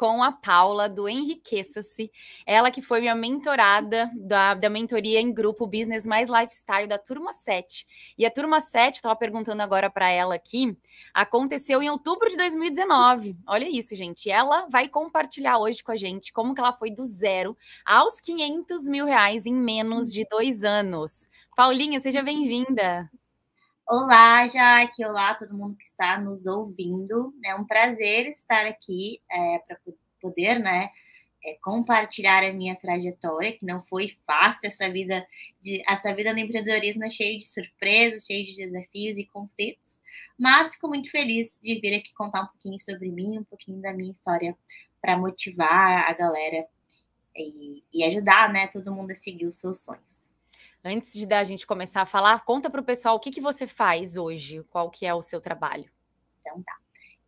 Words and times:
com 0.00 0.22
a 0.22 0.32
Paula 0.32 0.88
do 0.88 1.06
Enriqueça-se. 1.06 2.10
Ela 2.46 2.70
que 2.70 2.80
foi 2.80 3.02
minha 3.02 3.14
mentorada 3.14 4.10
da, 4.16 4.54
da 4.54 4.70
mentoria 4.70 5.20
em 5.20 5.30
grupo 5.30 5.66
Business 5.66 6.06
Mais 6.06 6.30
Lifestyle 6.30 6.86
da 6.86 6.96
turma 6.96 7.34
7. 7.34 7.86
E 8.16 8.24
a 8.24 8.30
turma 8.30 8.62
7, 8.62 8.94
estava 8.94 9.14
perguntando 9.14 9.60
agora 9.60 9.90
para 9.90 10.08
ela 10.08 10.34
aqui, 10.34 10.74
aconteceu 11.12 11.82
em 11.82 11.90
outubro 11.90 12.30
de 12.30 12.36
2019. 12.38 13.36
Olha 13.46 13.68
isso, 13.68 13.94
gente. 13.94 14.30
Ela 14.30 14.66
vai 14.70 14.88
compartilhar 14.88 15.58
hoje 15.58 15.84
com 15.84 15.92
a 15.92 15.96
gente 15.96 16.32
como 16.32 16.54
que 16.54 16.62
ela 16.62 16.72
foi 16.72 16.90
do 16.90 17.04
zero 17.04 17.54
aos 17.84 18.22
500 18.22 18.88
mil 18.88 19.04
reais 19.04 19.44
em 19.44 19.54
menos 19.54 20.10
de 20.10 20.24
dois 20.30 20.64
anos. 20.64 21.28
Paulinha, 21.54 22.00
seja 22.00 22.22
bem-vinda. 22.22 23.10
Olá, 23.92 24.46
Jaque. 24.46 25.04
Olá, 25.04 25.34
todo 25.34 25.52
mundo 25.52 25.76
que 25.76 25.84
está 25.84 26.16
nos 26.16 26.46
ouvindo. 26.46 27.34
É 27.44 27.56
um 27.56 27.64
prazer 27.66 28.28
estar 28.28 28.64
aqui 28.64 29.20
é, 29.28 29.58
para 29.66 29.80
poder, 30.20 30.60
né, 30.60 30.90
é, 31.44 31.54
compartilhar 31.60 32.44
a 32.44 32.52
minha 32.52 32.76
trajetória, 32.76 33.58
que 33.58 33.66
não 33.66 33.84
foi 33.86 34.16
fácil 34.24 34.68
essa 34.68 34.88
vida 34.88 35.26
de 35.60 35.82
essa 35.88 36.14
vida 36.14 36.32
no 36.32 36.38
empreendedorismo 36.38 37.02
é 37.02 37.10
cheia 37.10 37.36
de 37.36 37.50
surpresas, 37.50 38.26
cheia 38.26 38.44
de 38.44 38.54
desafios 38.54 39.18
e 39.18 39.26
conflitos. 39.26 39.88
Mas 40.38 40.74
fico 40.74 40.86
muito 40.86 41.10
feliz 41.10 41.58
de 41.60 41.80
vir 41.80 41.96
aqui 41.96 42.14
contar 42.14 42.42
um 42.42 42.46
pouquinho 42.46 42.80
sobre 42.80 43.08
mim, 43.10 43.40
um 43.40 43.44
pouquinho 43.44 43.82
da 43.82 43.92
minha 43.92 44.12
história 44.12 44.56
para 45.02 45.18
motivar 45.18 46.08
a 46.08 46.12
galera 46.12 46.64
e, 47.36 47.82
e 47.92 48.04
ajudar, 48.04 48.52
né, 48.52 48.68
todo 48.68 48.94
mundo 48.94 49.10
a 49.10 49.16
seguir 49.16 49.46
os 49.46 49.58
seus 49.58 49.80
sonhos. 49.80 50.29
Antes 50.84 51.12
de 51.12 51.26
da 51.26 51.44
gente 51.44 51.66
começar 51.66 52.02
a 52.02 52.06
falar, 52.06 52.42
conta 52.44 52.70
para 52.70 52.80
o 52.80 52.84
pessoal 52.84 53.16
o 53.16 53.20
que, 53.20 53.30
que 53.30 53.40
você 53.40 53.66
faz 53.66 54.16
hoje, 54.16 54.62
qual 54.70 54.90
que 54.90 55.04
é 55.04 55.14
o 55.14 55.20
seu 55.20 55.40
trabalho. 55.40 55.90
Então 56.40 56.62
tá. 56.62 56.76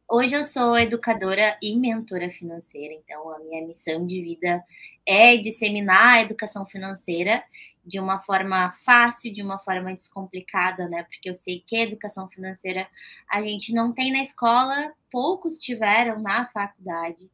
Hoje 0.08 0.34
eu 0.34 0.44
sou 0.44 0.76
educadora 0.78 1.58
e 1.62 1.76
mentora 1.76 2.30
financeira, 2.30 2.94
então 2.94 3.30
a 3.30 3.38
minha 3.40 3.66
missão 3.66 4.06
de 4.06 4.20
vida 4.22 4.62
é 5.06 5.36
disseminar 5.36 6.16
a 6.16 6.22
educação 6.22 6.66
financeira 6.66 7.42
de 7.84 7.98
uma 7.98 8.20
forma 8.20 8.72
fácil, 8.84 9.32
de 9.32 9.42
uma 9.42 9.58
forma 9.58 9.92
descomplicada, 9.94 10.88
né? 10.88 11.02
Porque 11.04 11.28
eu 11.28 11.34
sei 11.34 11.62
que 11.66 11.76
a 11.76 11.82
educação 11.82 12.28
financeira 12.28 12.88
a 13.28 13.42
gente 13.42 13.72
não 13.74 13.92
tem 13.92 14.12
na 14.12 14.22
escola, 14.22 14.92
poucos 15.10 15.58
tiveram 15.58 16.20
na 16.20 16.46
faculdade. 16.48 17.30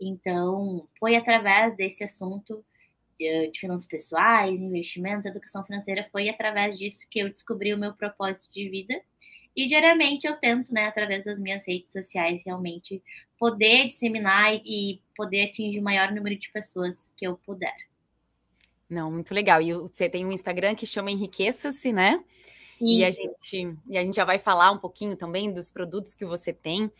Então, 0.00 0.86
foi 0.98 1.16
através 1.16 1.74
desse 1.76 2.04
assunto 2.04 2.64
de 3.18 3.58
finanças 3.58 3.86
pessoais, 3.86 4.60
investimentos, 4.60 5.26
educação 5.26 5.64
financeira, 5.64 6.08
foi 6.12 6.28
através 6.28 6.78
disso 6.78 7.06
que 7.10 7.18
eu 7.18 7.28
descobri 7.28 7.74
o 7.74 7.78
meu 7.78 7.92
propósito 7.92 8.52
de 8.52 8.68
vida. 8.68 9.00
E 9.56 9.66
diariamente 9.66 10.26
eu 10.26 10.36
tento, 10.36 10.72
né, 10.72 10.86
através 10.86 11.24
das 11.24 11.38
minhas 11.38 11.66
redes 11.66 11.90
sociais, 11.90 12.42
realmente 12.46 13.02
poder 13.38 13.88
disseminar 13.88 14.54
e 14.54 15.00
poder 15.16 15.46
atingir 15.46 15.80
o 15.80 15.82
maior 15.82 16.12
número 16.12 16.38
de 16.38 16.48
pessoas 16.50 17.10
que 17.16 17.26
eu 17.26 17.36
puder. 17.36 17.74
Não, 18.88 19.10
muito 19.10 19.34
legal. 19.34 19.60
E 19.60 19.72
você 19.74 20.08
tem 20.08 20.24
um 20.24 20.32
Instagram 20.32 20.74
que 20.74 20.86
chama 20.86 21.10
Enriqueça-se, 21.10 21.92
né? 21.92 22.22
E 22.80 23.04
a, 23.04 23.10
gente, 23.10 23.76
e 23.88 23.98
a 23.98 24.04
gente 24.04 24.14
já 24.14 24.24
vai 24.24 24.38
falar 24.38 24.70
um 24.70 24.78
pouquinho 24.78 25.16
também 25.16 25.52
dos 25.52 25.70
produtos 25.70 26.14
que 26.14 26.24
você 26.24 26.52
tem. 26.52 26.90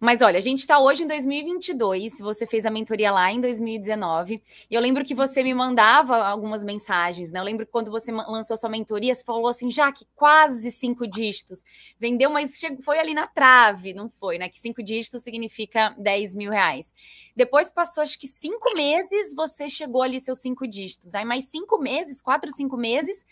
Mas 0.00 0.22
olha, 0.22 0.38
a 0.38 0.40
gente 0.40 0.60
está 0.60 0.78
hoje 0.78 1.04
em 1.04 1.06
2022, 1.06 2.18
você 2.20 2.46
fez 2.46 2.66
a 2.66 2.70
mentoria 2.70 3.10
lá 3.10 3.30
em 3.32 3.40
2019, 3.40 4.42
e 4.70 4.74
eu 4.74 4.80
lembro 4.80 5.04
que 5.04 5.14
você 5.14 5.42
me 5.42 5.54
mandava 5.54 6.16
algumas 6.16 6.64
mensagens, 6.64 7.30
né? 7.30 7.40
Eu 7.40 7.44
lembro 7.44 7.64
que 7.64 7.72
quando 7.72 7.90
você 7.90 8.12
lançou 8.12 8.56
sua 8.56 8.68
mentoria, 8.68 9.14
você 9.14 9.24
falou 9.24 9.48
assim, 9.48 9.70
já 9.70 9.90
que 9.92 10.06
quase 10.14 10.70
cinco 10.70 11.06
dígitos. 11.06 11.62
Vendeu, 11.98 12.30
mas 12.30 12.58
foi 12.82 12.98
ali 12.98 13.14
na 13.14 13.26
trave, 13.26 13.94
não 13.94 14.08
foi, 14.08 14.38
né? 14.38 14.48
Que 14.48 14.60
cinco 14.60 14.82
dígitos 14.82 15.22
significa 15.22 15.94
10 15.98 16.36
mil 16.36 16.50
reais. 16.50 16.92
Depois 17.34 17.70
passou, 17.70 18.02
acho 18.02 18.18
que 18.18 18.26
cinco 18.26 18.74
meses, 18.74 19.34
você 19.34 19.68
chegou 19.68 20.02
ali 20.02 20.18
seus 20.20 20.38
cinco 20.38 20.66
dígitos. 20.66 21.14
Aí 21.14 21.24
mais 21.24 21.46
cinco 21.46 21.78
meses, 21.78 22.20
quatro, 22.20 22.50
cinco 22.50 22.76
meses, 22.76 23.26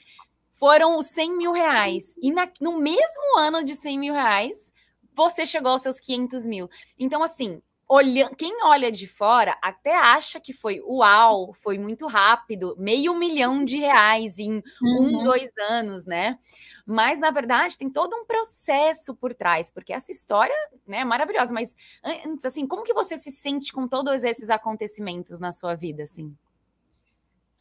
foram 0.65 0.97
os 0.97 1.09
100 1.09 1.37
mil 1.37 1.53
reais. 1.53 2.15
E 2.23 2.33
na, 2.33 2.51
no 2.59 2.79
mesmo 2.79 3.39
ano 3.39 3.63
de 3.63 3.77
100 3.77 3.99
mil 3.99 4.15
reais, 4.15 4.73
você 5.13 5.45
chegou 5.45 5.73
aos 5.73 5.83
seus 5.83 6.01
500 6.01 6.47
mil. 6.47 6.71
Então, 6.99 7.23
assim, 7.23 7.61
olha, 7.87 8.31
quem 8.35 8.65
olha 8.65 8.91
de 8.91 9.07
fora 9.07 9.59
até 9.61 9.95
acha 9.95 10.41
que 10.41 10.55
foi 10.55 10.81
uau, 10.81 11.53
foi 11.53 11.77
muito 11.77 12.07
rápido, 12.07 12.75
meio 12.79 13.15
milhão 13.15 13.63
de 13.63 13.77
reais 13.77 14.39
em 14.39 14.63
uhum. 14.81 15.21
um, 15.21 15.25
dois 15.25 15.51
anos, 15.69 16.07
né? 16.07 16.39
Mas, 16.87 17.19
na 17.19 17.31
verdade, 17.31 17.77
tem 17.77 17.91
todo 17.91 18.17
um 18.17 18.25
processo 18.25 19.15
por 19.15 19.35
trás, 19.35 19.71
porque 19.71 19.93
essa 19.93 20.13
história 20.13 20.57
né, 20.87 21.01
é 21.01 21.05
maravilhosa. 21.05 21.53
Mas, 21.53 21.77
antes, 22.03 22.47
assim, 22.47 22.67
como 22.67 22.85
que 22.85 22.95
você 22.95 23.19
se 23.19 23.31
sente 23.31 23.71
com 23.71 23.87
todos 23.87 24.25
esses 24.25 24.49
acontecimentos 24.49 25.39
na 25.39 25.53
sua 25.53 25.75
vida, 25.75 26.05
assim? 26.05 26.35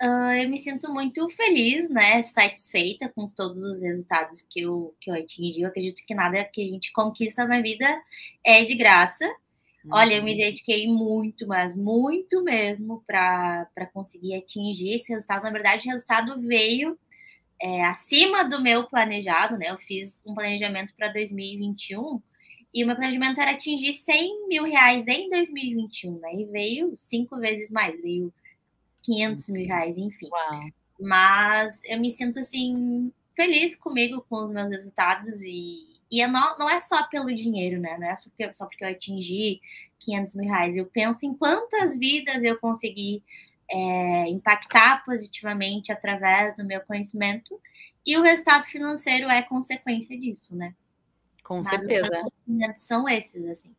Uh, 0.03 0.33
eu 0.33 0.49
me 0.49 0.59
sinto 0.59 0.93
muito 0.93 1.29
feliz, 1.29 1.89
né, 1.89 2.21
satisfeita 2.23 3.07
com 3.07 3.25
todos 3.25 3.63
os 3.63 3.79
resultados 3.79 4.41
que 4.41 4.59
eu, 4.59 4.93
que 4.99 5.09
eu 5.09 5.15
atingi. 5.15 5.61
Eu 5.61 5.69
acredito 5.69 6.05
que 6.05 6.13
nada 6.13 6.43
que 6.43 6.61
a 6.61 6.65
gente 6.65 6.91
conquista 6.91 7.45
na 7.45 7.61
vida 7.61 7.87
é 8.45 8.65
de 8.65 8.75
graça. 8.75 9.23
Uhum. 9.85 9.91
Olha, 9.93 10.15
eu 10.15 10.23
me 10.23 10.33
uhum. 10.33 10.37
dediquei 10.39 10.87
muito, 10.87 11.47
mas 11.47 11.73
muito 11.73 12.43
mesmo 12.43 13.01
para 13.07 13.65
conseguir 13.93 14.35
atingir 14.35 14.95
esse 14.95 15.13
resultado. 15.13 15.43
Na 15.43 15.51
verdade, 15.51 15.87
o 15.87 15.91
resultado 15.91 16.41
veio 16.41 16.99
é, 17.61 17.85
acima 17.85 18.43
do 18.43 18.61
meu 18.61 18.83
planejado, 18.83 19.57
né? 19.57 19.69
Eu 19.69 19.77
fiz 19.77 20.19
um 20.25 20.33
planejamento 20.33 20.93
para 20.97 21.13
2021 21.13 22.21
e 22.73 22.83
o 22.83 22.87
meu 22.87 22.97
planejamento 22.97 23.39
era 23.39 23.51
atingir 23.51 23.93
100 23.93 24.49
mil 24.49 24.65
reais 24.65 25.07
em 25.07 25.29
2021, 25.29 26.19
né? 26.19 26.33
E 26.35 26.45
veio 26.45 26.93
cinco 26.97 27.39
vezes 27.39 27.71
mais, 27.71 28.01
veio 28.01 28.33
500 29.03 29.49
mil 29.49 29.67
reais, 29.67 29.97
enfim. 29.97 30.29
Uau. 30.31 30.61
Mas 30.99 31.79
eu 31.85 31.99
me 31.99 32.09
sinto 32.09 32.39
assim 32.39 33.11
feliz 33.35 33.75
comigo 33.75 34.25
com 34.29 34.45
os 34.45 34.51
meus 34.51 34.69
resultados 34.69 35.41
e, 35.41 35.99
e 36.11 36.21
é 36.21 36.27
não, 36.27 36.57
não 36.57 36.69
é 36.69 36.79
só 36.81 37.07
pelo 37.07 37.33
dinheiro, 37.33 37.79
né? 37.79 37.97
Não 37.97 38.07
é 38.07 38.15
só 38.15 38.29
porque, 38.29 38.53
só 38.53 38.65
porque 38.65 38.83
eu 38.83 38.89
atingi 38.89 39.59
500 39.99 40.35
mil 40.35 40.49
reais. 40.49 40.77
Eu 40.77 40.85
penso 40.85 41.25
em 41.25 41.33
quantas 41.33 41.97
vidas 41.97 42.43
eu 42.43 42.57
consegui 42.59 43.23
é, 43.69 44.29
impactar 44.29 45.03
positivamente 45.03 45.91
através 45.91 46.55
do 46.55 46.63
meu 46.63 46.81
conhecimento 46.81 47.59
e 48.05 48.17
o 48.17 48.21
resultado 48.21 48.65
financeiro 48.65 49.29
é 49.29 49.41
consequência 49.41 50.17
disso, 50.19 50.55
né? 50.55 50.75
Com 51.43 51.57
Mas 51.57 51.69
certeza. 51.69 52.23
São 52.77 53.07
esses, 53.07 53.45
assim. 53.45 53.75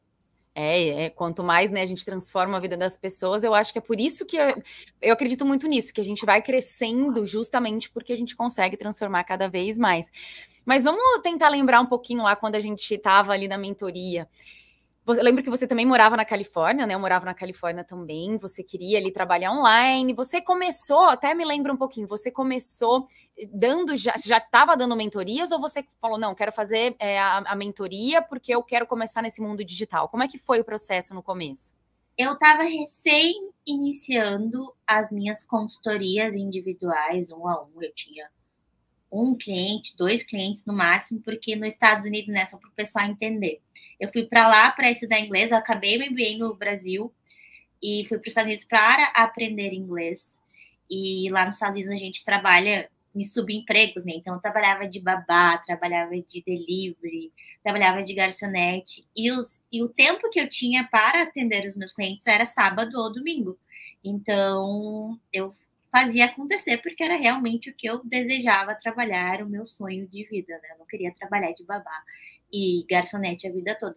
É, 0.54 1.06
é, 1.06 1.10
quanto 1.10 1.42
mais 1.42 1.68
né, 1.68 1.82
a 1.82 1.86
gente 1.86 2.04
transforma 2.04 2.56
a 2.56 2.60
vida 2.60 2.76
das 2.76 2.96
pessoas, 2.96 3.42
eu 3.42 3.52
acho 3.54 3.72
que 3.72 3.78
é 3.78 3.82
por 3.82 3.98
isso 3.98 4.24
que 4.24 4.36
eu, 4.36 4.62
eu, 5.02 5.12
acredito 5.12 5.44
muito 5.44 5.66
nisso, 5.66 5.92
que 5.92 6.00
a 6.00 6.04
gente 6.04 6.24
vai 6.24 6.40
crescendo 6.40 7.26
justamente 7.26 7.90
porque 7.90 8.12
a 8.12 8.16
gente 8.16 8.36
consegue 8.36 8.76
transformar 8.76 9.24
cada 9.24 9.48
vez 9.48 9.76
mais. 9.76 10.12
Mas 10.64 10.84
vamos 10.84 11.02
tentar 11.22 11.48
lembrar 11.48 11.80
um 11.80 11.86
pouquinho 11.86 12.22
lá 12.22 12.36
quando 12.36 12.54
a 12.54 12.60
gente 12.60 12.94
estava 12.94 13.32
ali 13.32 13.48
na 13.48 13.58
mentoria. 13.58 14.28
Eu 15.06 15.22
lembro 15.22 15.42
que 15.42 15.50
você 15.50 15.66
também 15.66 15.84
morava 15.84 16.16
na 16.16 16.24
Califórnia, 16.24 16.86
né? 16.86 16.94
Eu 16.94 16.98
morava 16.98 17.26
na 17.26 17.34
Califórnia 17.34 17.84
também. 17.84 18.38
Você 18.38 18.62
queria 18.62 18.96
ali 18.96 19.12
trabalhar 19.12 19.52
online. 19.52 20.14
Você 20.14 20.40
começou, 20.40 21.04
até 21.04 21.34
me 21.34 21.44
lembra 21.44 21.72
um 21.72 21.76
pouquinho, 21.76 22.08
você 22.08 22.30
começou 22.30 23.06
dando, 23.52 23.94
já 23.96 24.38
estava 24.38 24.74
dando 24.76 24.96
mentorias 24.96 25.52
ou 25.52 25.60
você 25.60 25.84
falou, 26.00 26.16
não, 26.16 26.34
quero 26.34 26.52
fazer 26.52 26.96
é, 26.98 27.18
a, 27.18 27.38
a, 27.38 27.54
mentoria 27.54 28.22
porque 28.22 28.54
eu 28.54 28.62
quero 28.62 28.86
começar 28.86 29.20
nesse 29.20 29.42
mundo 29.42 29.62
digital? 29.62 30.08
Como 30.08 30.22
é 30.22 30.28
que 30.28 30.38
foi 30.38 30.60
o 30.60 30.64
processo 30.64 31.12
no 31.12 31.22
começo? 31.22 31.74
Eu 32.16 32.34
estava 32.34 32.62
recém 32.62 33.34
iniciando 33.66 34.72
as 34.86 35.10
minhas 35.10 35.44
consultorias 35.44 36.34
individuais, 36.34 37.30
um 37.30 37.46
a 37.46 37.62
um. 37.62 37.82
Eu 37.82 37.92
tinha 37.92 38.30
um 39.14 39.36
cliente, 39.36 39.94
dois 39.96 40.22
clientes 40.22 40.64
no 40.64 40.72
máximo, 40.72 41.20
porque 41.20 41.54
nos 41.54 41.68
Estados 41.68 42.06
Unidos, 42.06 42.32
né, 42.32 42.44
só 42.46 42.56
para 42.58 42.68
o 42.68 42.72
pessoal 42.72 43.06
entender. 43.06 43.60
Eu 44.00 44.10
fui 44.12 44.24
para 44.24 44.48
lá 44.48 44.70
para 44.70 44.90
estudar 44.90 45.20
inglês, 45.20 45.50
eu 45.50 45.56
acabei 45.56 45.96
MBA 45.98 46.38
no 46.38 46.54
Brasil 46.54 47.12
e 47.82 48.04
fui 48.08 48.18
para 48.18 48.28
os 48.28 48.32
Estados 48.32 48.48
Unidos 48.48 48.64
para 48.64 49.06
aprender 49.14 49.72
inglês. 49.72 50.40
E 50.90 51.30
lá 51.30 51.46
nos 51.46 51.54
Estados 51.54 51.76
Unidos 51.76 51.94
a 51.94 51.98
gente 51.98 52.24
trabalha 52.24 52.90
em 53.14 53.22
subempregos, 53.22 54.04
né? 54.04 54.14
Então 54.16 54.34
eu 54.34 54.40
trabalhava 54.40 54.88
de 54.88 55.00
babá, 55.00 55.58
trabalhava 55.58 56.10
de 56.16 56.42
delivery, 56.44 57.32
trabalhava 57.62 58.02
de 58.02 58.12
garçonete. 58.12 59.06
E, 59.16 59.30
os, 59.30 59.60
e 59.70 59.82
o 59.82 59.88
tempo 59.88 60.28
que 60.30 60.40
eu 60.40 60.48
tinha 60.48 60.88
para 60.90 61.22
atender 61.22 61.64
os 61.66 61.76
meus 61.76 61.92
clientes 61.92 62.26
era 62.26 62.44
sábado 62.44 62.98
ou 62.98 63.12
domingo. 63.12 63.56
Então 64.02 65.18
eu 65.32 65.54
fazia 65.94 66.24
acontecer, 66.24 66.78
porque 66.78 67.04
era 67.04 67.14
realmente 67.14 67.70
o 67.70 67.72
que 67.72 67.86
eu 67.86 68.04
desejava 68.04 68.74
trabalhar, 68.74 69.40
o 69.40 69.48
meu 69.48 69.64
sonho 69.64 70.08
de 70.08 70.24
vida, 70.24 70.58
né? 70.60 70.70
Eu 70.72 70.78
não 70.78 70.86
queria 70.86 71.14
trabalhar 71.14 71.52
de 71.52 71.62
babá 71.62 72.02
e 72.52 72.84
garçonete 72.90 73.46
a 73.46 73.52
vida 73.52 73.76
toda. 73.78 73.96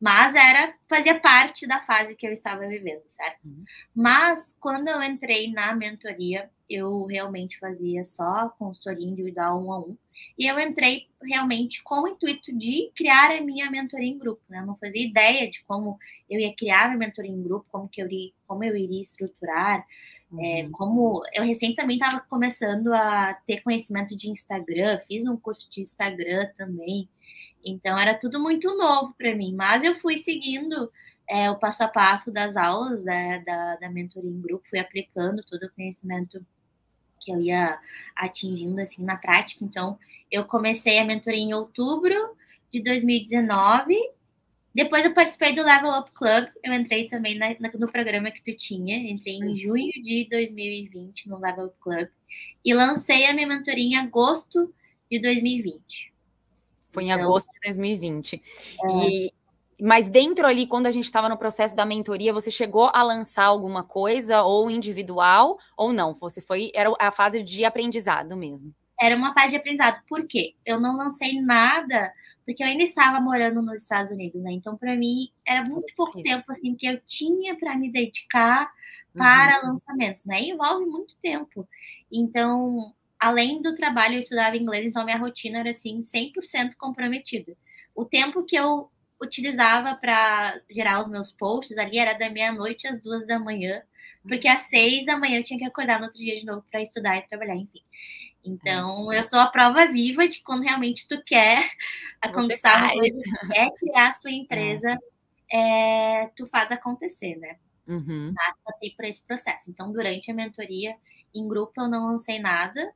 Mas 0.00 0.34
era, 0.34 0.74
fazia 0.88 1.20
parte 1.20 1.66
da 1.66 1.82
fase 1.82 2.14
que 2.14 2.26
eu 2.26 2.32
estava 2.32 2.66
vivendo, 2.66 3.02
certo? 3.08 3.44
Uhum. 3.44 3.64
Mas 3.94 4.46
quando 4.58 4.88
eu 4.88 5.02
entrei 5.02 5.52
na 5.52 5.74
mentoria, 5.74 6.50
eu 6.68 7.04
realmente 7.04 7.58
fazia 7.58 8.02
só 8.04 8.48
consultoria 8.58 9.06
individual 9.06 9.62
um 9.62 9.72
a 9.72 9.78
um. 9.78 9.96
E 10.38 10.46
eu 10.46 10.58
entrei 10.58 11.06
realmente 11.22 11.82
com 11.82 12.02
o 12.02 12.08
intuito 12.08 12.50
de 12.56 12.90
criar 12.96 13.30
a 13.30 13.42
minha 13.42 13.70
mentoria 13.70 14.08
em 14.08 14.18
grupo. 14.18 14.42
Né? 14.48 14.60
Eu 14.60 14.66
não 14.66 14.76
fazia 14.76 15.06
ideia 15.06 15.50
de 15.50 15.62
como 15.64 15.98
eu 16.30 16.40
ia 16.40 16.54
criar 16.54 16.90
a 16.92 16.96
mentoria 16.96 17.30
em 17.30 17.42
grupo, 17.42 17.66
como, 17.70 17.88
que 17.88 18.00
eu, 18.00 18.06
iria, 18.06 18.32
como 18.46 18.64
eu 18.64 18.74
iria 18.74 19.02
estruturar. 19.02 19.86
É, 20.32 20.64
uhum. 20.64 20.72
Como 20.72 21.22
eu 21.32 21.44
recém 21.44 21.74
também 21.74 21.98
estava 21.98 22.20
começando 22.28 22.92
a 22.92 23.34
ter 23.46 23.62
conhecimento 23.62 24.16
de 24.16 24.28
Instagram, 24.28 24.98
fiz 25.06 25.24
um 25.26 25.36
curso 25.36 25.70
de 25.70 25.80
Instagram 25.80 26.48
também. 26.56 27.08
Então 27.64 27.98
era 27.98 28.14
tudo 28.14 28.40
muito 28.40 28.76
novo 28.76 29.14
para 29.16 29.34
mim, 29.34 29.54
mas 29.54 29.84
eu 29.84 29.98
fui 30.00 30.18
seguindo 30.18 30.90
é, 31.28 31.50
o 31.50 31.56
passo 31.58 31.84
a 31.84 31.88
passo 31.88 32.30
das 32.30 32.56
aulas 32.56 33.04
né, 33.04 33.42
da, 33.44 33.76
da 33.76 33.90
mentoria 33.90 34.30
em 34.30 34.40
grupo, 34.40 34.68
fui 34.68 34.78
aplicando 34.78 35.42
todo 35.44 35.64
o 35.64 35.72
conhecimento 35.72 36.44
que 37.20 37.32
eu 37.32 37.40
ia 37.40 37.78
atingindo 38.14 38.80
assim 38.80 39.02
na 39.02 39.16
prática. 39.16 39.64
Então, 39.64 39.98
eu 40.30 40.44
comecei 40.44 40.98
a 40.98 41.04
mentoria 41.04 41.40
em 41.40 41.54
outubro 41.54 42.14
de 42.70 42.82
2019. 42.82 43.96
Depois 44.76 45.02
eu 45.06 45.14
participei 45.14 45.54
do 45.54 45.62
Level 45.62 45.90
Up 45.90 46.10
Club. 46.12 46.48
Eu 46.62 46.74
entrei 46.74 47.08
também 47.08 47.38
na, 47.38 47.46
no 47.78 47.90
programa 47.90 48.30
que 48.30 48.42
tu 48.42 48.54
tinha. 48.54 49.10
Entrei 49.10 49.36
em 49.36 49.56
junho 49.56 49.90
de 49.90 50.28
2020 50.30 51.30
no 51.30 51.38
Level 51.38 51.68
Up 51.68 51.76
Club. 51.80 52.06
E 52.62 52.74
lancei 52.74 53.24
a 53.24 53.32
minha 53.32 53.46
mentoria 53.46 53.82
em 53.82 53.96
agosto 53.96 54.70
de 55.10 55.18
2020. 55.18 56.12
Foi 56.90 57.04
em 57.04 57.10
então, 57.10 57.24
agosto 57.24 57.50
de 57.54 57.60
2020. 57.64 58.34
É... 58.34 59.08
E 59.08 59.32
mas 59.80 60.10
dentro 60.10 60.46
ali, 60.46 60.66
quando 60.66 60.86
a 60.86 60.90
gente 60.90 61.04
estava 61.04 61.28
no 61.28 61.38
processo 61.38 61.74
da 61.74 61.86
mentoria, 61.86 62.32
você 62.32 62.50
chegou 62.50 62.90
a 62.94 63.02
lançar 63.02 63.44
alguma 63.44 63.82
coisa, 63.82 64.42
ou 64.42 64.70
individual, 64.70 65.58
ou 65.76 65.92
não? 65.92 66.14
Você 66.14 66.40
foi, 66.42 66.70
era 66.74 66.90
a 66.98 67.12
fase 67.12 67.42
de 67.42 67.64
aprendizado 67.64 68.36
mesmo. 68.36 68.74
Era 69.00 69.16
uma 69.16 69.34
fase 69.34 69.50
de 69.50 69.56
aprendizado. 69.56 70.02
Por 70.08 70.26
quê? 70.26 70.54
Eu 70.64 70.80
não 70.80 70.96
lancei 70.96 71.40
nada, 71.42 72.10
porque 72.46 72.62
eu 72.62 72.68
ainda 72.68 72.84
estava 72.84 73.20
morando 73.20 73.60
nos 73.60 73.82
Estados 73.82 74.12
Unidos, 74.12 74.40
né? 74.40 74.52
Então, 74.52 74.76
para 74.76 74.94
mim, 74.94 75.28
era 75.44 75.68
muito 75.68 75.92
pouco 75.96 76.16
Isso. 76.20 76.22
tempo 76.22 76.44
assim 76.52 76.76
que 76.76 76.86
eu 76.86 77.00
tinha 77.04 77.56
para 77.56 77.76
me 77.76 77.90
dedicar 77.90 78.70
para 79.12 79.62
uhum. 79.62 79.70
lançamentos, 79.70 80.24
né? 80.24 80.40
E 80.40 80.50
envolve 80.50 80.86
muito 80.86 81.16
tempo. 81.16 81.68
Então, 82.10 82.94
além 83.18 83.60
do 83.60 83.74
trabalho, 83.74 84.14
eu 84.14 84.20
estudava 84.20 84.56
inglês, 84.56 84.86
então 84.86 85.04
minha 85.04 85.18
rotina 85.18 85.58
era 85.58 85.70
assim 85.70 86.04
100% 86.04 86.76
comprometida. 86.78 87.56
O 87.94 88.04
tempo 88.04 88.44
que 88.44 88.54
eu 88.54 88.88
utilizava 89.20 89.96
para 89.96 90.60
gerar 90.70 91.00
os 91.00 91.08
meus 91.08 91.32
posts 91.32 91.76
ali 91.76 91.98
era 91.98 92.12
da 92.12 92.30
meia-noite 92.30 92.86
às 92.86 93.02
duas 93.02 93.26
da 93.26 93.40
manhã, 93.40 93.82
porque 94.22 94.46
às 94.46 94.62
seis 94.62 95.04
da 95.04 95.16
manhã 95.16 95.38
eu 95.38 95.44
tinha 95.44 95.58
que 95.58 95.64
acordar 95.64 95.98
no 95.98 96.04
outro 96.04 96.18
dia 96.18 96.38
de 96.38 96.46
novo 96.46 96.64
para 96.70 96.82
estudar 96.82 97.16
e 97.16 97.22
trabalhar, 97.22 97.56
enfim. 97.56 97.80
Então, 98.46 99.12
eu 99.12 99.24
sou 99.24 99.38
a 99.38 99.46
prova 99.46 99.86
viva 99.86 100.28
de 100.28 100.42
quando 100.42 100.62
realmente 100.62 101.06
tu 101.08 101.22
quer 101.24 101.70
acontecer 102.20 102.68
uma 102.68 102.92
coisa, 102.92 103.20
quer 103.52 103.70
criar 103.72 104.08
a 104.08 104.12
sua 104.12 104.30
empresa, 104.30 104.98
é. 105.52 106.22
É, 106.22 106.30
tu 106.36 106.46
faz 106.46 106.70
acontecer, 106.72 107.36
né? 107.36 107.56
Uhum. 107.86 108.32
Mas 108.34 108.60
passei 108.64 108.90
por 108.90 109.04
esse 109.04 109.24
processo. 109.24 109.70
Então, 109.70 109.92
durante 109.92 110.30
a 110.30 110.34
mentoria 110.34 110.96
em 111.34 111.46
grupo, 111.46 111.80
eu 111.80 111.88
não 111.88 112.08
lancei 112.08 112.38
nada, 112.40 112.92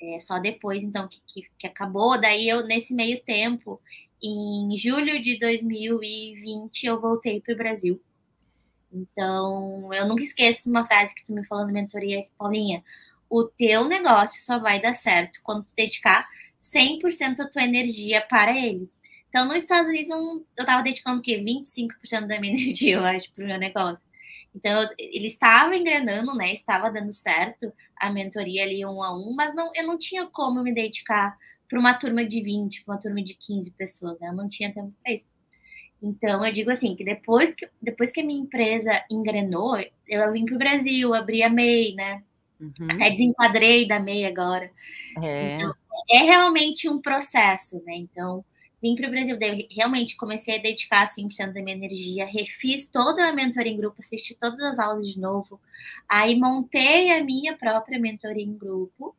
é, 0.00 0.20
só 0.20 0.38
depois, 0.38 0.82
então, 0.82 1.08
que, 1.08 1.20
que, 1.26 1.48
que 1.58 1.66
acabou. 1.66 2.20
Daí, 2.20 2.48
eu, 2.48 2.66
nesse 2.66 2.92
meio 2.92 3.22
tempo, 3.22 3.80
em 4.22 4.76
julho 4.76 5.22
de 5.22 5.38
2020 5.38 6.84
eu 6.84 7.00
voltei 7.00 7.40
para 7.40 7.54
o 7.54 7.56
Brasil. 7.56 8.00
Então, 8.92 9.92
eu 9.92 10.06
nunca 10.06 10.22
esqueço 10.22 10.68
uma 10.70 10.86
frase 10.86 11.14
que 11.14 11.24
tu 11.24 11.32
me 11.32 11.44
falou 11.46 11.66
na 11.66 11.72
mentoria, 11.72 12.26
Paulinha. 12.38 12.82
O 13.28 13.44
teu 13.44 13.88
negócio 13.88 14.42
só 14.42 14.58
vai 14.58 14.80
dar 14.80 14.94
certo 14.94 15.40
quando 15.42 15.64
tu 15.64 15.74
dedicar 15.76 16.26
100% 16.62 17.36
da 17.36 17.48
tua 17.48 17.62
energia 17.62 18.20
para 18.22 18.56
ele. 18.56 18.90
Então, 19.28 19.46
nos 19.46 19.58
Estados 19.58 19.88
Unidos, 19.88 20.08
eu 20.10 20.44
estava 20.58 20.82
dedicando 20.82 21.20
o 21.20 21.22
quê? 21.22 21.38
25% 21.38 22.26
da 22.26 22.40
minha 22.40 22.54
energia, 22.56 22.96
eu 22.96 23.04
acho, 23.04 23.30
para 23.32 23.44
o 23.44 23.46
meu 23.46 23.58
negócio. 23.58 24.00
Então, 24.54 24.88
ele 24.98 25.26
estava 25.26 25.76
engrenando, 25.76 26.34
né? 26.34 26.52
Estava 26.54 26.90
dando 26.90 27.12
certo 27.12 27.70
a 27.94 28.10
mentoria 28.10 28.64
ali 28.64 28.84
um 28.86 29.02
a 29.02 29.14
um, 29.14 29.34
mas 29.34 29.54
não, 29.54 29.70
eu 29.74 29.86
não 29.86 29.98
tinha 29.98 30.26
como 30.26 30.62
me 30.62 30.72
dedicar 30.72 31.36
para 31.68 31.78
uma 31.78 31.94
turma 31.94 32.24
de 32.24 32.40
20, 32.42 32.84
para 32.84 32.94
uma 32.94 33.00
turma 33.00 33.22
de 33.22 33.34
15 33.34 33.72
pessoas, 33.72 34.18
né? 34.18 34.28
Eu 34.28 34.34
não 34.34 34.48
tinha 34.48 34.72
tempo 34.72 34.94
para 35.02 35.12
isso. 35.12 35.26
Então, 36.02 36.44
eu 36.44 36.52
digo 36.52 36.70
assim, 36.70 36.94
que 36.94 37.04
depois 37.04 37.54
que, 37.54 37.68
depois 37.80 38.10
que 38.10 38.20
a 38.20 38.24
minha 38.24 38.40
empresa 38.40 39.04
engrenou, 39.10 39.76
eu 40.06 40.32
vim 40.32 40.44
para 40.44 40.54
o 40.54 40.58
Brasil, 40.58 41.14
abri 41.14 41.42
a 41.42 41.50
MEI, 41.50 41.94
né? 41.94 42.22
Uhum. 42.60 42.90
Até 42.90 43.10
desenquadrei 43.10 43.86
da 43.86 44.00
MEI 44.00 44.26
agora. 44.26 44.70
É. 45.22 45.54
Então, 45.54 45.74
é 46.10 46.18
realmente 46.18 46.88
um 46.88 47.00
processo, 47.00 47.82
né? 47.84 47.96
Então, 47.96 48.44
vim 48.82 48.94
para 48.94 49.08
o 49.08 49.10
Brasil, 49.10 49.38
realmente 49.70 50.16
comecei 50.16 50.58
a 50.58 50.62
dedicar 50.62 51.06
100% 51.06 51.52
da 51.52 51.62
minha 51.62 51.76
energia, 51.76 52.26
refiz 52.26 52.88
toda 52.88 53.28
a 53.28 53.32
mentoria 53.32 53.72
em 53.72 53.76
grupo, 53.76 53.96
assisti 53.98 54.34
todas 54.34 54.60
as 54.60 54.78
aulas 54.78 55.06
de 55.06 55.18
novo, 55.18 55.60
aí 56.08 56.38
montei 56.38 57.10
a 57.12 57.24
minha 57.24 57.56
própria 57.56 57.98
mentoria 57.98 58.44
em 58.44 58.56
grupo, 58.56 59.14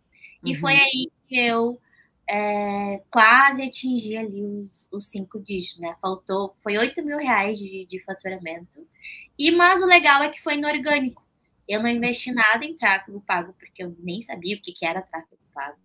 e 0.46 0.56
foi 0.56 0.74
uhum. 0.74 0.80
aí 0.80 1.12
que 1.28 1.40
eu 1.40 1.82
é, 2.30 3.02
quase 3.10 3.64
atingi 3.64 4.18
ali 4.18 4.44
os, 4.44 4.88
os, 4.92 5.08
cinco 5.08 5.40
dígitos, 5.40 5.80
né? 5.80 5.96
Faltou, 6.02 6.54
foi 6.62 6.78
8 6.78 7.04
mil 7.04 7.18
reais 7.18 7.58
de, 7.58 7.86
de 7.86 8.00
faturamento. 8.04 8.86
E 9.40 9.52
mas 9.52 9.82
o 9.82 9.86
legal 9.86 10.22
é 10.24 10.30
que 10.30 10.42
foi 10.42 10.58
no 10.58 10.68
orgânico. 10.68 11.24
Eu 11.68 11.82
não 11.82 11.90
investi 11.90 12.32
nada 12.32 12.64
em 12.64 12.76
tráfego 12.76 13.22
pago, 13.22 13.54
porque 13.60 13.84
eu 13.84 13.96
nem 14.00 14.22
sabia 14.22 14.56
o 14.56 14.62
que, 14.62 14.72
que 14.72 14.86
era 14.86 15.02
tráfego 15.02 15.42
pago. 15.54 15.78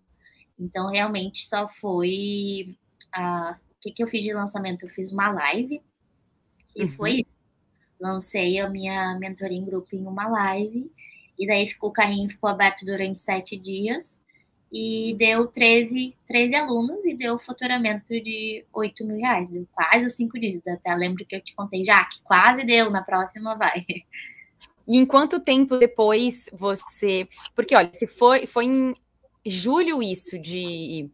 Então, 0.59 0.89
realmente, 0.89 1.47
só 1.47 1.67
foi. 1.67 2.77
o 3.15 3.81
que, 3.81 3.91
que 3.91 4.03
eu 4.03 4.07
fiz 4.07 4.23
de 4.23 4.33
lançamento? 4.33 4.83
Eu 4.83 4.89
fiz 4.89 5.11
uma 5.11 5.31
live 5.31 5.81
e 6.75 6.83
uhum. 6.83 6.91
foi 6.91 7.21
isso. 7.21 7.35
Lancei 7.99 8.59
a 8.59 8.69
minha 8.69 9.17
mentoria 9.19 9.57
em 9.57 9.65
grupo 9.65 9.95
em 9.95 10.05
uma 10.05 10.27
live, 10.27 10.91
e 11.37 11.47
daí 11.47 11.67
ficou, 11.69 11.89
o 11.89 11.93
carrinho 11.93 12.29
ficou 12.29 12.49
aberto 12.49 12.85
durante 12.85 13.21
sete 13.21 13.57
dias 13.57 14.19
e 14.71 15.15
deu 15.19 15.47
13, 15.47 16.15
13 16.27 16.55
alunos 16.55 17.05
e 17.05 17.15
deu 17.15 17.37
faturamento 17.37 18.07
de 18.09 18.65
8 18.73 19.05
mil 19.05 19.17
reais, 19.17 19.49
deu 19.49 19.67
quase 19.71 20.05
os 20.07 20.15
cinco 20.15 20.39
dígitos. 20.39 20.73
Até 20.73 20.95
lembro 20.95 21.23
que 21.25 21.35
eu 21.35 21.41
te 21.41 21.53
contei 21.53 21.85
já 21.85 22.03
que 22.05 22.19
quase 22.23 22.63
deu, 22.63 22.89
na 22.89 23.03
próxima 23.03 23.55
vai. 23.55 23.85
E 24.87 24.97
em 24.97 25.05
quanto 25.05 25.39
tempo 25.39 25.77
depois 25.77 26.49
você. 26.53 27.27
Porque, 27.55 27.75
olha, 27.75 27.91
se 27.93 28.05
foi, 28.05 28.45
foi 28.45 28.65
em 28.65 28.95
julho 29.45 30.01
isso 30.01 30.37
de. 30.39 31.09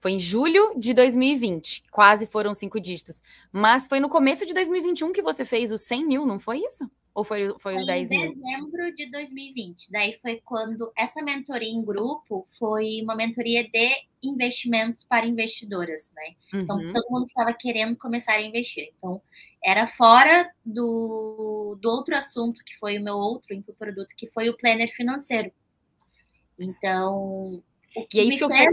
Foi 0.00 0.12
em 0.12 0.20
julho 0.20 0.74
de 0.76 0.94
2020, 0.94 1.84
quase 1.90 2.26
foram 2.26 2.54
cinco 2.54 2.80
dígitos. 2.80 3.20
Mas 3.52 3.86
foi 3.88 4.00
no 4.00 4.08
começo 4.08 4.46
de 4.46 4.54
2021 4.54 5.12
que 5.12 5.22
você 5.22 5.44
fez 5.44 5.72
os 5.72 5.82
100 5.82 6.06
mil, 6.06 6.26
não 6.26 6.38
foi 6.38 6.58
isso? 6.58 6.88
Ou 7.14 7.24
foi, 7.24 7.52
foi 7.58 7.74
os 7.74 7.84
10 7.84 8.10
mil? 8.10 8.20
Em 8.20 8.28
dezembro 8.28 8.94
de 8.94 9.10
2020. 9.10 9.90
Daí 9.90 10.18
foi 10.22 10.40
quando 10.44 10.92
essa 10.96 11.20
mentoria 11.20 11.68
em 11.68 11.84
grupo 11.84 12.46
foi 12.56 13.00
uma 13.02 13.16
mentoria 13.16 13.68
de 13.68 13.90
investimentos 14.22 15.02
para 15.02 15.26
investidoras, 15.26 16.08
né? 16.14 16.36
Então, 16.54 16.76
uhum. 16.76 16.90
Então, 16.90 16.92
todo 16.92 17.10
mundo 17.10 17.26
estava 17.26 17.52
querendo 17.52 17.96
começar 17.96 18.34
a 18.34 18.42
investir. 18.42 18.92
Então, 18.96 19.20
era 19.64 19.88
fora 19.88 20.48
do, 20.64 21.76
do 21.80 21.90
outro 21.90 22.16
assunto, 22.16 22.62
que 22.64 22.78
foi 22.78 22.98
o 22.98 23.02
meu 23.02 23.16
outro 23.16 23.48
produto, 23.76 24.14
que 24.16 24.28
foi 24.28 24.48
o 24.48 24.56
planner 24.56 24.94
financeiro. 24.94 25.50
Então, 26.56 27.60
o 27.96 28.06
que 28.06 28.18
e 28.18 28.20
é 28.20 28.24
isso 28.24 28.38
que 28.38 28.44
eu 28.44 28.48
queria, 28.48 28.70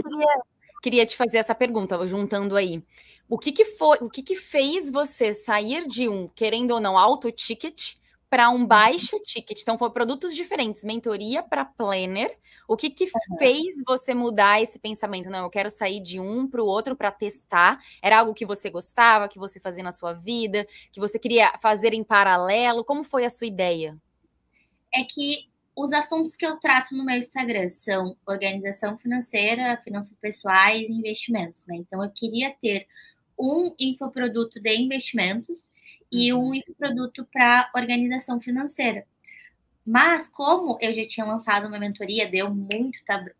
queria 0.82 1.06
te 1.06 1.16
fazer 1.16 1.38
essa 1.38 1.54
pergunta, 1.54 2.06
juntando 2.06 2.56
aí. 2.56 2.82
O 3.28 3.38
que, 3.38 3.50
que 3.50 3.64
foi, 3.64 3.98
o 4.00 4.08
que, 4.08 4.22
que 4.22 4.36
fez 4.36 4.90
você 4.90 5.34
sair 5.34 5.86
de 5.86 6.08
um, 6.08 6.28
querendo 6.28 6.72
ou 6.72 6.80
não, 6.80 6.96
alto 6.96 7.30
ticket 7.32 7.96
para 8.28 8.50
um 8.50 8.56
uhum. 8.56 8.66
baixo 8.66 9.18
ticket. 9.20 9.60
Então, 9.62 9.78
foram 9.78 9.92
produtos 9.92 10.34
diferentes, 10.34 10.84
mentoria 10.84 11.42
para 11.42 11.64
planner. 11.64 12.36
O 12.68 12.76
que, 12.76 12.90
que 12.90 13.04
uhum. 13.04 13.38
fez 13.38 13.82
você 13.86 14.14
mudar 14.14 14.60
esse 14.60 14.78
pensamento? 14.78 15.30
Não, 15.30 15.44
eu 15.44 15.50
quero 15.50 15.70
sair 15.70 16.00
de 16.00 16.18
um 16.18 16.48
para 16.48 16.62
o 16.62 16.66
outro 16.66 16.96
para 16.96 17.10
testar. 17.10 17.80
Era 18.02 18.18
algo 18.18 18.34
que 18.34 18.44
você 18.44 18.68
gostava, 18.68 19.28
que 19.28 19.38
você 19.38 19.60
fazia 19.60 19.82
na 19.82 19.92
sua 19.92 20.12
vida, 20.12 20.66
que 20.90 21.00
você 21.00 21.18
queria 21.18 21.56
fazer 21.58 21.94
em 21.94 22.02
paralelo? 22.02 22.84
Como 22.84 23.04
foi 23.04 23.24
a 23.24 23.30
sua 23.30 23.46
ideia? 23.46 23.96
É 24.92 25.04
que 25.04 25.48
os 25.76 25.92
assuntos 25.92 26.34
que 26.34 26.46
eu 26.46 26.56
trato 26.56 26.96
no 26.96 27.04
meu 27.04 27.18
Instagram 27.18 27.68
são 27.68 28.16
organização 28.26 28.96
financeira, 28.96 29.80
finanças 29.84 30.16
pessoais 30.18 30.88
e 30.88 30.92
investimentos, 30.92 31.66
né? 31.66 31.76
Então, 31.76 32.02
eu 32.02 32.10
queria 32.10 32.54
ter 32.62 32.86
um 33.38 33.74
infoproduto 33.78 34.58
de 34.58 34.74
investimentos 34.74 35.70
e 36.10 36.32
um 36.32 36.52
uhum. 36.52 36.62
produto 36.78 37.28
para 37.30 37.70
organização 37.74 38.40
financeira. 38.40 39.06
Mas 39.84 40.26
como 40.26 40.78
eu 40.80 40.94
já 40.94 41.06
tinha 41.06 41.26
lançado 41.26 41.68
uma 41.68 41.78
mentoria, 41.78 42.28
deu 42.28 42.52
muito, 42.52 42.98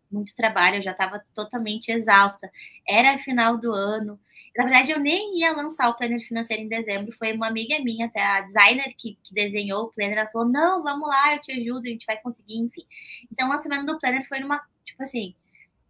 muito 0.09 0.35
trabalho, 0.35 0.77
eu 0.77 0.81
já 0.83 0.91
estava 0.91 1.21
totalmente 1.33 1.91
exausta. 1.91 2.49
Era 2.87 3.17
final 3.17 3.57
do 3.57 3.73
ano. 3.73 4.19
Na 4.57 4.63
verdade, 4.63 4.91
eu 4.91 4.99
nem 4.99 5.39
ia 5.39 5.51
lançar 5.53 5.87
o 5.89 5.93
planner 5.95 6.19
financeiro 6.27 6.63
em 6.63 6.67
dezembro. 6.67 7.15
Foi 7.15 7.31
uma 7.33 7.47
amiga 7.47 7.77
minha, 7.79 8.07
até 8.07 8.21
a 8.21 8.41
designer 8.41 8.93
que, 8.97 9.17
que 9.23 9.33
desenhou 9.33 9.83
o 9.83 9.91
planner, 9.91 10.17
ela 10.17 10.29
falou: 10.29 10.49
não, 10.49 10.81
vamos 10.81 11.07
lá, 11.07 11.35
eu 11.35 11.41
te 11.41 11.51
ajudo, 11.51 11.85
a 11.85 11.89
gente 11.89 12.05
vai 12.05 12.17
conseguir, 12.19 12.57
enfim. 12.57 12.83
Então, 13.31 13.47
o 13.47 13.51
lançamento 13.51 13.85
do 13.85 13.99
planner 13.99 14.27
foi 14.27 14.39
numa, 14.39 14.59
tipo 14.83 15.03
assim, 15.03 15.35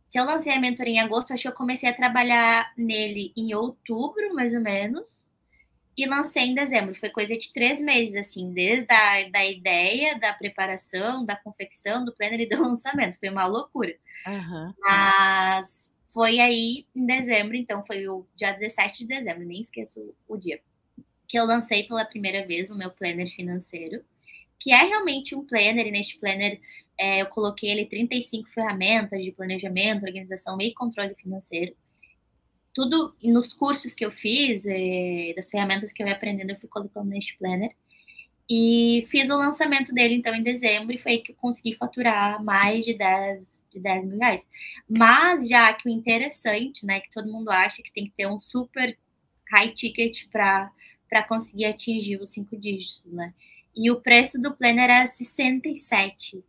se 0.08 0.20
eu 0.20 0.26
lancei 0.26 0.54
a 0.54 0.60
mentoria 0.60 0.96
em 0.96 1.00
agosto, 1.00 1.34
acho 1.34 1.44
que 1.44 1.48
eu 1.48 1.54
comecei 1.54 1.90
a 1.90 1.94
trabalhar 1.94 2.72
nele 2.78 3.32
em 3.38 3.54
outubro, 3.54 4.34
mais 4.34 4.54
ou 4.54 4.62
menos 4.62 5.28
e 5.98 6.06
lancei 6.06 6.44
em 6.44 6.54
dezembro. 6.54 6.94
Foi 6.94 7.10
coisa 7.10 7.36
de 7.36 7.52
três 7.52 7.82
meses, 7.82 8.16
assim, 8.16 8.54
desde 8.54 8.86
a 8.94 9.30
da 9.30 9.44
ideia, 9.46 10.18
da 10.20 10.32
preparação, 10.32 11.26
da 11.26 11.36
confecção, 11.36 12.06
do 12.06 12.14
planner 12.14 12.42
e 12.42 12.48
do 12.48 12.62
lançamento. 12.62 13.18
Foi 13.20 13.30
uma 13.30 13.48
loucura. 13.48 13.96
Uhum. 14.28 14.74
Mas 14.80 15.87
foi 16.18 16.40
aí 16.40 16.88
em 16.96 17.06
dezembro, 17.06 17.56
então 17.56 17.86
foi 17.86 18.08
o 18.08 18.26
dia 18.36 18.52
17 18.52 19.06
de 19.06 19.06
dezembro, 19.06 19.46
nem 19.46 19.62
esqueço 19.62 20.16
o 20.28 20.36
dia, 20.36 20.60
que 21.28 21.38
eu 21.38 21.46
lancei 21.46 21.84
pela 21.84 22.04
primeira 22.06 22.44
vez 22.44 22.72
o 22.72 22.76
meu 22.76 22.90
planner 22.90 23.30
financeiro, 23.36 24.04
que 24.58 24.72
é 24.72 24.84
realmente 24.84 25.36
um 25.36 25.46
planner, 25.46 25.86
e 25.86 25.92
neste 25.92 26.18
planner 26.18 26.60
é, 26.98 27.22
eu 27.22 27.28
coloquei 27.28 27.70
ele 27.70 27.86
35 27.86 28.50
ferramentas 28.50 29.24
de 29.24 29.32
planejamento, 29.32 30.08
organização 30.08 30.60
e 30.60 30.74
controle 30.74 31.14
financeiro 31.14 31.76
tudo 32.74 33.16
nos 33.24 33.54
cursos 33.54 33.94
que 33.94 34.04
eu 34.04 34.12
fiz, 34.12 34.66
é, 34.66 35.34
das 35.36 35.52
ferramentas 35.52 35.94
que 35.94 36.02
eu 36.02 36.08
ia 36.08 36.14
aprendendo, 36.14 36.50
eu 36.50 36.60
fui 36.60 36.70
colocando 36.70 37.10
neste 37.10 37.38
planner. 37.38 37.76
E 38.50 39.08
fiz 39.12 39.30
o 39.30 39.38
lançamento 39.38 39.94
dele, 39.94 40.16
então, 40.16 40.34
em 40.34 40.42
dezembro, 40.42 40.96
e 40.96 40.98
foi 40.98 41.12
aí 41.14 41.18
que 41.20 41.32
eu 41.32 41.36
consegui 41.36 41.76
faturar 41.76 42.44
mais 42.44 42.86
de 42.86 42.96
10, 42.96 43.57
de 43.72 43.80
10 43.80 44.06
mil 44.06 44.18
reais. 44.18 44.48
Mas, 44.90 45.48
já 45.48 45.74
que 45.74 45.88
o 45.88 45.92
interessante, 45.92 46.86
né, 46.86 47.00
que 47.00 47.10
todo 47.10 47.32
mundo 47.32 47.50
acha 47.50 47.82
que 47.82 47.94
tem 47.94 48.06
que 48.06 48.14
ter 48.16 48.28
um 48.28 48.42
super 48.42 48.98
high 49.52 49.74
ticket 49.74 50.28
para 50.32 51.24
conseguir 51.28 51.66
atingir 51.66 52.22
os 52.22 52.32
cinco 52.32 52.58
dígitos, 52.58 53.12
né? 53.12 53.34
E 53.76 53.92
o 53.92 54.02
preço 54.02 54.40
do 54.40 54.56
planner 54.56 54.90
era 54.90 55.08
67 55.08 56.44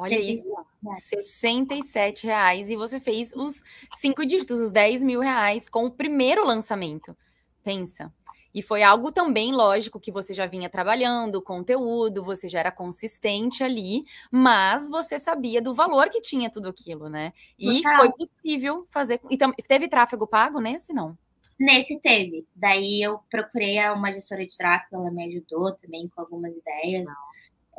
Olha 0.00 0.20
isso, 0.20 0.48
67 0.94 2.24
reais 2.24 2.70
e 2.70 2.76
você 2.76 3.00
fez 3.00 3.32
os 3.34 3.64
cinco 3.96 4.24
dígitos, 4.24 4.60
os 4.60 4.70
10 4.70 5.02
mil 5.02 5.18
reais 5.18 5.68
com 5.68 5.86
o 5.86 5.90
primeiro 5.90 6.46
lançamento. 6.46 7.16
Pensa. 7.64 8.12
E 8.54 8.62
foi 8.62 8.82
algo 8.82 9.12
também, 9.12 9.52
lógico, 9.52 10.00
que 10.00 10.10
você 10.10 10.32
já 10.32 10.46
vinha 10.46 10.70
trabalhando, 10.70 11.42
conteúdo, 11.42 12.24
você 12.24 12.48
já 12.48 12.60
era 12.60 12.72
consistente 12.72 13.62
ali, 13.62 14.04
mas 14.30 14.88
você 14.88 15.18
sabia 15.18 15.60
do 15.60 15.74
valor 15.74 16.08
que 16.08 16.20
tinha 16.20 16.50
tudo 16.50 16.68
aquilo, 16.68 17.08
né? 17.08 17.32
E 17.58 17.82
Total. 17.82 17.96
foi 17.96 18.12
possível 18.12 18.86
fazer. 18.88 19.20
E 19.30 19.36
teve 19.62 19.88
tráfego 19.88 20.26
pago 20.26 20.60
nesse, 20.60 20.92
não? 20.92 21.16
Nesse 21.58 21.98
teve. 22.00 22.46
Daí 22.54 23.02
eu 23.02 23.18
procurei 23.30 23.78
uma 23.90 24.12
gestora 24.12 24.46
de 24.46 24.56
tráfego, 24.56 24.96
ela 24.96 25.10
me 25.10 25.24
ajudou 25.24 25.72
também 25.72 26.08
com 26.08 26.20
algumas 26.20 26.52
ideias. 26.56 27.06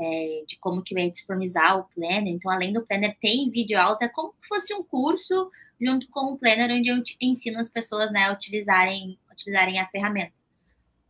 É, 0.01 0.45
de 0.47 0.57
como 0.59 0.81
que 0.81 0.93
vai 0.93 1.09
disponibilizar 1.09 1.77
o 1.77 1.83
Planner. 1.93 2.27
Então, 2.27 2.49
além 2.49 2.71
do 2.71 2.85
Planner, 2.85 3.17
tem 3.19 3.49
vídeo 3.49 3.77
alta, 3.77 4.05
é 4.05 4.07
como 4.07 4.33
se 4.41 4.47
fosse 4.47 4.73
um 4.73 4.81
curso 4.81 5.51
junto 5.79 6.07
com 6.09 6.31
o 6.31 6.37
Planner, 6.37 6.71
onde 6.71 6.87
eu 6.87 7.03
ensino 7.19 7.59
as 7.59 7.67
pessoas 7.67 8.09
né, 8.09 8.27
a 8.27 8.31
utilizarem, 8.31 9.19
utilizarem 9.29 9.77
a 9.77 9.87
ferramenta. 9.87 10.38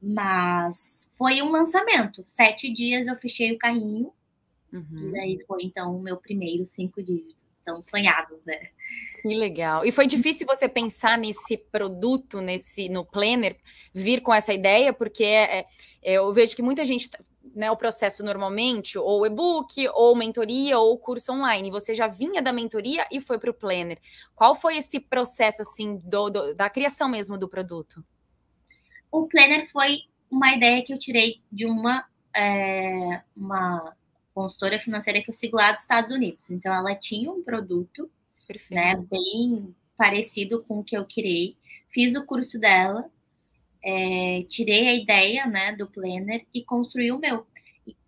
Mas 0.01 1.09
foi 1.17 1.41
um 1.41 1.49
lançamento. 1.49 2.23
Sete 2.27 2.71
dias 2.71 3.07
eu 3.07 3.15
fechei 3.17 3.51
o 3.51 3.57
carrinho. 3.57 4.11
Uhum. 4.71 5.09
E 5.09 5.11
daí 5.11 5.45
foi, 5.47 5.63
então, 5.63 5.97
o 5.97 6.01
meu 6.01 6.17
primeiro 6.17 6.65
cinco 6.65 7.01
dígitos. 7.01 7.45
Estão 7.51 7.83
sonhados, 7.83 8.39
né? 8.45 8.69
Que 9.21 9.35
legal. 9.35 9.85
E 9.85 9.91
foi 9.91 10.07
difícil 10.07 10.47
você 10.47 10.67
pensar 10.67 11.17
nesse 11.17 11.57
produto, 11.57 12.39
nesse 12.39 12.87
no 12.87 13.03
Planner, 13.03 13.57
vir 13.93 14.21
com 14.21 14.33
essa 14.33 14.53
ideia, 14.53 14.93
porque 14.93 15.23
é, 15.23 15.65
é, 16.01 16.13
eu 16.13 16.31
vejo 16.33 16.55
que 16.55 16.61
muita 16.61 16.85
gente 16.85 17.09
né, 17.55 17.69
o 17.69 17.77
processo 17.77 18.23
normalmente, 18.23 18.97
ou 18.97 19.25
e-book, 19.25 19.87
ou 19.93 20.15
mentoria, 20.15 20.77
ou 20.77 20.97
curso 20.97 21.33
online. 21.33 21.71
Você 21.71 21.93
já 21.93 22.07
vinha 22.07 22.41
da 22.41 22.53
mentoria 22.53 23.05
e 23.11 23.19
foi 23.19 23.37
para 23.37 23.51
o 23.51 23.53
Planner. 23.53 23.99
Qual 24.35 24.55
foi 24.55 24.77
esse 24.77 24.99
processo, 24.99 25.61
assim, 25.61 25.97
do, 25.97 26.29
do, 26.29 26.55
da 26.55 26.69
criação 26.69 27.09
mesmo 27.09 27.37
do 27.37 27.49
produto? 27.49 28.03
O 29.11 29.27
Planner 29.27 29.69
foi 29.71 30.03
uma 30.29 30.53
ideia 30.53 30.83
que 30.83 30.93
eu 30.93 30.99
tirei 30.99 31.41
de 31.51 31.65
uma, 31.65 32.05
é, 32.35 33.21
uma 33.35 33.95
consultora 34.33 34.79
financeira 34.79 35.21
que 35.21 35.29
eu 35.29 35.35
sigo 35.35 35.57
lá 35.57 35.71
dos 35.71 35.81
Estados 35.81 36.11
Unidos. 36.11 36.49
Então, 36.49 36.73
ela 36.73 36.95
tinha 36.95 37.31
um 37.31 37.43
produto, 37.43 38.09
né, 38.71 38.95
bem 38.95 39.75
parecido 39.97 40.63
com 40.63 40.79
o 40.79 40.83
que 40.83 40.95
eu 40.95 41.05
criei. 41.05 41.57
Fiz 41.89 42.15
o 42.15 42.25
curso 42.25 42.59
dela, 42.59 43.09
é, 43.83 44.45
tirei 44.47 44.87
a 44.87 44.93
ideia 44.93 45.45
né, 45.45 45.75
do 45.75 45.87
Planner 45.87 46.45
e 46.53 46.63
construí 46.63 47.11
o 47.11 47.19
meu. 47.19 47.45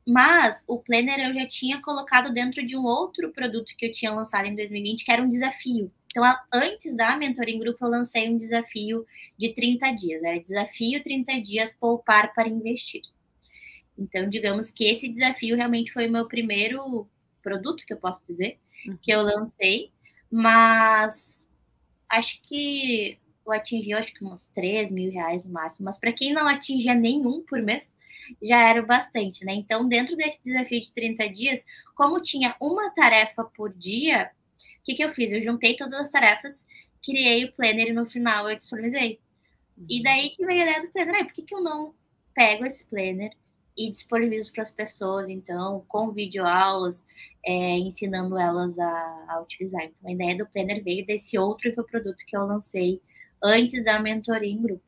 Mas 0.08 0.62
o 0.67 0.79
Planner 0.79 1.20
eu 1.20 1.34
já 1.34 1.48
tinha 1.48 1.81
colocado 1.81 2.34
dentro 2.34 2.65
de 2.65 2.75
um 2.75 2.84
outro 2.84 3.31
produto 3.31 3.74
que 3.77 3.88
eu 3.88 3.93
tinha 3.93 4.12
lançado 4.12 4.48
em 4.48 4.55
2020, 4.55 5.05
que 5.05 5.12
era 5.12 5.22
um 5.22 5.29
desafio. 5.29 5.91
Então, 6.12 6.24
antes 6.53 6.94
da 6.94 7.15
mentoria 7.15 7.56
em 7.56 7.60
grupo, 7.60 7.86
eu 7.86 7.89
lancei 7.89 8.30
um 8.30 8.38
desafio 8.38 9.06
de 9.38 9.53
30 9.53 9.91
dias. 9.91 10.22
Era 10.22 10.39
desafio 10.39 11.01
30 11.01 11.41
dias 11.41 11.74
poupar 11.74 12.34
para 12.34 12.50
investir. 12.50 13.01
Então, 13.98 14.30
digamos 14.30 14.70
que 14.72 14.84
esse 14.86 15.08
desafio 15.08 15.56
realmente 15.56 15.91
foi 15.91 16.08
o 16.08 16.12
meu 16.12 16.27
primeiro 16.27 17.08
produto, 17.41 17.86
que 17.86 17.94
eu 17.94 17.98
posso 17.98 18.22
dizer, 18.25 18.60
que 19.01 19.12
eu 19.12 19.22
lancei. 19.22 19.89
Mas 20.30 21.50
acho 22.10 22.41
que 22.44 23.18
eu 23.46 23.53
atingi, 23.53 23.94
acho 23.94 24.13
que 24.13 24.25
uns 24.25 24.46
3 24.53 24.91
mil 24.91 25.10
reais 25.12 25.46
no 25.46 25.51
máximo. 25.51 25.86
Mas 25.86 25.98
para 25.98 26.12
quem 26.12 26.34
não 26.34 26.46
atingia 26.46 26.94
nenhum 26.94 27.41
por 27.41 27.62
mês, 27.62 27.89
já 28.41 28.68
era 28.70 28.82
bastante, 28.82 29.46
né? 29.46 29.53
Então, 29.53 29.88
dentro 29.88 30.18
desse 30.18 30.39
desafio 30.44 30.82
de 30.82 30.91
30 30.94 31.30
dias, 31.30 31.63
como 31.96 32.22
tinha 32.22 32.56
uma 32.60 32.89
tarefa 32.91 33.46
por 33.46 33.74
dia, 33.74 34.30
o 34.81 34.83
que, 34.83 34.95
que 34.95 35.03
eu 35.03 35.13
fiz? 35.13 35.31
Eu 35.31 35.43
juntei 35.43 35.75
todas 35.75 35.93
as 35.93 36.09
tarefas, 36.09 36.65
criei 37.03 37.45
o 37.45 37.53
planner 37.53 37.89
e 37.89 37.93
no 37.93 38.09
final 38.09 38.50
eu 38.50 38.57
disponibilizei. 38.57 39.19
E 39.88 39.97
uhum. 39.97 40.03
daí 40.03 40.29
que 40.31 40.45
veio 40.45 40.61
a 40.61 40.63
ideia 40.63 40.81
do 40.81 40.91
planner. 40.91 41.15
Ah, 41.15 41.25
por 41.25 41.33
que, 41.33 41.43
que 41.43 41.55
eu 41.55 41.61
não 41.61 41.93
pego 42.33 42.65
esse 42.65 42.85
planner 42.85 43.31
e 43.77 43.91
disponibilizo 43.91 44.51
para 44.51 44.63
as 44.63 44.71
pessoas, 44.71 45.29
então, 45.29 45.85
com 45.88 46.11
videoaulas, 46.11 47.05
é, 47.45 47.77
ensinando 47.77 48.38
elas 48.38 48.77
a, 48.77 49.25
a, 49.29 49.41
utilizar. 49.41 49.83
Então, 49.83 50.09
a 50.09 50.11
ideia 50.11 50.38
do 50.38 50.47
planner 50.47 50.83
veio 50.83 51.05
desse 51.05 51.38
outro 51.38 51.71
produto 51.85 52.17
que 52.27 52.35
eu 52.35 52.45
lancei 52.45 53.01
antes 53.43 53.83
da 53.83 54.00
mentoria 54.00 54.51
em 54.51 54.61
grupo. 54.61 54.83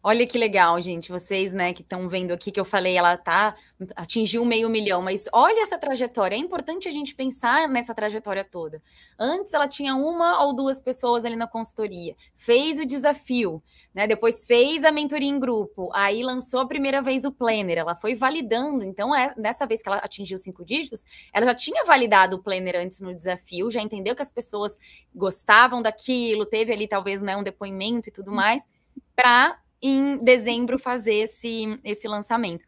Olha 0.00 0.24
que 0.26 0.38
legal, 0.38 0.80
gente. 0.80 1.10
Vocês, 1.10 1.52
né, 1.52 1.72
que 1.72 1.82
estão 1.82 2.08
vendo 2.08 2.30
aqui 2.30 2.52
que 2.52 2.60
eu 2.60 2.64
falei, 2.64 2.96
ela 2.96 3.16
tá 3.16 3.56
atingiu 3.96 4.44
meio 4.44 4.68
milhão, 4.70 5.02
mas 5.02 5.28
olha 5.32 5.62
essa 5.62 5.76
trajetória. 5.76 6.36
É 6.36 6.38
importante 6.38 6.88
a 6.88 6.90
gente 6.92 7.14
pensar 7.14 7.68
nessa 7.68 7.92
trajetória 7.92 8.44
toda. 8.44 8.80
Antes 9.18 9.52
ela 9.54 9.66
tinha 9.66 9.96
uma 9.96 10.44
ou 10.44 10.54
duas 10.54 10.80
pessoas 10.80 11.24
ali 11.24 11.34
na 11.34 11.48
consultoria, 11.48 12.14
fez 12.34 12.78
o 12.78 12.86
desafio, 12.86 13.60
né? 13.92 14.06
Depois 14.06 14.46
fez 14.46 14.84
a 14.84 14.92
mentoria 14.92 15.28
em 15.28 15.38
grupo, 15.38 15.90
aí 15.92 16.22
lançou 16.22 16.60
a 16.60 16.66
primeira 16.66 17.02
vez 17.02 17.24
o 17.24 17.32
planner. 17.32 17.78
Ela 17.78 17.96
foi 17.96 18.14
validando. 18.14 18.84
Então, 18.84 19.14
é 19.14 19.34
dessa 19.36 19.66
vez 19.66 19.82
que 19.82 19.88
ela 19.88 19.98
atingiu 19.98 20.38
cinco 20.38 20.64
dígitos, 20.64 21.04
ela 21.32 21.44
já 21.44 21.54
tinha 21.54 21.84
validado 21.84 22.36
o 22.36 22.42
planner 22.42 22.76
antes 22.76 23.00
no 23.00 23.12
desafio, 23.12 23.70
já 23.70 23.82
entendeu 23.82 24.14
que 24.14 24.22
as 24.22 24.30
pessoas 24.30 24.78
gostavam 25.12 25.82
daquilo, 25.82 26.46
teve 26.46 26.72
ali 26.72 26.86
talvez 26.86 27.20
né, 27.20 27.36
um 27.36 27.42
depoimento 27.42 28.08
e 28.08 28.12
tudo 28.12 28.30
mais, 28.30 28.68
para 29.14 29.58
em 29.80 30.16
dezembro 30.18 30.78
fazer 30.78 31.14
esse, 31.14 31.78
esse 31.84 32.08
lançamento. 32.08 32.64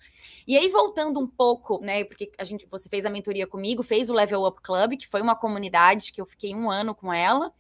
E 0.47 0.57
aí, 0.57 0.69
voltando 0.69 1.21
um 1.21 1.27
pouco, 1.27 1.81
né? 1.81 2.05
Porque 2.05 2.31
a 2.39 2.45
gente, 2.45 2.67
você 2.71 2.89
fez 2.89 3.05
a 3.05 3.11
mentoria 3.11 3.47
comigo, 3.47 3.83
fez 3.83 4.11
o 4.11 4.15
Level 4.15 4.45
Up 4.45 4.61
Club, 4.63 4.97
que 4.97 5.07
foi 5.07 5.21
uma 5.21 5.37
comunidade 5.37 6.13
que 6.13 6.21
eu 6.21 6.27
fiquei 6.27 6.55
um 6.55 6.71
ano 6.71 6.95
com 6.95 7.13
ela, 7.13 7.53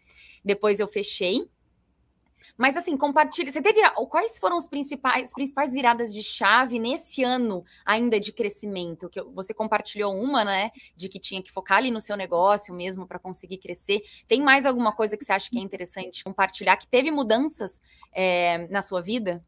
depois 0.44 0.80
eu 0.80 0.88
fechei. 0.88 1.48
Mas 2.60 2.76
assim, 2.76 2.94
compartilha. 2.94 3.50
Você 3.50 3.62
teve 3.62 3.80
quais 4.10 4.38
foram 4.38 4.58
os 4.58 4.68
principais 4.68 5.32
principais 5.32 5.72
viradas 5.72 6.12
de 6.12 6.22
chave 6.22 6.78
nesse 6.78 7.24
ano 7.24 7.64
ainda 7.86 8.20
de 8.20 8.34
crescimento? 8.34 9.08
Que 9.08 9.22
você 9.22 9.54
compartilhou 9.54 10.14
uma, 10.14 10.44
né? 10.44 10.70
De 10.94 11.08
que 11.08 11.18
tinha 11.18 11.42
que 11.42 11.50
focar 11.50 11.78
ali 11.78 11.90
no 11.90 12.02
seu 12.02 12.18
negócio 12.18 12.74
mesmo 12.74 13.06
para 13.06 13.18
conseguir 13.18 13.56
crescer. 13.56 14.02
Tem 14.28 14.42
mais 14.42 14.66
alguma 14.66 14.92
coisa 14.92 15.16
que 15.16 15.24
você 15.24 15.32
acha 15.32 15.48
que 15.48 15.58
é 15.58 15.62
interessante 15.62 16.22
compartilhar 16.22 16.76
que 16.76 16.86
teve 16.86 17.10
mudanças 17.10 17.80
é, 18.12 18.68
na 18.68 18.82
sua 18.82 19.00
vida? 19.00 19.42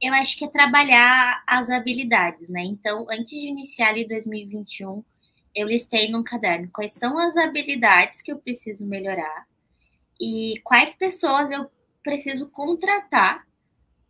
Eu 0.00 0.14
acho 0.14 0.38
que 0.38 0.44
é 0.44 0.48
trabalhar 0.48 1.42
as 1.44 1.68
habilidades, 1.68 2.48
né? 2.48 2.62
Então, 2.62 3.08
antes 3.10 3.32
de 3.32 3.48
iniciar 3.48 3.88
ali 3.88 4.06
2021, 4.06 5.02
eu 5.52 5.66
listei 5.66 6.08
num 6.08 6.22
caderno 6.22 6.70
quais 6.72 6.92
são 6.92 7.18
as 7.18 7.36
habilidades 7.36 8.22
que 8.22 8.30
eu 8.30 8.38
preciso 8.38 8.86
melhorar 8.86 9.44
e 10.20 10.60
quais 10.62 10.94
pessoas 10.94 11.50
eu 11.50 11.68
preciso 12.06 12.48
contratar 12.48 13.44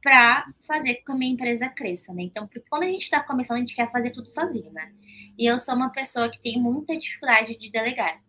para 0.02 0.46
fazer 0.66 0.96
com 0.96 1.06
que 1.06 1.12
a 1.12 1.14
minha 1.14 1.32
empresa 1.32 1.66
cresça, 1.66 2.12
né? 2.12 2.24
Então, 2.24 2.48
quando 2.68 2.82
a 2.82 2.88
gente 2.88 3.02
está 3.02 3.20
começando, 3.20 3.56
a 3.56 3.60
gente 3.60 3.74
quer 3.74 3.90
fazer 3.90 4.10
tudo 4.10 4.32
sozinho, 4.32 4.70
né? 4.70 4.92
E 5.36 5.50
eu 5.50 5.58
sou 5.58 5.74
uma 5.74 5.90
pessoa 5.90 6.30
que 6.30 6.38
tem 6.38 6.60
muita 6.60 6.96
dificuldade 6.96 7.56
de 7.56 7.70
delegar. 7.70 8.22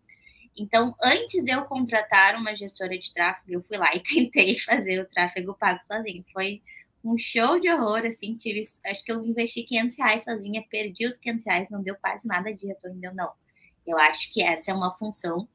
Então, 0.56 0.94
antes 1.04 1.44
de 1.44 1.52
eu 1.52 1.66
contratar 1.66 2.34
uma 2.34 2.56
gestora 2.56 2.98
de 2.98 3.12
tráfego, 3.12 3.52
eu 3.52 3.62
fui 3.62 3.76
lá 3.76 3.94
e 3.94 4.00
tentei 4.02 4.58
fazer 4.58 5.00
o 5.00 5.06
tráfego 5.06 5.54
pago 5.54 5.80
sozinho. 5.86 6.24
Foi 6.32 6.62
um 7.04 7.16
show 7.18 7.60
de 7.60 7.70
horror, 7.70 8.04
assim, 8.06 8.36
tive, 8.36 8.64
acho 8.86 9.04
que 9.04 9.12
eu 9.12 9.22
investi 9.22 9.62
500 9.64 9.96
reais 9.98 10.24
sozinha, 10.24 10.64
perdi 10.68 11.06
os 11.06 11.14
500 11.18 11.44
reais, 11.44 11.70
não 11.70 11.82
deu 11.82 11.94
quase 11.94 12.26
nada 12.26 12.52
de 12.52 12.66
retorno, 12.66 12.98
deu 12.98 13.14
não. 13.14 13.32
Eu 13.86 13.98
acho 13.98 14.32
que 14.32 14.42
essa 14.42 14.70
é 14.70 14.74
uma 14.74 14.96
função 14.96 15.46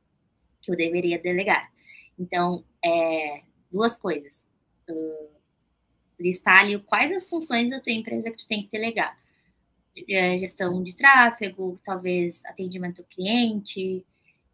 que 0.62 0.72
eu 0.72 0.77
deveria 0.77 1.20
delegar. 1.20 1.70
Então, 2.17 2.63
é, 2.84 3.41
duas 3.74 3.98
coisas. 3.98 4.48
Uh, 4.89 5.34
listar 6.20 6.60
ali 6.60 6.80
quais 6.80 7.12
as 7.12 7.27
funções 7.30 7.72
da 7.72 7.80
tua 7.80 7.92
empresa 7.92 8.30
que 8.30 8.38
tu 8.38 8.48
tem 8.48 8.63
que 8.63 8.72
delegar. 8.72 9.18
É, 10.10 10.38
gestão 10.39 10.82
de 10.82 10.96
tráfego, 10.96 11.80
talvez 11.84 12.44
atendimento 12.46 13.01
ao 13.01 13.08
cliente, 13.08 14.06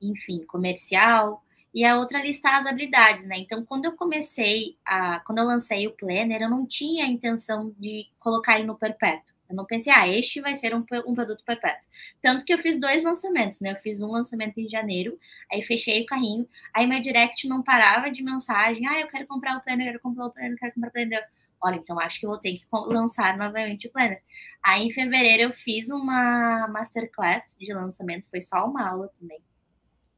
enfim, 0.01 0.43
comercial. 0.45 1.43
E 1.73 1.85
a 1.85 1.97
outra 1.97 2.21
listar 2.21 2.55
as 2.55 2.65
habilidades, 2.65 3.23
né? 3.25 3.37
Então, 3.37 3.63
quando 3.63 3.85
eu 3.85 3.91
comecei 3.95 4.77
a. 4.83 5.19
Quando 5.19 5.37
eu 5.37 5.45
lancei 5.45 5.87
o 5.87 5.91
Planner, 5.91 6.41
eu 6.41 6.49
não 6.49 6.65
tinha 6.65 7.05
a 7.05 7.07
intenção 7.07 7.73
de 7.77 8.07
colocar 8.19 8.57
ele 8.57 8.67
no 8.67 8.77
perpétuo. 8.77 9.35
Eu 9.49 9.55
não 9.55 9.65
pensei, 9.65 9.91
ah, 9.91 10.07
este 10.07 10.39
vai 10.41 10.55
ser 10.55 10.75
um, 10.75 10.85
um 11.07 11.15
produto 11.15 11.43
perpétuo. 11.43 11.89
Tanto 12.21 12.45
que 12.45 12.53
eu 12.53 12.59
fiz 12.59 12.79
dois 12.79 13.03
lançamentos, 13.03 13.59
né? 13.59 13.71
Eu 13.71 13.77
fiz 13.77 13.99
um 13.99 14.11
lançamento 14.11 14.59
em 14.59 14.69
janeiro, 14.69 15.19
aí 15.51 15.63
fechei 15.63 16.03
o 16.03 16.05
carrinho, 16.05 16.47
aí 16.73 16.85
meu 16.85 17.01
direct 17.01 17.47
não 17.47 17.63
parava 17.63 18.11
de 18.11 18.23
mensagem, 18.23 18.87
ah, 18.87 18.99
eu 18.99 19.07
quero 19.07 19.25
comprar 19.27 19.57
o 19.57 19.61
Planner, 19.61 19.87
eu 19.87 19.91
quero 19.93 20.03
comprar 20.03 20.25
o 20.27 20.31
Planner, 20.31 20.51
eu 20.51 20.57
quero 20.57 20.73
comprar 20.73 20.89
o 20.89 20.91
Planner. 20.91 21.27
Olha, 21.61 21.75
então 21.75 21.99
acho 21.99 22.19
que 22.19 22.25
eu 22.25 22.29
vou 22.29 22.39
ter 22.39 22.53
que 22.53 22.65
lançar 22.71 23.37
novamente 23.37 23.87
o 23.87 23.91
Planner. 23.91 24.21
Aí 24.63 24.83
em 24.83 24.91
fevereiro 24.91 25.43
eu 25.43 25.53
fiz 25.53 25.89
uma 25.89 26.67
masterclass 26.67 27.55
de 27.59 27.73
lançamento, 27.73 28.29
foi 28.29 28.41
só 28.41 28.65
uma 28.65 28.87
aula 28.87 29.11
também. 29.19 29.41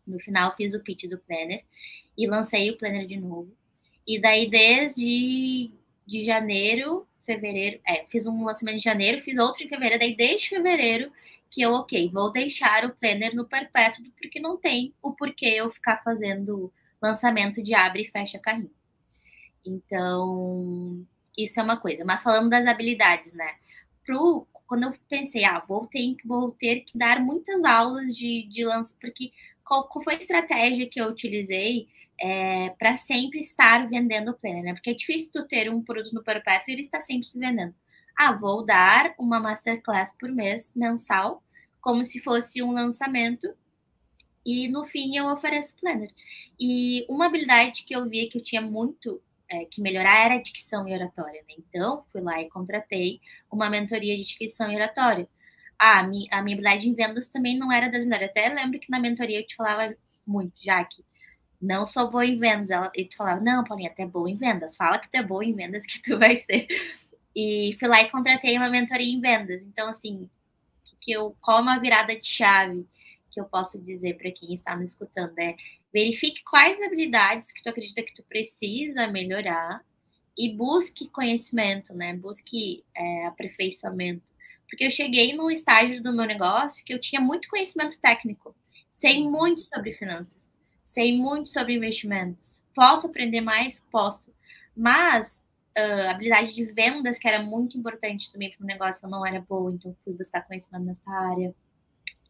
No 0.06 0.20
final 0.20 0.56
fiz 0.56 0.74
o 0.74 0.80
pitch 0.80 1.06
do 1.10 1.18
Planner 1.18 1.64
e 2.18 2.28
lancei 2.28 2.70
o 2.70 2.78
Planner 2.78 3.08
de 3.08 3.18
novo. 3.18 3.52
E 4.06 4.20
daí 4.20 4.50
desde 4.50 5.72
de 6.06 6.24
janeiro, 6.24 7.08
fevereiro, 7.26 7.80
é, 7.88 8.06
fiz 8.10 8.26
um 8.26 8.44
lançamento 8.44 8.78
em 8.78 8.80
janeiro, 8.80 9.22
fiz 9.22 9.38
outro 9.38 9.64
em 9.64 9.70
fevereiro, 9.70 10.00
daí 10.00 10.16
desde 10.16 10.50
fevereiro 10.50 11.12
que 11.50 11.62
eu, 11.62 11.74
ok, 11.74 12.10
vou 12.14 12.32
deixar 12.32 12.86
o 12.86 12.96
Planner 12.96 13.36
no 13.36 13.46
perpétuo, 13.46 14.04
porque 14.20 14.40
não 14.40 14.58
tem 14.58 14.94
o 15.02 15.12
porquê 15.12 15.48
eu 15.48 15.70
ficar 15.70 16.02
fazendo 16.02 16.72
lançamento 17.02 17.62
de 17.62 17.74
abre 17.74 18.04
e 18.04 18.12
fecha 18.12 18.40
carrinho. 18.40 18.72
Então, 19.66 21.06
isso 21.38 21.60
é 21.60 21.64
uma 21.64 21.78
coisa. 21.78 22.06
Mas 22.06 22.24
falando 22.24 22.50
das 22.50 22.66
habilidades, 22.66 23.34
né? 23.34 23.56
Pro, 24.06 24.48
quando 24.66 24.84
eu 24.84 24.94
pensei, 25.10 25.44
ah, 25.44 25.64
vou 25.68 25.88
ter, 25.88 26.16
vou 26.26 26.52
ter 26.52 26.82
que 26.82 26.98
dar 26.98 27.20
muitas 27.20 27.64
aulas 27.66 28.16
de, 28.16 28.44
de 28.44 28.64
lança, 28.64 28.96
porque 29.00 29.32
qual, 29.64 29.88
qual 29.88 30.04
foi 30.04 30.16
a 30.16 30.18
estratégia 30.18 30.90
que 30.90 31.00
eu 31.00 31.08
utilizei 31.08 31.88
é, 32.22 32.70
para 32.78 32.96
sempre 32.98 33.42
estar 33.42 33.90
vendendo 33.90 34.34
planner, 34.36 34.64
né? 34.64 34.74
Porque 34.74 34.92
é 34.92 34.94
difícil 34.94 35.32
tu 35.32 35.48
ter 35.48 35.70
um 35.74 35.82
produto 35.82 36.14
no 36.14 36.24
perpétuo 36.24 36.66
e 36.70 36.74
ele 36.74 36.82
está 36.82 37.02
sempre 37.02 37.28
se 37.28 37.40
vendendo. 37.40 37.74
Ah, 38.18 38.32
vou 38.34 38.64
dar 38.64 39.16
uma 39.18 39.40
masterclass 39.40 40.14
por 40.20 40.32
mês, 40.32 40.72
mensal, 40.76 41.44
como 41.82 42.04
se 42.04 42.20
fosse 42.20 42.62
um 42.62 42.72
lançamento, 42.72 43.48
e 44.46 44.68
no 44.68 44.86
fim 44.86 45.18
eu 45.18 45.26
ofereço 45.28 45.76
planner. 45.76 46.10
E 46.60 47.06
uma 47.10 47.26
habilidade 47.26 47.84
que 47.86 47.96
eu 47.96 48.08
via 48.08 48.30
que 48.30 48.38
eu 48.38 48.44
tinha 48.44 48.62
muito 48.62 49.22
é, 49.50 49.66
que 49.66 49.82
melhorar 49.82 50.26
era 50.26 50.42
dicção 50.42 50.88
e 50.88 50.94
oratória, 50.94 51.42
né? 51.48 51.56
Então, 51.58 52.06
fui 52.12 52.22
lá 52.22 52.40
e 52.42 52.50
contratei 52.50 53.20
uma 53.52 53.70
mentoria 53.70 54.16
de 54.16 54.24
dicção 54.24 54.72
e 54.72 54.76
oratória. 54.76 55.28
Ah, 55.80 56.00
a 56.00 56.04
minha 56.04 56.28
habilidade 56.32 56.88
em 56.88 56.94
vendas 56.94 57.28
também 57.28 57.58
não 57.58 57.72
era 57.72 57.90
das 57.90 58.06
melhores. 58.06 58.30
Até 58.30 58.50
lembro 58.50 58.80
que 58.80 58.92
na 58.92 59.00
mentoria 59.00 59.40
eu 59.40 59.48
te 59.48 59.56
falava 59.56 59.96
muito, 60.26 60.54
Jaque, 60.64 61.04
não 61.62 61.86
sou 61.88 62.10
boa 62.10 62.26
em 62.26 62.38
vendas. 62.38 62.70
Ela, 62.70 62.92
e 62.96 63.06
tu 63.06 63.16
falava, 63.16 63.42
não, 63.42 63.64
Paulinha, 63.64 63.90
até 63.90 64.06
boa 64.06 64.30
em 64.30 64.38
vendas. 64.38 64.76
Fala 64.76 65.00
que 65.00 65.10
tu 65.10 65.16
é 65.16 65.24
boa 65.24 65.46
em 65.46 65.54
vendas 65.54 65.86
que 65.86 66.02
tu 66.02 66.18
vai 66.18 66.38
ser. 66.40 66.68
E 67.36 67.76
fui 67.80 67.88
lá 67.88 68.02
e 68.02 68.10
contratei 68.10 68.58
uma 68.58 68.70
mentoria 68.70 69.14
em 69.14 69.22
vendas. 69.22 69.64
Então, 69.64 69.90
assim, 69.90 70.30
que 71.00 71.12
eu, 71.12 71.36
qual 71.42 71.60
é 71.60 71.62
uma 71.62 71.80
virada 71.80 72.16
de 72.20 72.28
chave 72.28 72.88
que 73.32 73.40
eu 73.40 73.46
posso 73.46 73.80
dizer 73.80 74.18
para 74.18 74.32
quem 74.32 74.54
está 74.54 74.76
nos 74.76 74.92
escutando? 74.92 75.38
É 75.40 75.56
Verifique 75.94 76.42
quais 76.44 76.82
habilidades 76.82 77.52
que 77.52 77.62
tu 77.62 77.70
acredita 77.70 78.02
que 78.02 78.14
tu 78.14 78.24
precisa 78.24 79.08
melhorar 79.08 79.84
e 80.38 80.50
busque 80.56 81.10
conhecimento, 81.10 81.94
né? 81.94 82.16
Busque 82.16 82.86
é, 82.96 83.26
aperfeiçoamento. 83.26 84.24
Porque 84.70 84.86
eu 84.86 84.92
cheguei 84.92 85.34
num 85.34 85.52
estágio 85.52 86.02
do 86.02 86.14
meu 86.14 86.26
negócio 86.26 86.84
que 86.86 86.94
eu 86.94 87.00
tinha 87.00 87.20
muito 87.20 87.50
conhecimento 87.50 88.00
técnico, 88.00 88.56
sei 88.94 89.22
muito 89.22 89.60
sobre 89.60 89.92
finanças, 89.92 90.38
sei 90.92 91.16
muito 91.16 91.50
sobre 91.50 91.74
investimentos. 91.74 92.62
Posso 92.76 93.08
aprender 93.08 93.40
mais? 93.40 93.80
Posso. 93.90 94.34
Mas 94.76 95.42
uh, 95.78 96.10
habilidade 96.10 96.54
de 96.54 96.66
vendas, 96.66 97.18
que 97.18 97.28
era 97.28 97.42
muito 97.42 97.78
importante 97.78 98.32
também 98.32 98.52
para 98.52 98.64
o 98.64 98.68
negócio, 98.68 99.06
eu 99.06 99.10
não 99.10 99.26
era 99.26 99.40
boa, 99.40 99.72
então 99.72 99.96
fui 100.04 100.14
buscar 100.14 100.42
conhecimento 100.42 100.84
nessa 100.84 101.10
área. 101.10 101.56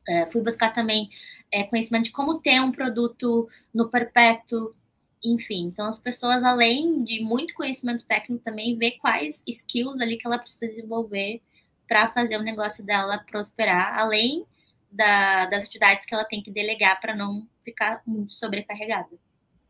É, 0.08 0.26
fui 0.28 0.41
buscar 0.41 0.74
também 0.74 1.10
é, 1.52 1.63
conhecimento 1.63 2.06
de 2.06 2.12
como 2.12 2.39
ter 2.39 2.60
um 2.60 2.71
produto 2.71 3.47
no 3.74 3.89
perpétuo, 3.89 4.76
enfim. 5.24 5.65
Então, 5.65 5.88
as 5.88 6.00
pessoas, 6.00 6.43
além 6.43 7.04
de 7.04 7.19
muito 7.19 7.54
conhecimento 7.54 8.06
técnico, 8.06 8.43
também 8.43 8.76
vê 8.78 8.91
quais 8.91 9.41
skills 9.47 10.00
ali 10.02 10.17
que 10.17 10.28
ela 10.28 10.39
precisa 10.39 10.67
desenvolver 10.67 11.41
para 11.88 12.10
fazer 12.10 12.38
o 12.38 12.43
negócio 12.43 12.84
dela 12.84 13.19
prosperar, 13.19 13.97
além 14.00 14.45
da, 14.91 15.45
das 15.47 15.63
atividades 15.63 16.06
que 16.06 16.13
ela 16.13 16.26
tem 16.26 16.41
que 16.41 16.52
delegar 16.52 17.00
para 17.00 17.15
não 17.15 17.47
ficar 17.63 18.02
muito 18.06 18.34
sobrecarregada. 18.34 19.10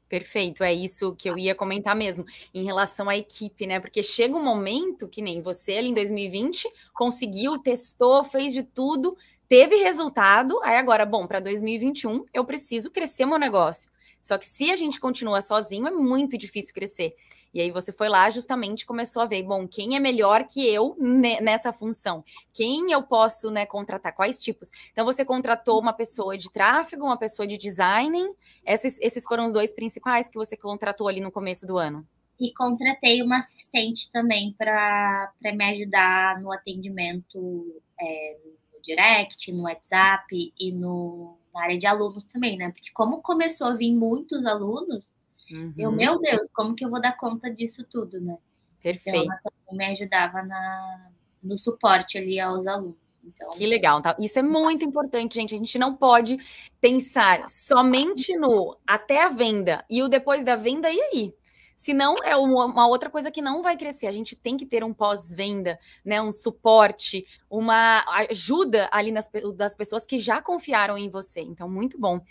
Perfeito, 0.07 0.63
é 0.63 0.73
isso 0.73 1.15
que 1.15 1.29
eu 1.29 1.37
ia 1.37 1.55
comentar 1.55 1.95
mesmo, 1.95 2.25
em 2.53 2.65
relação 2.65 3.07
à 3.07 3.15
equipe, 3.15 3.65
né? 3.65 3.79
Porque 3.79 4.03
chega 4.03 4.35
um 4.35 4.43
momento 4.43 5.07
que 5.07 5.21
nem 5.21 5.41
você 5.41 5.73
ali 5.73 5.89
em 5.89 5.93
2020 5.93 6.67
conseguiu, 6.93 7.57
testou, 7.59 8.23
fez 8.23 8.53
de 8.53 8.63
tudo, 8.63 9.17
teve 9.47 9.77
resultado, 9.77 10.59
aí 10.63 10.77
agora, 10.77 11.05
bom, 11.05 11.27
para 11.27 11.39
2021 11.39 12.25
eu 12.33 12.45
preciso 12.45 12.89
crescer 12.89 13.25
meu 13.25 13.37
negócio. 13.37 13.90
Só 14.21 14.37
que 14.37 14.45
se 14.45 14.71
a 14.71 14.75
gente 14.75 14.99
continua 14.99 15.41
sozinho, 15.41 15.87
é 15.87 15.91
muito 15.91 16.37
difícil 16.37 16.73
crescer. 16.73 17.15
E 17.53 17.59
aí 17.59 17.71
você 17.71 17.91
foi 17.91 18.07
lá 18.07 18.29
justamente 18.29 18.85
começou 18.85 19.21
a 19.21 19.25
ver, 19.25 19.43
bom, 19.43 19.67
quem 19.67 19.95
é 19.95 19.99
melhor 19.99 20.45
que 20.45 20.65
eu 20.65 20.95
nessa 20.99 21.73
função? 21.73 22.23
Quem 22.53 22.91
eu 22.91 23.03
posso, 23.03 23.51
né, 23.51 23.65
contratar? 23.65 24.15
Quais 24.15 24.41
tipos? 24.41 24.69
Então 24.91 25.05
você 25.05 25.25
contratou 25.25 25.79
uma 25.79 25.93
pessoa 25.93 26.37
de 26.37 26.51
tráfego, 26.51 27.05
uma 27.05 27.17
pessoa 27.17 27.45
de 27.45 27.57
design. 27.57 28.17
Esses, 28.65 28.99
esses 29.01 29.25
foram 29.25 29.45
os 29.45 29.51
dois 29.51 29.73
principais 29.73 30.29
que 30.29 30.37
você 30.37 30.55
contratou 30.55 31.07
ali 31.07 31.19
no 31.19 31.31
começo 31.31 31.65
do 31.65 31.77
ano. 31.77 32.07
E 32.39 32.53
contratei 32.53 33.21
uma 33.21 33.37
assistente 33.37 34.09
também 34.11 34.55
para 34.57 35.31
me 35.43 35.65
ajudar 35.65 36.41
no 36.41 36.51
atendimento 36.51 37.81
é, 37.99 38.37
direct, 38.83 39.51
no 39.51 39.63
WhatsApp 39.63 40.53
e 40.59 40.71
no, 40.71 41.37
na 41.53 41.63
área 41.63 41.77
de 41.77 41.85
alunos 41.85 42.25
também, 42.25 42.57
né? 42.57 42.71
Porque 42.71 42.91
como 42.93 43.21
começou 43.21 43.67
a 43.67 43.75
vir 43.75 43.93
muitos 43.93 44.45
alunos, 44.45 45.09
uhum. 45.51 45.73
eu, 45.77 45.91
meu 45.91 46.19
Deus, 46.19 46.47
como 46.53 46.75
que 46.75 46.85
eu 46.85 46.89
vou 46.89 47.01
dar 47.01 47.17
conta 47.17 47.49
disso 47.49 47.83
tudo, 47.83 48.19
né? 48.19 48.37
Perfeito. 48.81 49.17
Então, 49.17 49.33
ela 49.33 49.41
também 49.43 49.87
me 49.89 49.93
ajudava 49.93 50.43
na, 50.43 51.11
no 51.41 51.57
suporte 51.57 52.17
ali 52.17 52.39
aos 52.39 52.65
alunos. 52.65 52.95
Então... 53.23 53.49
Que 53.49 53.65
legal, 53.65 54.01
tá? 54.01 54.15
Isso 54.19 54.39
é 54.39 54.41
muito 54.41 54.83
importante, 54.83 55.35
gente. 55.35 55.53
A 55.53 55.57
gente 55.57 55.77
não 55.77 55.95
pode 55.95 56.39
pensar 56.79 57.47
somente 57.49 58.35
no 58.35 58.77
até 58.85 59.23
a 59.23 59.29
venda 59.29 59.85
e 59.89 60.01
o 60.01 60.07
depois 60.07 60.43
da 60.43 60.55
venda, 60.55 60.91
e 60.91 60.99
aí? 60.99 61.33
Senão 61.81 62.15
é 62.23 62.35
uma, 62.35 62.85
outra 62.85 63.09
coisa 63.09 63.31
que 63.31 63.41
não 63.41 63.63
vai 63.63 63.75
crescer. 63.75 64.05
A 64.05 64.11
gente 64.11 64.35
tem 64.35 64.55
que 64.55 64.67
ter 64.67 64.83
um 64.83 64.93
pós-venda, 64.93 65.79
né? 66.05 66.21
Um 66.21 66.31
suporte, 66.31 67.25
uma 67.49 68.05
ajuda 68.29 68.87
ali 68.91 69.11
nas, 69.11 69.27
das 69.55 69.75
pessoas 69.75 70.05
que 70.05 70.19
já 70.19 70.39
confiaram 70.43 70.95
em 70.95 71.09
você. 71.09 71.41
Então, 71.41 71.67
muito 71.67 71.99
bom. 71.99 72.21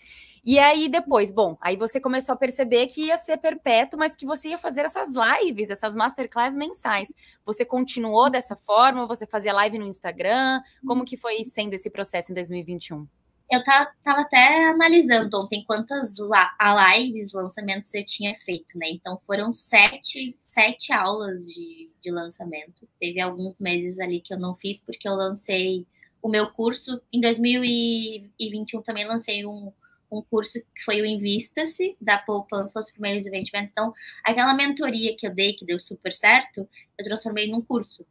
E 0.45 0.57
aí, 0.57 0.89
depois, 0.89 1.33
bom, 1.33 1.59
aí 1.61 1.77
você 1.77 2.01
começou 2.01 2.35
a 2.35 2.39
perceber 2.39 2.87
que 2.87 3.07
ia 3.07 3.17
ser 3.17 3.39
perpétuo, 3.39 3.99
mas 3.99 4.15
que 4.15 4.25
você 4.25 4.51
ia 4.51 4.59
fazer 4.59 4.83
essas 4.83 5.15
lives, 5.15 5.69
essas 5.69 5.97
masterclass 5.97 6.57
mensais. 6.57 7.09
Você 7.45 7.65
continuou 7.65 8.31
dessa 8.31 8.55
forma? 8.55 9.05
Você 9.09 9.27
fazia 9.27 9.53
live 9.53 9.81
no 9.81 9.85
Instagram? 9.85 10.63
Como 10.87 11.05
que 11.05 11.17
foi 11.17 11.43
sendo 11.43 11.75
esse 11.75 11.91
processo 11.91 12.31
em 12.31 12.37
2021? 12.37 13.05
Eu 13.51 13.65
tava, 13.65 13.91
tava 14.05 14.21
até 14.21 14.67
analisando 14.67 15.37
ontem 15.37 15.65
quantas 15.67 16.15
lives, 16.19 17.33
lançamentos 17.33 17.93
eu 17.95 18.07
tinha 18.07 18.35
feito, 18.39 18.79
né? 18.79 18.89
Então 18.91 19.21
foram 19.27 19.53
sete, 19.53 20.39
sete 20.41 20.93
aulas 20.93 21.45
de, 21.45 21.91
de 22.01 22.11
lançamento. 22.13 22.89
Teve 23.01 23.21
alguns 23.21 23.59
meses 23.59 23.99
ali 23.99 24.21
que 24.21 24.33
eu 24.33 24.39
não 24.39 24.55
fiz, 24.55 24.79
porque 24.79 25.09
eu 25.09 25.15
lancei 25.15 25.85
o 26.23 26.29
meu 26.29 26.49
curso. 26.53 27.01
Em 27.13 27.21
2021 27.21 28.83
também 28.83 29.05
lancei 29.05 29.45
um, 29.45 29.73
um 30.13 30.23
curso 30.23 30.61
que 30.61 30.85
foi 30.85 31.01
o 31.01 31.07
Invista-se, 31.07 31.97
da 32.01 32.19
poupança 32.19 32.79
aos 32.79 32.91
primeiros 32.93 33.27
investimentos. 33.27 33.73
Então, 33.73 33.93
aquela 34.25 34.55
mentoria 34.55 35.17
que 35.17 35.27
eu 35.27 35.35
dei, 35.35 35.55
que 35.55 35.65
deu 35.65 35.81
super 35.81 36.13
certo, 36.13 36.69
eu 36.97 37.05
transformei 37.05 37.51
num 37.51 37.61
curso. 37.61 38.07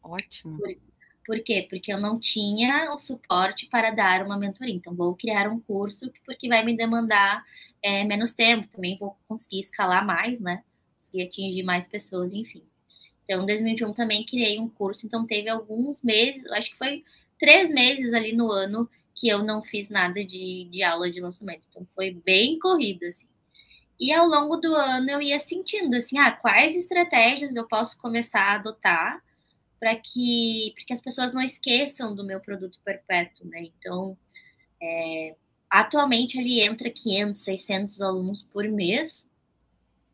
Ótimo. 0.00 0.58
Por, 0.58 0.68
por 1.26 1.40
quê? 1.40 1.66
Porque 1.68 1.92
eu 1.92 2.00
não 2.00 2.18
tinha 2.18 2.94
o 2.94 3.00
suporte 3.00 3.66
para 3.66 3.90
dar 3.90 4.24
uma 4.24 4.38
mentoria. 4.38 4.74
Então, 4.74 4.94
vou 4.94 5.14
criar 5.16 5.50
um 5.50 5.60
curso, 5.60 6.10
porque 6.24 6.48
vai 6.48 6.64
me 6.64 6.76
demandar 6.76 7.44
é, 7.82 8.04
menos 8.04 8.32
tempo. 8.32 8.68
Também 8.68 8.96
vou 8.98 9.16
conseguir 9.28 9.60
escalar 9.60 10.06
mais, 10.06 10.40
né? 10.40 10.62
Conseguir 11.00 11.24
atingir 11.24 11.62
mais 11.62 11.86
pessoas, 11.86 12.32
enfim. 12.32 12.62
Então, 13.24 13.42
em 13.42 13.46
2021 13.46 13.92
também 13.92 14.24
criei 14.24 14.58
um 14.58 14.68
curso. 14.68 15.06
Então, 15.06 15.26
teve 15.26 15.48
alguns 15.48 16.00
meses, 16.02 16.46
acho 16.52 16.70
que 16.70 16.78
foi 16.78 17.04
três 17.38 17.70
meses 17.70 18.12
ali 18.12 18.32
no 18.32 18.50
ano, 18.50 18.88
que 19.16 19.28
eu 19.28 19.42
não 19.42 19.62
fiz 19.62 19.88
nada 19.88 20.22
de, 20.22 20.68
de 20.70 20.82
aula 20.82 21.10
de 21.10 21.20
lançamento. 21.20 21.62
Então 21.70 21.86
foi 21.94 22.12
bem 22.12 22.58
corrido, 22.58 23.06
assim. 23.06 23.26
E 23.98 24.12
ao 24.12 24.26
longo 24.26 24.56
do 24.56 24.74
ano 24.74 25.10
eu 25.10 25.22
ia 25.22 25.40
sentindo 25.40 25.96
assim, 25.96 26.18
ah, 26.18 26.30
quais 26.30 26.76
estratégias 26.76 27.56
eu 27.56 27.66
posso 27.66 27.98
começar 27.98 28.42
a 28.42 28.54
adotar 28.56 29.22
para 29.78 29.94
que, 29.96 30.74
que 30.86 30.92
as 30.92 31.00
pessoas 31.00 31.32
não 31.32 31.42
esqueçam 31.42 32.14
do 32.14 32.24
meu 32.24 32.40
produto 32.40 32.78
perpétuo, 32.84 33.46
né? 33.46 33.62
Então, 33.78 34.16
é, 34.82 35.34
atualmente 35.70 36.38
ali 36.38 36.60
entra 36.60 36.90
500, 36.90 37.40
600 37.40 38.02
alunos 38.02 38.42
por 38.52 38.66
mês 38.68 39.26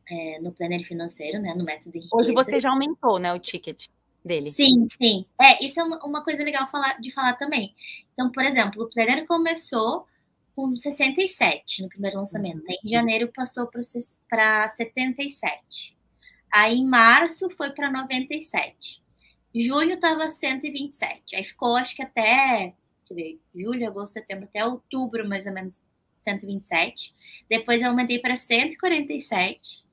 é, 0.09 0.41
no 0.41 0.53
planner 0.53 0.87
financeiro, 0.87 1.41
né? 1.41 1.55
No 1.55 1.65
método 1.65 1.99
de 1.99 2.07
Hoje 2.13 2.33
você 2.33 2.61
já 2.61 2.71
aumentou, 2.71 3.19
né, 3.19 3.33
o 3.33 3.39
ticket 3.39 3.87
dele. 4.25 4.53
Sim, 4.53 4.87
sim. 4.87 5.27
É, 5.41 5.65
isso 5.65 5.81
é 5.81 5.85
uma, 5.85 6.23
coisa 6.23 6.43
legal 6.43 6.71
falar, 6.71 7.01
de 7.01 7.13
falar 7.13 7.35
também. 7.35 7.75
Então, 8.13 8.31
por 8.31 8.45
exemplo, 8.45 8.85
o 8.85 8.91
Planner 8.91 9.27
começou 9.27 10.07
com 10.55 10.77
67 10.77 11.83
no 11.83 11.89
primeiro 11.89 12.19
lançamento. 12.19 12.59
Uhum. 12.59 12.67
Aí, 12.69 12.77
em 12.85 12.89
janeiro 12.89 13.33
passou 13.35 13.69
para 14.29 14.69
77. 14.69 15.97
Aí 16.53 16.77
em 16.77 16.87
março 16.87 17.49
foi 17.51 17.71
para 17.71 17.91
97. 17.91 19.02
Junho 19.55 19.95
estava 19.95 20.29
127. 20.31 21.37
Aí 21.37 21.45
ficou, 21.45 21.77
acho 21.77 21.95
que 21.95 22.03
até 22.03 22.75
deixa 23.03 23.13
eu 23.13 23.17
ver, 23.17 23.41
julho, 23.55 23.87
agosto, 23.87 24.15
setembro, 24.15 24.45
até 24.45 24.65
outubro, 24.65 25.29
mais 25.29 25.47
ou 25.47 25.53
menos 25.53 25.81
127. 26.21 27.15
Depois 27.49 27.83
eu 27.83 27.89
aumentei 27.89 28.19
para 28.19 28.37
147. 28.37 29.85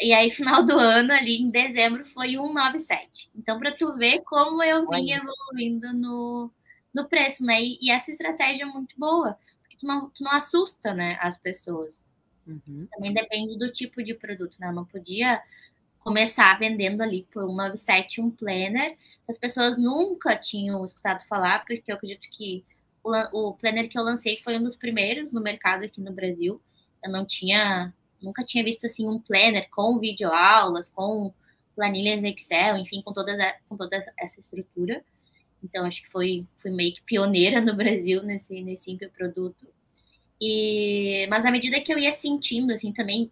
E 0.00 0.12
aí, 0.12 0.30
final 0.30 0.64
do 0.64 0.78
ano, 0.78 1.12
ali 1.12 1.40
em 1.40 1.50
dezembro, 1.50 2.04
foi 2.06 2.30
197. 2.30 3.30
Então, 3.34 3.58
para 3.58 3.72
tu 3.72 3.94
ver 3.94 4.22
como 4.22 4.62
eu 4.62 4.88
vim 4.90 5.12
evoluindo 5.12 5.92
no, 5.94 6.50
no 6.92 7.08
preço, 7.08 7.44
né? 7.44 7.62
E, 7.62 7.78
e, 7.80 7.90
essa 7.90 8.10
estratégia 8.10 8.64
é 8.64 8.66
muito 8.66 8.94
boa, 8.98 9.38
porque 9.60 9.76
tu 9.76 9.86
não, 9.86 10.10
tu 10.10 10.22
não 10.22 10.32
assusta, 10.32 10.92
né, 10.92 11.16
as 11.20 11.38
pessoas. 11.38 12.06
Uhum. 12.46 12.86
Também 12.92 13.12
depende 13.12 13.58
do 13.58 13.72
tipo 13.72 14.02
de 14.02 14.14
produto, 14.14 14.56
né? 14.58 14.68
Eu 14.68 14.74
não 14.74 14.84
podia 14.84 15.42
começar 16.06 16.56
vendendo 16.56 17.02
ali 17.02 17.26
por 17.32 17.42
197 17.48 18.20
um 18.20 18.30
planner. 18.30 18.96
As 19.28 19.36
pessoas 19.36 19.76
nunca 19.76 20.36
tinham 20.36 20.84
escutado 20.84 21.26
falar, 21.26 21.64
porque 21.64 21.90
eu 21.90 21.96
acredito 21.96 22.28
que 22.30 22.64
o, 23.02 23.10
o 23.32 23.54
planner 23.54 23.88
que 23.88 23.98
eu 23.98 24.04
lancei 24.04 24.40
foi 24.44 24.56
um 24.56 24.62
dos 24.62 24.76
primeiros 24.76 25.32
no 25.32 25.40
mercado 25.40 25.84
aqui 25.84 26.00
no 26.00 26.12
Brasil. 26.12 26.62
Eu 27.04 27.10
não 27.10 27.26
tinha 27.26 27.92
nunca 28.22 28.44
tinha 28.44 28.62
visto 28.62 28.86
assim 28.86 29.08
um 29.08 29.18
planner 29.18 29.68
com 29.68 29.98
videoaulas, 29.98 30.88
com 30.88 31.34
planilhas 31.74 32.22
Excel, 32.22 32.76
enfim, 32.76 33.02
com 33.02 33.12
toda, 33.12 33.36
com 33.68 33.76
toda 33.76 33.96
essa 34.16 34.38
estrutura. 34.38 35.04
Então, 35.62 35.84
acho 35.84 36.02
que 36.02 36.10
foi, 36.10 36.46
fui 36.62 36.70
meio 36.70 36.94
que 36.94 37.02
pioneira 37.02 37.60
no 37.60 37.74
Brasil 37.74 38.22
nesse, 38.22 38.62
nesse 38.62 38.96
produto. 39.16 39.66
E, 40.40 41.26
mas 41.28 41.44
à 41.44 41.50
medida 41.50 41.80
que 41.80 41.92
eu 41.92 41.98
ia 41.98 42.12
sentindo, 42.12 42.72
assim, 42.72 42.92
também 42.92 43.30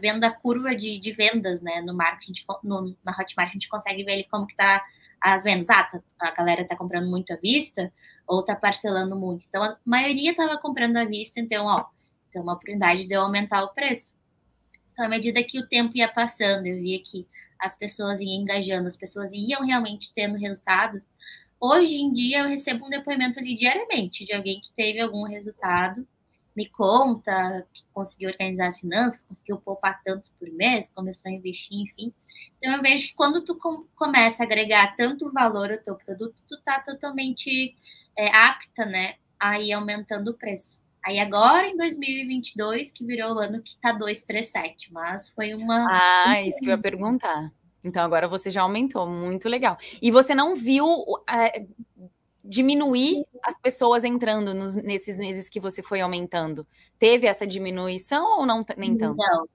vendo 0.00 0.24
a 0.24 0.30
curva 0.30 0.74
de, 0.74 0.98
de 0.98 1.12
vendas, 1.12 1.60
né, 1.60 1.80
no 1.80 1.94
marketing, 1.94 2.44
no, 2.62 2.96
na 3.04 3.12
Hotmart, 3.12 3.50
a 3.50 3.52
gente 3.52 3.68
consegue 3.68 4.04
ver 4.04 4.24
como 4.24 4.46
que 4.46 4.56
tá 4.56 4.84
as 5.20 5.42
vendas. 5.42 5.70
Ah, 5.70 5.84
tá, 5.84 6.00
a 6.20 6.30
galera 6.32 6.64
tá 6.64 6.76
comprando 6.76 7.08
muito 7.08 7.32
à 7.32 7.36
vista 7.36 7.92
ou 8.26 8.44
tá 8.44 8.56
parcelando 8.56 9.16
muito. 9.16 9.44
Então, 9.48 9.62
a 9.62 9.78
maioria 9.84 10.34
tava 10.34 10.58
comprando 10.58 10.96
à 10.96 11.04
vista, 11.04 11.40
então, 11.40 11.66
ó, 11.66 11.84
tem 12.32 12.40
uma 12.40 12.54
oportunidade 12.54 13.06
de 13.06 13.14
eu 13.14 13.20
aumentar 13.20 13.62
o 13.62 13.72
preço. 13.74 14.12
Então, 14.92 15.04
à 15.04 15.08
medida 15.08 15.42
que 15.42 15.58
o 15.58 15.66
tempo 15.66 15.96
ia 15.96 16.08
passando, 16.08 16.66
eu 16.66 16.76
via 16.76 17.00
que 17.02 17.26
as 17.58 17.76
pessoas 17.76 18.20
iam 18.20 18.42
engajando, 18.42 18.86
as 18.86 18.96
pessoas 18.96 19.30
iam 19.32 19.64
realmente 19.64 20.12
tendo 20.14 20.36
resultados. 20.36 21.08
Hoje 21.60 21.94
em 21.94 22.12
dia, 22.12 22.40
eu 22.40 22.48
recebo 22.48 22.86
um 22.86 22.90
depoimento 22.90 23.38
ali 23.38 23.56
diariamente 23.56 24.26
de 24.26 24.32
alguém 24.32 24.60
que 24.60 24.72
teve 24.74 25.00
algum 25.00 25.22
resultado, 25.22 26.06
me 26.56 26.68
conta 26.68 27.66
que 27.72 27.82
conseguiu 27.92 28.30
organizar 28.30 28.68
as 28.68 28.78
finanças, 28.78 29.22
conseguiu 29.22 29.58
poupar 29.58 30.02
tantos 30.02 30.30
por 30.38 30.48
mês, 30.50 30.90
começou 30.94 31.30
a 31.30 31.34
investir, 31.34 31.80
enfim. 31.80 32.12
Então, 32.58 32.74
eu 32.74 32.82
vejo 32.82 33.08
que 33.08 33.14
quando 33.14 33.44
tu 33.44 33.56
com, 33.56 33.86
começa 33.94 34.42
a 34.42 34.46
agregar 34.46 34.94
tanto 34.96 35.32
valor 35.32 35.72
ao 35.72 35.78
teu 35.78 35.94
produto, 35.96 36.42
tu 36.48 36.60
tá 36.62 36.80
totalmente 36.80 37.74
é, 38.16 38.28
apta, 38.34 38.84
né, 38.84 39.14
a 39.38 39.60
ir 39.60 39.72
aumentando 39.72 40.30
o 40.30 40.34
preço. 40.34 40.78
Aí 41.04 41.18
agora, 41.18 41.66
em 41.66 41.76
2022, 41.76 42.92
que 42.92 43.04
virou 43.04 43.34
o 43.34 43.38
ano 43.38 43.60
que 43.60 43.76
tá 43.80 43.92
237, 43.92 44.92
mas 44.92 45.28
foi 45.30 45.52
uma... 45.54 45.86
Ah, 45.90 46.40
isso 46.42 46.60
que 46.60 46.66
eu 46.66 46.70
ia 46.70 46.78
perguntar. 46.78 47.52
Então 47.82 48.04
agora 48.04 48.28
você 48.28 48.50
já 48.50 48.62
aumentou, 48.62 49.08
muito 49.08 49.48
legal. 49.48 49.76
E 50.00 50.10
você 50.10 50.34
não 50.34 50.54
viu 50.54 50.86
é, 51.28 51.66
diminuir 52.44 53.24
as 53.42 53.58
pessoas 53.58 54.04
entrando 54.04 54.54
nos, 54.54 54.74
nesses 54.76 55.18
meses 55.18 55.48
que 55.48 55.60
você 55.60 55.82
foi 55.82 56.00
aumentando? 56.00 56.66
Teve 56.98 57.26
essa 57.26 57.46
diminuição 57.46 58.38
ou 58.38 58.46
não 58.46 58.64
nem 58.76 58.96
tanto? 58.96 59.16
Não. 59.16 59.48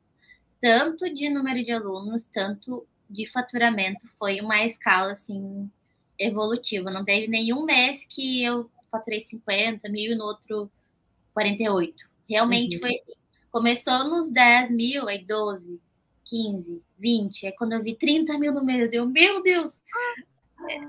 Tanto 0.59 1.13
de 1.13 1.29
número 1.29 1.63
de 1.63 1.71
alunos, 1.71 2.27
tanto 2.27 2.85
de 3.09 3.29
faturamento, 3.29 4.07
foi 4.17 4.41
uma 4.41 4.65
escala 4.65 5.13
assim 5.13 5.69
evolutiva. 6.19 6.89
Não 6.89 7.05
teve 7.05 7.27
nenhum 7.27 7.63
mês 7.63 8.05
que 8.05 8.43
eu 8.43 8.69
faturei 8.91 9.21
50 9.21 9.87
mil 9.89 10.13
e 10.13 10.15
no 10.15 10.25
outro 10.25 10.71
48. 11.33 11.95
Realmente 12.27 12.75
uhum. 12.75 12.81
foi 12.81 12.95
assim. 12.95 13.13
Começou 13.51 14.03
nos 14.09 14.29
10 14.29 14.71
mil, 14.71 15.07
aí 15.07 15.23
12, 15.23 15.79
15, 16.25 16.81
20. 16.97 17.45
Aí 17.45 17.51
quando 17.53 17.73
eu 17.73 17.81
vi 17.81 17.95
30 17.95 18.37
mil 18.37 18.53
no 18.53 18.63
mês, 18.63 18.89
eu, 18.91 19.05
meu 19.05 19.41
Deus! 19.41 19.71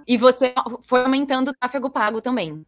E 0.09 0.17
você 0.17 0.55
foi 0.81 1.03
aumentando 1.03 1.51
o 1.51 1.55
tráfego 1.55 1.91
pago 1.91 2.23
também? 2.23 2.65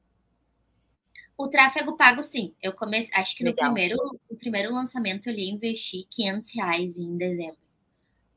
O 1.38 1.48
tráfego 1.48 1.96
pago, 1.96 2.22
sim. 2.22 2.54
Eu 2.62 2.74
comecei, 2.74 3.10
acho 3.14 3.34
que 3.34 3.42
no 3.42 3.54
primeiro, 3.54 3.96
no 4.30 4.36
primeiro 4.36 4.74
lançamento 4.74 5.30
ali 5.30 5.48
investi 5.48 6.06
500 6.10 6.54
reais 6.54 6.98
em 6.98 7.16
dezembro. 7.16 7.56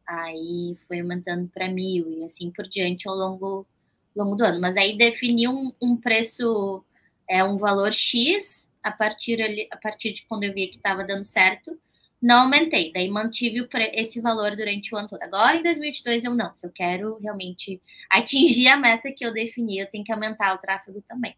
Aí 0.07 0.77
foi 0.87 1.01
aumentando 1.01 1.49
para 1.49 1.67
mil 1.67 2.09
e 2.09 2.23
assim 2.23 2.49
por 2.49 2.65
diante 2.65 3.05
ao 3.05 3.13
longo, 3.13 3.67
longo 4.15 4.37
do 4.37 4.45
ano. 4.45 4.61
Mas 4.61 4.77
aí 4.77 4.97
defini 4.97 5.49
um, 5.49 5.73
um 5.81 5.97
preço, 5.97 6.81
é 7.29 7.43
um 7.43 7.57
valor 7.57 7.91
X 7.91 8.65
a 8.81 8.89
partir, 8.89 9.41
ali, 9.41 9.67
a 9.69 9.75
partir 9.75 10.13
de 10.13 10.25
quando 10.27 10.43
eu 10.45 10.53
vi 10.53 10.67
que 10.67 10.77
estava 10.77 11.03
dando 11.03 11.25
certo, 11.25 11.77
não 12.23 12.43
aumentei. 12.43 12.91
Daí 12.93 13.09
mantive 13.09 13.67
esse 13.93 14.21
valor 14.21 14.55
durante 14.55 14.95
o 14.95 14.97
ano 14.97 15.09
todo. 15.09 15.21
Agora, 15.21 15.57
em 15.57 15.61
2022, 15.61 16.23
eu 16.23 16.33
não. 16.33 16.55
Se 16.55 16.65
eu 16.65 16.71
quero 16.71 17.19
realmente 17.19 17.81
atingir 18.09 18.69
a 18.69 18.77
meta 18.77 19.11
que 19.11 19.25
eu 19.25 19.33
defini, 19.33 19.79
eu 19.79 19.91
tenho 19.91 20.05
que 20.05 20.11
aumentar 20.11 20.55
o 20.55 20.57
tráfego 20.57 21.03
também. 21.05 21.35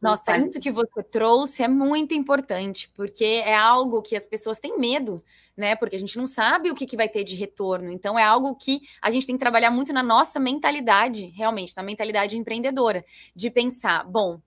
Nossa, 0.00 0.38
isso 0.38 0.58
que 0.58 0.70
você 0.70 1.02
trouxe 1.02 1.62
é 1.62 1.68
muito 1.68 2.14
importante, 2.14 2.90
porque 2.94 3.42
é 3.44 3.54
algo 3.54 4.00
que 4.00 4.16
as 4.16 4.26
pessoas 4.26 4.58
têm 4.58 4.78
medo, 4.78 5.22
né? 5.54 5.76
Porque 5.76 5.94
a 5.94 5.98
gente 5.98 6.16
não 6.16 6.26
sabe 6.26 6.70
o 6.70 6.74
que, 6.74 6.86
que 6.86 6.96
vai 6.96 7.06
ter 7.06 7.22
de 7.22 7.36
retorno. 7.36 7.92
Então, 7.92 8.18
é 8.18 8.22
algo 8.22 8.56
que 8.56 8.80
a 9.02 9.10
gente 9.10 9.26
tem 9.26 9.36
que 9.36 9.40
trabalhar 9.40 9.70
muito 9.70 9.92
na 9.92 10.02
nossa 10.02 10.40
mentalidade, 10.40 11.26
realmente, 11.36 11.74
na 11.76 11.82
mentalidade 11.82 12.38
empreendedora, 12.38 13.04
de 13.34 13.50
pensar, 13.50 14.04
bom, 14.04 14.40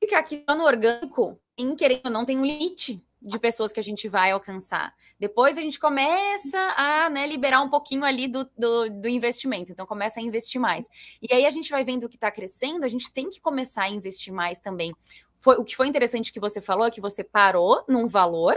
que 0.00 0.14
aqui 0.14 0.44
no 0.48 0.62
orgânico, 0.62 1.36
em 1.56 1.74
querendo 1.74 2.06
ou 2.06 2.12
não, 2.12 2.24
tem 2.24 2.38
um 2.38 2.46
limite 2.46 3.02
de 3.20 3.38
pessoas 3.38 3.72
que 3.72 3.80
a 3.80 3.82
gente 3.82 4.08
vai 4.08 4.30
alcançar. 4.30 4.94
Depois 5.18 5.58
a 5.58 5.60
gente 5.60 5.78
começa 5.78 6.58
a 6.76 7.10
né, 7.10 7.26
liberar 7.26 7.60
um 7.60 7.68
pouquinho 7.68 8.04
ali 8.04 8.28
do, 8.28 8.48
do, 8.56 8.88
do, 8.88 9.08
investimento, 9.08 9.72
então 9.72 9.84
começa 9.86 10.20
a 10.20 10.22
investir 10.22 10.60
mais. 10.60 10.88
E 11.20 11.34
aí 11.34 11.44
a 11.44 11.50
gente 11.50 11.70
vai 11.70 11.84
vendo 11.84 12.08
que 12.08 12.16
está 12.16 12.30
crescendo, 12.30 12.84
a 12.84 12.88
gente 12.88 13.12
tem 13.12 13.28
que 13.28 13.40
começar 13.40 13.84
a 13.84 13.90
investir 13.90 14.32
mais 14.32 14.58
também. 14.58 14.94
Foi, 15.36 15.56
o 15.56 15.64
que 15.64 15.76
foi 15.76 15.88
interessante 15.88 16.32
que 16.32 16.40
você 16.40 16.60
falou 16.60 16.86
é 16.86 16.90
que 16.90 17.00
você 17.00 17.24
parou 17.24 17.84
num 17.88 18.06
valor, 18.06 18.56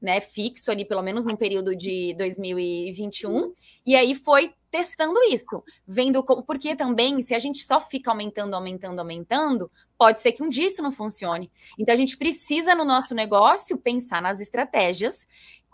né, 0.00 0.20
fixo 0.20 0.70
ali, 0.70 0.84
pelo 0.84 1.02
menos 1.02 1.26
no 1.26 1.36
período 1.36 1.76
de 1.76 2.14
2021, 2.14 3.52
e 3.84 3.94
aí 3.94 4.14
foi 4.14 4.54
testando 4.70 5.18
isso, 5.24 5.64
vendo 5.86 6.22
como, 6.22 6.42
porque 6.42 6.76
também, 6.76 7.20
se 7.22 7.34
a 7.34 7.38
gente 7.38 7.64
só 7.64 7.80
fica 7.80 8.10
aumentando, 8.10 8.54
aumentando, 8.54 9.00
aumentando, 9.00 9.70
pode 9.98 10.20
ser 10.20 10.32
que 10.32 10.42
um 10.42 10.48
dia 10.48 10.66
isso 10.66 10.82
não 10.82 10.92
funcione. 10.92 11.50
Então 11.78 11.92
a 11.92 11.96
gente 11.96 12.16
precisa 12.16 12.74
no 12.74 12.84
nosso 12.84 13.14
negócio 13.14 13.76
pensar 13.76 14.22
nas 14.22 14.40
estratégias 14.40 15.26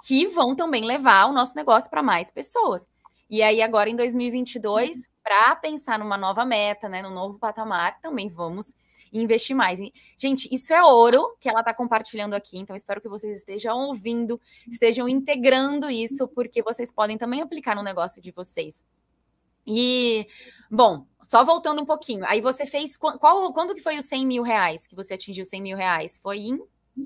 que 0.07 0.27
vão 0.27 0.55
também 0.55 0.85
levar 0.85 1.27
o 1.27 1.33
nosso 1.33 1.55
negócio 1.55 1.91
para 1.91 2.03
mais 2.03 2.31
pessoas. 2.31 2.89
E 3.29 3.43
aí 3.43 3.61
agora 3.61 3.91
em 3.91 3.97
2022, 3.97 5.09
para 5.23 5.57
pensar 5.57 5.99
numa 5.99 6.17
nova 6.17 6.45
meta, 6.45 6.89
né, 6.89 7.03
num 7.03 7.13
novo 7.13 7.39
patamar, 7.39 8.01
também 8.01 8.29
vamos 8.29 8.75
e 9.13 9.21
investir 9.21 9.55
mais. 9.55 9.79
Gente, 10.19 10.49
isso 10.53 10.73
é 10.73 10.83
ouro 10.83 11.37
que 11.41 11.49
ela 11.49 11.61
está 11.61 11.73
compartilhando 11.73 12.35
aqui, 12.35 12.59
então 12.59 12.75
espero 12.75 13.01
que 13.01 13.09
vocês 13.09 13.37
estejam 13.37 13.79
ouvindo, 13.79 14.41
estejam 14.69 15.09
integrando 15.09 15.91
isso, 15.91 16.29
porque 16.29 16.63
vocês 16.63 16.93
podem 16.93 17.19
também 17.19 17.41
aplicar 17.41 17.75
no 17.75 17.83
negócio 17.83 18.21
de 18.21 18.31
vocês. 18.31 18.85
E, 19.67 20.27
bom, 20.71 21.07
só 21.23 21.45
voltando 21.45 21.83
um 21.83 21.87
pouquinho, 21.87 22.25
aí 22.27 22.41
você 22.41 22.65
fez, 22.65 22.97
qual, 22.97 23.53
quando 23.53 23.75
que 23.75 23.81
foi 23.81 23.99
os 23.99 24.05
100 24.05 24.27
mil 24.27 24.43
reais 24.43 24.87
que 24.87 24.95
você 24.95 25.15
atingiu 25.15 25.45
100 25.45 25.61
mil 25.61 25.77
reais? 25.77 26.19
Foi 26.23 26.39
em? 26.39 26.59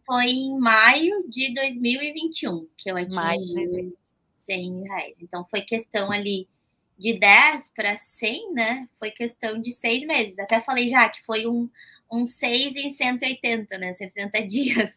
Foi 0.07 0.27
em 0.27 0.59
maio 0.59 1.25
de 1.29 1.53
2021 1.55 2.69
que 2.77 2.91
eu 2.91 2.97
atingi 2.97 3.17
maio 3.17 3.93
100 4.37 4.73
mil 4.73 4.83
reais. 4.85 5.17
Então, 5.21 5.45
foi 5.49 5.63
questão 5.63 6.13
ali 6.13 6.47
de 7.01 7.19
10 7.19 7.71
para 7.75 7.97
100, 7.97 8.53
né? 8.53 8.89
Foi 8.99 9.11
questão 9.11 9.61
de 9.61 9.73
seis 9.73 10.05
meses. 10.05 10.39
Até 10.39 10.61
falei 10.61 10.89
já 10.89 11.09
que 11.09 11.25
foi 11.25 11.47
um, 11.47 11.69
um 12.13 12.27
6 12.27 12.77
em 12.77 12.91
180, 12.91 13.79
né? 13.79 13.95
180 13.95 14.47
dias. 14.47 14.91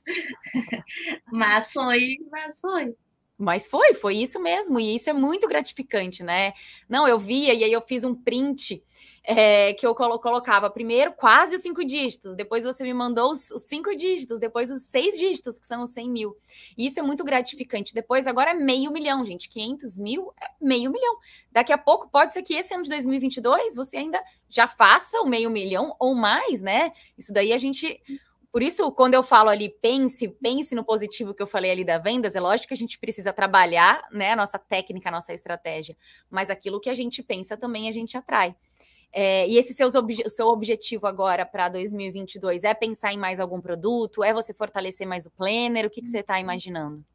mas 1.31 1.71
foi, 1.71 2.17
mas 2.29 2.59
foi. 2.59 2.93
Mas 3.37 3.67
foi, 3.67 3.93
foi 3.95 4.17
isso 4.17 4.39
mesmo, 4.39 4.79
e 4.79 4.95
isso 4.95 5.09
é 5.09 5.13
muito 5.13 5.47
gratificante, 5.47 6.23
né? 6.23 6.53
Não, 6.87 7.07
eu 7.07 7.17
via 7.17 7.53
e 7.53 7.63
aí 7.63 7.73
eu 7.73 7.81
fiz 7.81 8.03
um 8.03 8.13
print 8.13 8.81
é, 9.23 9.73
que 9.73 9.87
eu 9.87 9.95
colo 9.95 10.19
colocava 10.19 10.69
primeiro 10.69 11.13
quase 11.13 11.55
os 11.55 11.61
cinco 11.61 11.83
dígitos, 11.85 12.35
depois 12.35 12.65
você 12.65 12.83
me 12.83 12.93
mandou 12.93 13.31
os, 13.31 13.49
os, 13.51 13.61
cinco 13.63 13.95
dígitos, 13.95 14.37
depois 14.37 14.69
os 14.69 14.83
seis 14.83 15.17
dígitos, 15.17 15.57
que 15.57 15.65
são 15.65 15.83
os 15.83 15.91
100 15.91 16.09
mil. 16.09 16.37
E 16.77 16.85
isso 16.85 16.99
é 16.99 17.03
muito 17.03 17.23
gratificante. 17.23 17.93
Depois, 17.93 18.27
agora 18.27 18.51
é 18.51 18.53
meio 18.53 18.91
milhão, 18.91 19.23
gente. 19.23 19.47
500 19.47 19.97
mil 19.97 20.33
é 20.41 20.47
meio 20.59 20.91
milhão. 20.91 21.17
Daqui 21.51 21.71
a 21.71 21.77
pouco, 21.77 22.09
pode 22.09 22.33
ser 22.33 22.41
que 22.41 22.53
esse 22.53 22.73
ano 22.73 22.83
de 22.83 22.89
2022 22.89 23.75
você 23.75 23.97
ainda 23.97 24.21
já 24.49 24.67
faça 24.67 25.21
o 25.21 25.25
meio 25.25 25.49
milhão 25.49 25.95
ou 25.99 26.13
mais, 26.13 26.61
né? 26.61 26.91
Isso 27.17 27.31
daí 27.31 27.53
a 27.53 27.57
gente. 27.57 28.01
Por 28.51 28.61
isso, 28.61 28.91
quando 28.91 29.15
eu 29.15 29.23
falo 29.23 29.49
ali, 29.49 29.69
pense, 29.81 30.27
pense 30.27 30.75
no 30.75 30.83
positivo 30.83 31.33
que 31.33 31.41
eu 31.41 31.47
falei 31.47 31.71
ali 31.71 31.83
da 31.83 31.97
vendas, 31.97 32.35
é 32.35 32.39
lógico 32.39 32.67
que 32.67 32.73
a 32.75 32.77
gente 32.77 32.99
precisa 32.99 33.33
trabalhar, 33.33 34.07
né, 34.11 34.33
a 34.33 34.35
nossa 34.35 34.59
técnica, 34.59 35.09
a 35.09 35.11
nossa 35.11 35.33
estratégia, 35.33 35.97
mas 36.29 36.51
aquilo 36.51 36.79
que 36.79 36.87
a 36.87 36.93
gente 36.93 37.23
pensa 37.23 37.57
também 37.57 37.89
a 37.89 37.91
gente 37.91 38.15
atrai. 38.15 38.55
É, 39.15 39.47
e 39.47 39.57
esse 39.57 39.75
seus 39.75 39.93
obje 39.93 40.27
seu 40.27 40.47
objetivo 40.47 41.05
agora 41.05 41.45
para 41.45 41.69
2022 41.69 42.63
é 42.63 42.73
pensar 42.73 43.13
em 43.13 43.17
mais 43.17 43.39
algum 43.39 43.61
produto? 43.61 44.23
É 44.23 44.33
você 44.33 44.53
fortalecer 44.53 45.07
mais 45.07 45.27
o 45.27 45.31
planner? 45.31 45.85
O 45.85 45.89
que, 45.89 46.01
que 46.01 46.07
você 46.07 46.19
está 46.19 46.39
imaginando? 46.39 47.05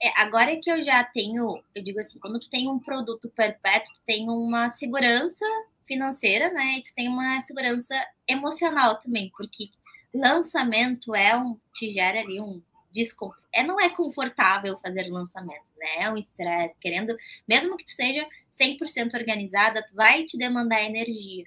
É, 0.00 0.10
agora 0.20 0.56
que 0.62 0.70
eu 0.70 0.80
já 0.80 1.02
tenho, 1.02 1.60
eu 1.74 1.82
digo 1.82 1.98
assim, 1.98 2.20
quando 2.20 2.38
tu 2.38 2.48
tem 2.48 2.68
um 2.68 2.78
produto 2.78 3.28
perpétuo, 3.30 3.92
tu 3.94 4.00
tem 4.06 4.30
uma 4.30 4.70
segurança 4.70 5.44
financeira, 5.84 6.52
né? 6.52 6.76
E 6.78 6.82
tu 6.82 6.94
tem 6.94 7.08
uma 7.08 7.40
segurança 7.40 7.94
emocional 8.26 8.96
também, 9.00 9.32
porque 9.36 9.70
lançamento 10.14 11.16
é 11.16 11.36
um, 11.36 11.58
te 11.74 11.92
gera 11.92 12.20
ali 12.20 12.40
um 12.40 12.62
desconforto. 12.92 13.42
É, 13.52 13.64
não 13.64 13.80
é 13.80 13.90
confortável 13.90 14.78
fazer 14.80 15.08
lançamento, 15.10 15.66
né? 15.76 16.04
É 16.04 16.10
um 16.10 16.16
estresse, 16.16 16.76
querendo, 16.80 17.16
mesmo 17.46 17.76
que 17.76 17.84
tu 17.84 17.92
seja 17.92 18.24
100% 18.60 19.14
organizada, 19.14 19.84
vai 19.94 20.24
te 20.24 20.36
demandar 20.36 20.82
energia. 20.82 21.44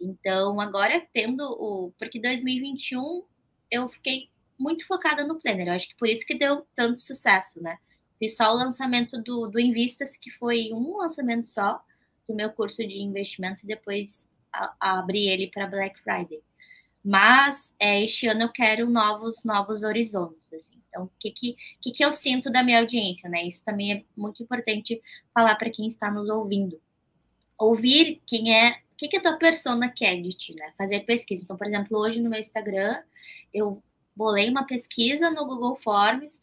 Então, 0.00 0.60
agora 0.60 1.06
tendo 1.12 1.42
o. 1.42 1.92
Porque 1.98 2.20
2021 2.20 3.24
eu 3.70 3.88
fiquei 3.88 4.30
muito 4.58 4.86
focada 4.86 5.24
no 5.24 5.40
Planner. 5.40 5.68
Eu 5.68 5.72
acho 5.74 5.88
que 5.88 5.96
por 5.96 6.08
isso 6.08 6.26
que 6.26 6.34
deu 6.34 6.66
tanto 6.74 7.00
sucesso, 7.00 7.60
né? 7.62 7.78
Fiz 8.18 8.36
só 8.36 8.50
o 8.50 8.56
lançamento 8.56 9.20
do, 9.22 9.46
do 9.46 9.60
Invistas, 9.60 10.16
que 10.16 10.30
foi 10.30 10.70
um 10.72 10.96
lançamento 10.96 11.46
só 11.46 11.80
do 12.26 12.34
meu 12.34 12.50
curso 12.50 12.78
de 12.78 13.00
investimentos, 13.00 13.62
e 13.62 13.66
depois 13.66 14.28
a, 14.52 14.74
a 14.80 14.98
abri 14.98 15.28
ele 15.28 15.48
para 15.48 15.66
Black 15.66 15.98
Friday. 16.02 16.40
Mas 17.04 17.74
é, 17.78 18.04
este 18.04 18.26
ano 18.26 18.42
eu 18.42 18.48
quero 18.50 18.88
novos, 18.88 19.42
novos 19.44 19.82
horizontes. 19.82 20.52
Assim. 20.52 20.80
Então, 20.88 21.04
o 21.04 21.10
que, 21.18 21.30
que, 21.30 21.56
que, 21.80 21.92
que 21.92 22.04
eu 22.04 22.14
sinto 22.14 22.50
da 22.50 22.62
minha 22.62 22.80
audiência? 22.80 23.28
Né? 23.28 23.46
Isso 23.46 23.64
também 23.64 23.92
é 23.92 24.04
muito 24.16 24.42
importante 24.42 25.00
falar 25.32 25.56
para 25.56 25.70
quem 25.70 25.88
está 25.88 26.10
nos 26.10 26.28
ouvindo. 26.28 26.80
Ouvir 27.56 28.20
quem 28.26 28.54
é, 28.54 28.70
o 28.92 28.96
que, 28.96 29.08
que 29.08 29.16
a 29.16 29.22
tua 29.22 29.36
persona 29.36 29.88
quer 29.88 30.20
de 30.20 30.32
ti, 30.32 30.54
né? 30.54 30.72
Fazer 30.76 31.00
pesquisa. 31.00 31.42
Então, 31.42 31.56
por 31.56 31.66
exemplo, 31.66 31.98
hoje 31.98 32.20
no 32.20 32.30
meu 32.30 32.38
Instagram, 32.38 33.00
eu 33.52 33.82
bolei 34.14 34.50
uma 34.50 34.64
pesquisa 34.64 35.30
no 35.30 35.46
Google 35.46 35.76
Forms, 35.76 36.40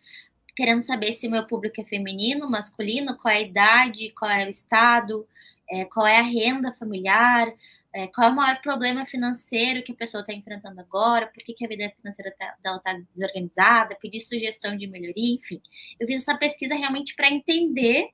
querendo 0.56 0.84
saber 0.84 1.14
se 1.14 1.28
meu 1.28 1.46
público 1.46 1.82
é 1.82 1.84
feminino, 1.84 2.50
masculino, 2.50 3.18
qual 3.18 3.34
é 3.34 3.38
a 3.38 3.42
idade, 3.42 4.14
qual 4.18 4.32
é 4.32 4.46
o 4.46 4.50
estado, 4.50 5.28
é, 5.70 5.84
qual 5.86 6.08
é 6.08 6.20
a 6.20 6.24
renda 6.24 6.74
familiar, 6.74 7.54
é, 7.96 8.08
qual 8.08 8.28
é 8.28 8.30
o 8.30 8.36
maior 8.36 8.62
problema 8.62 9.06
financeiro 9.06 9.82
que 9.82 9.94
a 9.94 9.96
pessoa 9.96 10.20
está 10.20 10.34
enfrentando 10.34 10.78
agora? 10.82 11.28
Por 11.28 11.42
que, 11.42 11.54
que 11.54 11.64
a 11.64 11.68
vida 11.70 11.90
financeira 11.96 12.36
tá, 12.38 12.54
dela 12.62 12.76
está 12.76 12.92
desorganizada? 13.14 13.96
Pedir 13.96 14.20
sugestão 14.20 14.76
de 14.76 14.86
melhoria, 14.86 15.36
enfim. 15.36 15.62
Eu 15.98 16.06
fiz 16.06 16.22
essa 16.22 16.38
pesquisa 16.38 16.76
realmente 16.76 17.16
para 17.16 17.30
entender 17.30 18.10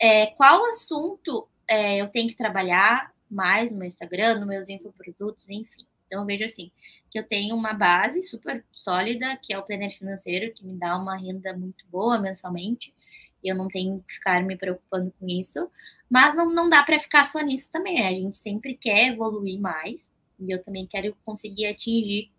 é, 0.00 0.28
qual 0.28 0.64
assunto 0.70 1.46
é, 1.68 2.00
eu 2.00 2.08
tenho 2.08 2.30
que 2.30 2.36
trabalhar 2.36 3.12
mais 3.30 3.70
no 3.70 3.76
meu 3.76 3.86
Instagram, 3.86 4.38
nos 4.38 4.48
meus 4.48 4.68
infoprodutos, 4.70 5.46
enfim. 5.50 5.86
Então, 6.06 6.22
eu 6.22 6.26
vejo 6.26 6.46
assim, 6.46 6.72
que 7.10 7.18
eu 7.18 7.22
tenho 7.22 7.54
uma 7.54 7.74
base 7.74 8.22
super 8.22 8.64
sólida, 8.72 9.38
que 9.42 9.52
é 9.52 9.58
o 9.58 9.62
planner 9.62 9.94
financeiro, 9.98 10.54
que 10.54 10.64
me 10.64 10.78
dá 10.78 10.96
uma 10.96 11.18
renda 11.18 11.52
muito 11.54 11.84
boa 11.90 12.18
mensalmente, 12.18 12.94
eu 13.42 13.54
não 13.54 13.68
tenho 13.68 14.04
que 14.06 14.14
ficar 14.14 14.42
me 14.42 14.56
preocupando 14.56 15.12
com 15.18 15.28
isso. 15.28 15.70
Mas 16.10 16.34
não, 16.34 16.52
não 16.52 16.68
dá 16.68 16.82
para 16.82 16.98
ficar 16.98 17.24
só 17.24 17.40
nisso 17.40 17.70
também, 17.70 17.96
né? 17.96 18.08
A 18.08 18.14
gente 18.14 18.38
sempre 18.38 18.74
quer 18.74 19.08
evoluir 19.08 19.60
mais, 19.60 20.10
e 20.38 20.50
eu 20.50 20.62
também 20.62 20.86
quero 20.86 21.14
conseguir 21.24 21.66
atingir 21.66 22.30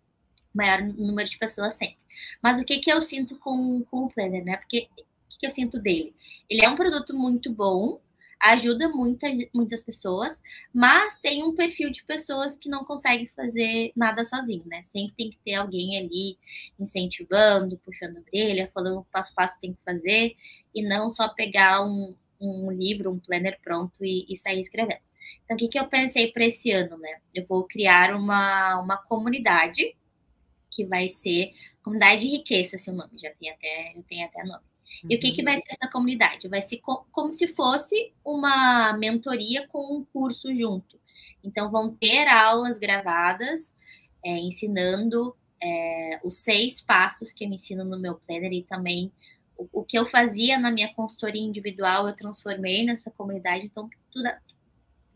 o 0.52 0.58
maior 0.58 0.82
número 0.82 1.28
de 1.28 1.38
pessoas 1.38 1.74
sempre. 1.74 1.98
Mas 2.42 2.60
o 2.60 2.64
que, 2.64 2.78
que 2.78 2.90
eu 2.90 3.00
sinto 3.02 3.36
com, 3.36 3.84
com 3.90 4.04
o 4.04 4.10
Planner, 4.10 4.44
né? 4.44 4.56
Porque 4.56 4.88
o 4.96 5.04
que, 5.28 5.38
que 5.38 5.46
eu 5.46 5.50
sinto 5.50 5.78
dele? 5.78 6.14
Ele 6.48 6.64
é 6.64 6.68
um 6.68 6.76
produto 6.76 7.14
muito 7.14 7.52
bom, 7.52 8.00
ajuda 8.40 8.88
muitas, 8.88 9.32
muitas 9.52 9.82
pessoas, 9.82 10.42
mas 10.72 11.18
tem 11.18 11.44
um 11.44 11.54
perfil 11.54 11.90
de 11.90 12.02
pessoas 12.04 12.56
que 12.56 12.68
não 12.68 12.84
conseguem 12.84 13.28
fazer 13.28 13.92
nada 13.94 14.24
sozinho, 14.24 14.62
né? 14.66 14.82
Sempre 14.86 15.14
tem 15.16 15.30
que 15.30 15.38
ter 15.44 15.54
alguém 15.54 15.98
ali 15.98 16.38
incentivando, 16.78 17.78
puxando 17.84 18.16
a 18.16 18.20
orelha, 18.20 18.70
falando 18.72 19.06
passo 19.12 19.32
a 19.32 19.34
passo 19.36 19.60
tem 19.60 19.74
que 19.74 19.80
fazer, 19.84 20.36
e 20.74 20.82
não 20.82 21.10
só 21.10 21.28
pegar 21.28 21.84
um, 21.84 22.14
um 22.40 22.70
livro, 22.70 23.12
um 23.12 23.18
planner 23.18 23.58
pronto 23.62 24.04
e, 24.04 24.26
e 24.28 24.36
sair 24.36 24.60
escrevendo. 24.60 25.02
Então, 25.44 25.56
o 25.56 25.58
que, 25.58 25.68
que 25.68 25.78
eu 25.78 25.86
pensei 25.88 26.32
para 26.32 26.46
esse 26.46 26.70
ano, 26.70 26.96
né? 26.96 27.20
Eu 27.34 27.44
vou 27.46 27.64
criar 27.64 28.14
uma, 28.14 28.80
uma 28.80 28.96
comunidade 28.96 29.96
que 30.70 30.84
vai 30.84 31.08
ser 31.08 31.52
comunidade 31.82 32.22
de 32.22 32.28
riqueza, 32.28 32.78
seu 32.78 32.94
nome, 32.94 33.18
já 33.18 33.30
tem 33.34 33.50
até, 33.50 33.92
eu 33.94 34.24
até 34.24 34.44
nome. 34.44 34.69
E 35.08 35.16
o 35.16 35.20
que, 35.20 35.32
que 35.32 35.42
vai 35.42 35.56
uhum. 35.56 35.62
ser 35.62 35.70
essa 35.70 35.90
comunidade? 35.90 36.48
Vai 36.48 36.62
ser 36.62 36.78
co 36.78 37.06
como 37.10 37.32
se 37.34 37.48
fosse 37.48 38.12
uma 38.24 38.92
mentoria 38.94 39.66
com 39.68 39.98
um 39.98 40.04
curso 40.04 40.54
junto. 40.54 40.98
Então, 41.42 41.70
vão 41.70 41.94
ter 41.94 42.28
aulas 42.28 42.78
gravadas 42.78 43.74
é, 44.24 44.38
ensinando 44.38 45.34
é, 45.62 46.20
os 46.24 46.36
seis 46.36 46.80
passos 46.80 47.32
que 47.32 47.44
eu 47.44 47.48
ensino 47.48 47.84
no 47.84 47.98
meu 47.98 48.14
planner 48.14 48.52
e 48.52 48.62
também 48.62 49.12
o, 49.72 49.84
que 49.84 49.98
eu 49.98 50.06
fazia 50.06 50.58
na 50.58 50.70
minha 50.70 50.92
consultoria 50.94 51.42
individual, 51.42 52.08
eu 52.08 52.16
transformei 52.16 52.84
nessa 52.84 53.10
comunidade, 53.10 53.66
então 53.66 53.88
tudo 54.10 54.28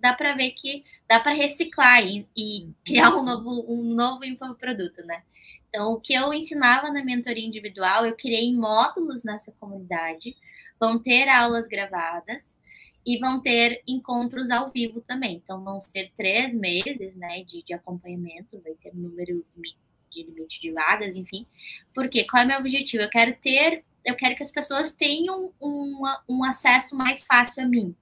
dá, 0.05 0.13
para 0.13 0.35
ver 0.35 0.51
que 0.51 0.85
dá 1.09 1.19
para 1.19 1.33
reciclar 1.33 2.07
e, 2.07 2.27
e, 2.37 2.69
criar 2.85 3.17
um 3.17 3.23
novo, 3.23 3.65
um 3.67 3.83
novo 3.95 4.23
infoproduto, 4.23 5.03
né? 5.07 5.23
Então, 5.71 5.95
o 5.95 6.01
que 6.01 6.13
eu 6.13 6.35
ensinava 6.35 6.91
na 6.91 7.03
mentoria 7.03 7.45
individual, 7.45 8.05
eu 8.05 8.15
criei 8.15 8.55
módulos 8.55 9.25
nessa 9.25 9.51
comunidade, 9.53 10.37
vão 10.79 10.99
ter 10.99 11.27
aulas 11.27 11.67
gravadas 11.67 12.43
e 13.05 13.19
vão 13.19 13.41
ter 13.41 13.83
encontros 13.89 14.51
ao 14.51 14.71
vivo 14.71 15.01
também. 15.01 15.41
Então, 15.43 15.65
vão 15.65 15.81
ser 15.81 16.13
três 16.19 16.53
meses 16.53 17.17
né, 17.17 17.43
de, 17.43 17.63
de 17.63 17.73
acompanhamento, 17.73 18.61
vai 18.63 18.75
ter 18.75 18.91
um 18.95 19.09
número 19.09 19.43
de 19.57 20.23
limite 20.23 20.61
de 20.61 20.71
vagas, 20.71 21.17
enfim. 21.17 21.47
Porque 21.95 22.25
qual 22.25 22.43
é 22.43 22.45
o 22.45 22.49
meu 22.49 22.59
objetivo? 22.59 23.03
Eu 23.03 23.11
quero 23.11 23.35
ter 23.37 23.83
eu 24.05 24.15
quero 24.15 24.37
que 24.37 24.43
as 24.43 24.51
pessoas 24.51 24.93
tenham 24.93 25.51
um, 25.59 26.03
um 26.29 26.45
acesso 26.45 26.95
mais 26.95 27.25
fácil 27.25 27.65
a 27.65 27.67
mim. 27.67 27.97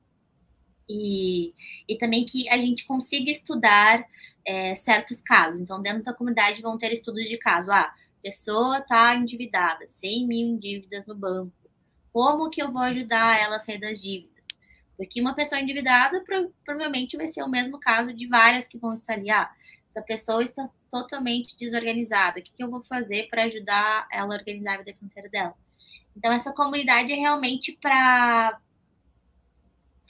E, 0.93 1.55
e 1.89 1.97
também 1.97 2.27
que 2.27 2.49
a 2.49 2.59
gente 2.59 2.85
consiga 2.85 3.31
estudar 3.31 4.05
é, 4.45 4.75
certos 4.75 5.21
casos. 5.23 5.61
Então, 5.61 5.81
dentro 5.81 6.03
da 6.03 6.13
comunidade 6.13 6.61
vão 6.61 6.77
ter 6.77 6.93
estudos 6.93 7.25
de 7.25 7.39
caso. 7.39 7.71
Ah, 7.73 7.93
pessoa 8.23 8.79
está 8.79 9.15
endividada, 9.17 9.87
100 9.89 10.27
mil 10.27 10.49
em 10.49 10.59
dívidas 10.59 11.07
no 11.07 11.15
banco. 11.15 11.53
Como 12.13 12.51
que 12.51 12.63
eu 12.63 12.71
vou 12.71 12.83
ajudar 12.83 13.41
ela 13.41 13.57
a 13.57 13.61
sair 13.61 13.79
das 13.79 14.01
dívidas? 14.01 14.45
Porque 14.97 15.21
uma 15.21 15.35
pessoa 15.35 15.61
endividada 15.61 16.23
provavelmente 16.65 17.17
vai 17.17 17.27
ser 17.27 17.43
o 17.43 17.49
mesmo 17.49 17.81
caso 17.81 18.13
de 18.13 18.27
várias 18.29 18.69
que 18.69 18.79
vão 18.79 18.95
estar 18.95 19.15
ali. 19.15 19.31
Ah, 19.31 19.51
essa 19.89 20.01
pessoa 20.03 20.43
está 20.43 20.69
totalmente 20.91 21.57
desorganizada. 21.57 22.41
O 22.41 22.43
que, 22.43 22.53
que 22.53 22.63
eu 22.63 22.71
vou 22.71 22.83
fazer 22.83 23.29
para 23.29 23.45
ajudar 23.45 24.07
ela 24.11 24.35
a 24.35 24.39
organizar 24.39 24.75
a 24.75 24.79
vida 24.79 24.95
financeira 24.95 25.29
dela? 25.29 25.55
Então, 26.17 26.33
essa 26.33 26.53
comunidade 26.53 27.13
é 27.13 27.17
realmente 27.17 27.73
para 27.73 28.59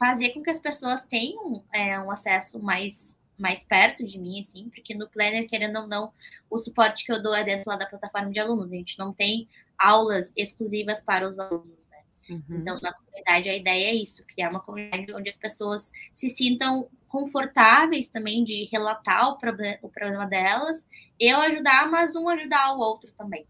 fazer 0.03 0.31
com 0.31 0.43
que 0.43 0.51
as 0.51 0.59
pessoas 0.59 1.07
tenham 1.07 1.63
é, 1.73 1.97
um 2.01 2.11
acesso 2.11 2.59
mais, 2.59 3.17
mais 3.39 3.63
perto 3.63 4.05
de 4.05 4.19
mim, 4.19 4.41
assim, 4.41 4.69
porque 4.69 4.97
no 4.97 5.09
Planner, 5.09 5.49
querendo 5.49 5.79
ou 5.79 5.87
não, 5.87 6.13
o 6.51 6.59
suporte 6.59 7.05
que 7.05 7.13
eu 7.13 7.23
dou 7.23 7.33
é 7.33 7.45
dentro 7.45 7.71
lá 7.71 7.77
da 7.77 7.87
plataforma 7.87 8.33
de 8.33 8.41
alunos. 8.41 8.73
A 8.73 8.75
gente 8.75 8.99
não 8.99 9.13
tem 9.13 9.49
aulas 9.79 10.33
exclusivas 10.37 11.01
para 11.01 11.29
os 11.29 11.39
alunos, 11.39 11.89
né? 11.89 11.99
Uhum. 12.31 12.43
Então, 12.51 12.81
na 12.83 12.93
comunidade, 12.93 13.49
a 13.49 13.57
ideia 13.57 13.91
é 13.91 13.95
isso, 13.95 14.27
criar 14.27 14.51
uma 14.51 14.59
comunidade 14.59 15.15
onde 15.15 15.29
as 15.29 15.37
pessoas 15.37 15.93
se 16.13 16.29
sintam 16.29 16.89
confortáveis 17.07 18.09
também 18.09 18.43
de 18.43 18.69
relatar 18.73 19.29
o, 19.29 19.39
problema, 19.39 19.79
o 19.83 19.89
problema 19.89 20.27
delas, 20.27 20.85
eu 21.21 21.41
ajudar, 21.43 21.89
mas 21.89 22.17
um 22.17 22.29
ajudar 22.29 22.75
o 22.75 22.81
outro 22.81 23.09
também. 23.17 23.47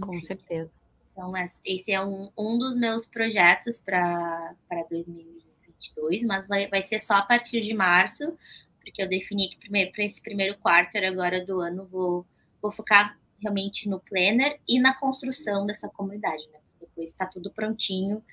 Com 0.00 0.18
certeza. 0.18 0.72
Então, 1.12 1.32
esse 1.64 1.92
é 1.92 2.02
um, 2.02 2.30
um 2.36 2.58
dos 2.58 2.74
meus 2.74 3.04
projetos 3.04 3.80
para 3.80 4.54
2022, 4.90 6.24
mas 6.24 6.48
vai, 6.48 6.66
vai 6.68 6.82
ser 6.82 7.00
só 7.00 7.14
a 7.14 7.22
partir 7.22 7.60
de 7.60 7.74
março, 7.74 8.36
porque 8.80 9.02
eu 9.02 9.08
defini 9.08 9.48
que 9.48 9.68
para 9.90 10.04
esse 10.04 10.22
primeiro 10.22 10.56
quarto 10.58 10.96
agora 10.98 11.44
do 11.44 11.60
ano 11.60 11.86
vou, 11.86 12.26
vou 12.60 12.72
focar 12.72 13.18
realmente 13.40 13.88
no 13.88 14.00
planner 14.00 14.58
e 14.66 14.80
na 14.80 14.94
construção 14.94 15.66
dessa 15.66 15.88
comunidade, 15.88 16.48
né? 16.50 16.58
Depois 16.80 17.10
está 17.10 17.26
tudo 17.26 17.50
prontinho 17.50 18.24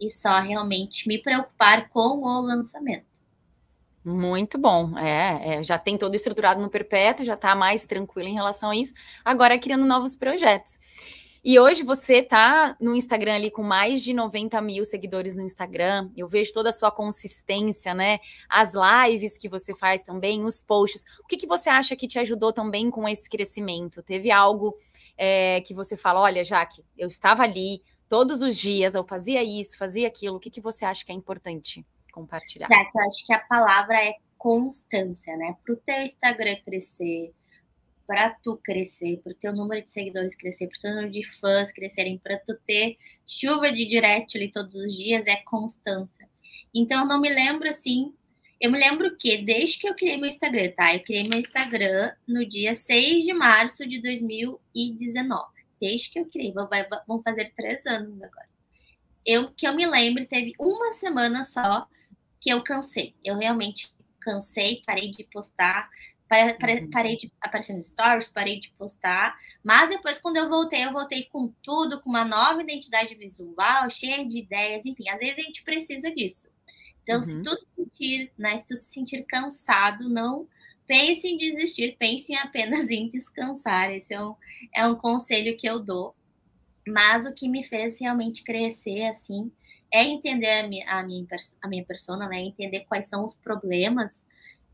e 0.00 0.10
só 0.10 0.40
realmente 0.40 1.08
me 1.08 1.18
preocupar 1.18 1.88
com 1.88 2.20
o 2.20 2.40
lançamento. 2.40 3.06
Muito 4.04 4.56
bom. 4.56 4.96
É, 4.98 5.56
é, 5.56 5.62
já 5.62 5.78
tem 5.78 5.98
todo 5.98 6.14
estruturado 6.14 6.60
no 6.60 6.70
Perpétuo, 6.70 7.24
já 7.24 7.34
está 7.34 7.54
mais 7.56 7.84
tranquilo 7.84 8.28
em 8.28 8.34
relação 8.34 8.70
a 8.70 8.76
isso. 8.76 8.94
Agora 9.24 9.58
criando 9.58 9.84
novos 9.84 10.14
projetos. 10.14 10.78
E 11.48 11.60
hoje 11.60 11.84
você 11.84 12.24
tá 12.24 12.76
no 12.80 12.92
Instagram 12.92 13.36
ali 13.36 13.52
com 13.52 13.62
mais 13.62 14.02
de 14.02 14.12
90 14.12 14.60
mil 14.60 14.84
seguidores 14.84 15.36
no 15.36 15.42
Instagram. 15.42 16.10
Eu 16.16 16.26
vejo 16.26 16.52
toda 16.52 16.70
a 16.70 16.72
sua 16.72 16.90
consistência, 16.90 17.94
né? 17.94 18.18
As 18.48 18.72
lives 18.74 19.38
que 19.38 19.48
você 19.48 19.72
faz 19.72 20.02
também, 20.02 20.44
os 20.44 20.60
posts. 20.60 21.04
O 21.22 21.26
que, 21.28 21.36
que 21.36 21.46
você 21.46 21.70
acha 21.70 21.94
que 21.94 22.08
te 22.08 22.18
ajudou 22.18 22.52
também 22.52 22.90
com 22.90 23.08
esse 23.08 23.30
crescimento? 23.30 24.02
Teve 24.02 24.32
algo 24.32 24.76
é, 25.16 25.60
que 25.60 25.72
você 25.72 25.96
fala, 25.96 26.20
olha, 26.20 26.42
Jaque, 26.42 26.84
eu 26.98 27.06
estava 27.06 27.44
ali 27.44 27.80
todos 28.08 28.42
os 28.42 28.58
dias, 28.58 28.96
eu 28.96 29.04
fazia 29.04 29.44
isso, 29.44 29.78
fazia 29.78 30.08
aquilo. 30.08 30.38
O 30.38 30.40
que, 30.40 30.50
que 30.50 30.60
você 30.60 30.84
acha 30.84 31.04
que 31.04 31.12
é 31.12 31.14
importante? 31.14 31.86
compartilhar? 32.16 32.66
Jack, 32.68 32.90
eu 32.94 33.02
acho 33.02 33.26
que 33.26 33.32
a 33.34 33.40
palavra 33.40 33.94
é 34.02 34.14
constância, 34.38 35.36
né? 35.36 35.54
Para 35.62 35.74
o 35.74 35.76
teu 35.76 36.02
Instagram 36.02 36.56
crescer, 36.64 37.34
para 38.06 38.30
tu 38.30 38.56
crescer, 38.56 39.18
para 39.22 39.32
o 39.32 39.34
teu 39.34 39.52
número 39.52 39.82
de 39.82 39.90
seguidores 39.90 40.34
crescer, 40.34 40.68
para 40.68 40.78
o 40.78 40.80
teu 40.80 40.90
número 40.90 41.10
de 41.10 41.24
fãs 41.38 41.72
crescerem, 41.72 42.18
para 42.18 42.38
tu 42.38 42.54
ter 42.66 42.96
chuva 43.26 43.72
de 43.72 43.84
direct 43.86 44.36
ali 44.36 44.50
todos 44.50 44.74
os 44.74 44.96
dias, 44.96 45.26
é 45.26 45.36
constância. 45.36 46.28
Então, 46.74 47.06
não 47.06 47.20
me 47.20 47.28
lembro 47.28 47.68
assim. 47.68 48.14
Eu 48.60 48.70
me 48.70 48.78
lembro 48.78 49.16
que 49.16 49.38
desde 49.38 49.78
que 49.78 49.88
eu 49.88 49.94
criei 49.94 50.16
meu 50.16 50.28
Instagram, 50.28 50.72
tá? 50.76 50.94
Eu 50.94 51.00
criei 51.00 51.28
meu 51.28 51.38
Instagram 51.38 52.12
no 52.26 52.46
dia 52.46 52.74
6 52.74 53.24
de 53.24 53.32
março 53.32 53.86
de 53.86 54.00
2019. 54.00 55.44
Desde 55.80 56.10
que 56.10 56.18
eu 56.18 56.26
criei, 56.26 56.52
vão 57.06 57.22
fazer 57.22 57.52
três 57.54 57.84
anos 57.84 58.22
agora. 58.22 58.48
Eu 59.24 59.50
que 59.50 59.66
eu 59.66 59.74
me 59.74 59.84
lembro, 59.84 60.24
teve 60.26 60.54
uma 60.58 60.92
semana 60.92 61.44
só 61.44 61.86
que 62.40 62.50
eu 62.50 62.62
cansei. 62.62 63.14
Eu 63.24 63.36
realmente 63.36 63.92
cansei, 64.20 64.82
parei 64.86 65.10
de 65.10 65.24
postar. 65.24 65.90
Parei 66.28 67.16
de 67.16 67.32
aparecer 67.40 67.74
nos 67.74 67.88
stories, 67.88 68.28
parei 68.28 68.60
de 68.60 68.70
postar. 68.72 69.36
Mas 69.62 69.90
depois, 69.90 70.18
quando 70.18 70.36
eu 70.36 70.48
voltei, 70.48 70.84
eu 70.84 70.92
voltei 70.92 71.24
com 71.24 71.52
tudo, 71.62 72.00
com 72.00 72.10
uma 72.10 72.24
nova 72.24 72.60
identidade 72.60 73.14
visual, 73.14 73.90
cheia 73.90 74.26
de 74.26 74.38
ideias, 74.38 74.84
enfim. 74.84 75.08
Às 75.08 75.18
vezes 75.18 75.38
a 75.38 75.42
gente 75.42 75.62
precisa 75.62 76.10
disso. 76.10 76.48
Então, 77.02 77.18
uhum. 77.18 77.24
se 77.24 77.42
tu 77.42 77.54
se 77.54 77.66
sentir, 77.76 78.32
né, 78.36 78.58
se 78.58 78.66
tu 78.66 78.76
se 78.76 78.92
sentir 78.92 79.24
cansado, 79.24 80.08
não 80.08 80.48
pense 80.86 81.26
em 81.26 81.36
desistir, 81.36 81.96
pense 81.98 82.32
em 82.32 82.36
apenas 82.36 82.88
em 82.90 83.08
descansar. 83.08 83.92
Esse 83.92 84.12
é 84.12 84.22
um, 84.22 84.34
é 84.74 84.86
um 84.86 84.96
conselho 84.96 85.56
que 85.56 85.68
eu 85.68 85.78
dou. 85.78 86.14
Mas 86.86 87.26
o 87.26 87.32
que 87.32 87.48
me 87.48 87.64
fez 87.64 87.98
realmente 88.00 88.44
crescer, 88.44 89.04
assim, 89.06 89.50
é 89.92 90.04
entender 90.04 90.60
a 90.60 90.68
minha, 90.68 90.88
a 90.88 91.02
minha, 91.02 91.26
a 91.62 91.68
minha 91.68 91.84
persona, 91.84 92.28
né? 92.28 92.40
Entender 92.40 92.80
quais 92.88 93.08
são 93.08 93.24
os 93.24 93.34
problemas 93.34 94.25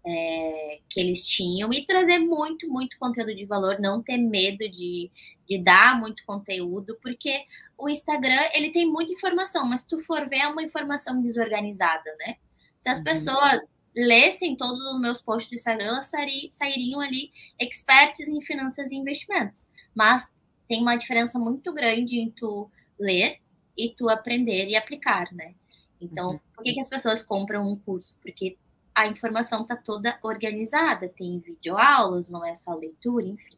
é, 0.05 0.81
que 0.89 1.01
eles 1.01 1.25
tinham 1.25 1.73
e 1.73 1.87
trazer 1.87 2.19
muito, 2.19 2.69
muito 2.69 2.99
conteúdo 2.99 3.35
de 3.35 3.45
valor, 3.45 3.79
não 3.79 4.03
ter 4.03 4.19
medo 4.19 4.69
de, 4.69 5.11
de 5.49 5.59
dar 5.59 5.99
muito 5.99 6.25
conteúdo, 6.27 6.99
porque 7.01 7.45
o 7.79 7.89
Instagram, 7.89 8.49
ele 8.53 8.71
tem 8.71 8.87
muita 8.87 9.13
informação, 9.13 9.67
mas 9.67 9.83
se 9.83 9.89
tu 9.89 10.01
for 10.01 10.29
ver, 10.29 10.39
é 10.39 10.49
uma 10.49 10.63
informação 10.63 11.21
desorganizada, 11.21 12.15
né? 12.19 12.37
Se 12.81 12.89
as 12.89 12.99
uhum. 12.99 13.05
pessoas 13.05 13.73
lessem 13.95 14.57
todos 14.57 14.81
os 14.81 15.01
meus 15.01 15.21
posts 15.21 15.51
do 15.51 15.57
Instagram, 15.57 15.87
elas 15.87 16.11
sairiam 16.53 17.01
ali 17.01 17.31
experts 17.59 18.27
em 18.27 18.41
finanças 18.41 18.91
e 18.91 18.97
investimentos. 18.97 19.69
Mas 19.95 20.31
tem 20.67 20.81
uma 20.81 20.97
diferença 20.97 21.39
muito 21.39 21.73
grande 21.73 22.19
em 22.19 22.31
tu 22.31 22.71
ler 22.99 23.39
e 23.77 23.91
tu 23.91 24.09
aprender 24.09 24.69
e 24.69 24.77
aplicar, 24.77 25.31
né? 25.33 25.55
Então, 26.01 26.33
uhum. 26.33 26.41
por 26.55 26.65
que, 26.65 26.75
que 26.75 26.81
as 26.81 26.89
pessoas 26.89 27.23
compram 27.23 27.71
um 27.71 27.77
curso? 27.77 28.17
Porque 28.21 28.57
a 28.95 29.07
informação 29.07 29.63
está 29.63 29.77
toda 29.77 30.19
organizada, 30.23 31.09
tem 31.09 31.39
videoaulas, 31.39 32.29
não 32.29 32.45
é 32.45 32.57
só 32.57 32.75
leitura, 32.75 33.27
enfim. 33.27 33.57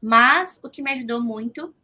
Mas 0.00 0.60
o 0.62 0.68
que 0.68 0.82
me 0.82 0.90
ajudou 0.92 1.22
muito 1.22 1.74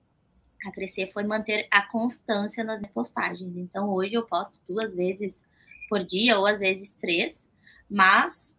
a 0.66 0.70
crescer 0.70 1.10
foi 1.12 1.24
manter 1.24 1.66
a 1.70 1.82
constância 1.82 2.62
nas 2.62 2.82
postagens. 2.88 3.56
Então, 3.56 3.88
hoje 3.90 4.14
eu 4.14 4.26
posto 4.26 4.60
duas 4.68 4.94
vezes 4.94 5.40
por 5.88 6.04
dia, 6.04 6.38
ou 6.38 6.46
às 6.46 6.60
vezes 6.60 6.92
três, 6.92 7.48
mas 7.88 8.56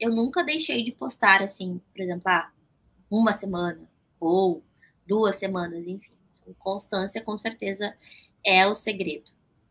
eu 0.00 0.10
nunca 0.10 0.42
deixei 0.42 0.82
de 0.82 0.92
postar 0.92 1.42
assim, 1.42 1.80
por 1.92 2.02
exemplo, 2.02 2.24
ah, 2.26 2.50
uma 3.10 3.32
semana 3.32 3.88
ou 4.18 4.62
duas 5.06 5.36
semanas, 5.36 5.86
enfim. 5.86 6.12
Então, 6.42 6.54
constância, 6.58 7.22
com 7.22 7.38
certeza, 7.38 7.94
é 8.44 8.66
o 8.66 8.74
segredo. 8.74 9.30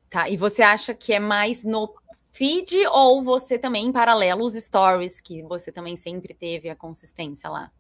Tá, 0.10 0.30
e 0.30 0.38
você 0.38 0.62
acha 0.62 0.94
que 0.94 1.12
é 1.12 1.20
mais 1.20 1.64
no 1.64 1.88
feed 2.34 2.76
ou 2.88 3.24
você 3.24 3.58
também, 3.58 3.86
em 3.86 3.92
paralelo, 3.92 4.44
os 4.44 4.56
stories, 4.56 5.22
que 5.22 5.44
você 5.44 5.72
também 5.72 5.96
sempre 5.96 6.34
teve 6.34 6.70
a 6.70 6.76
consistência 6.76 7.50
lá? 7.50 7.72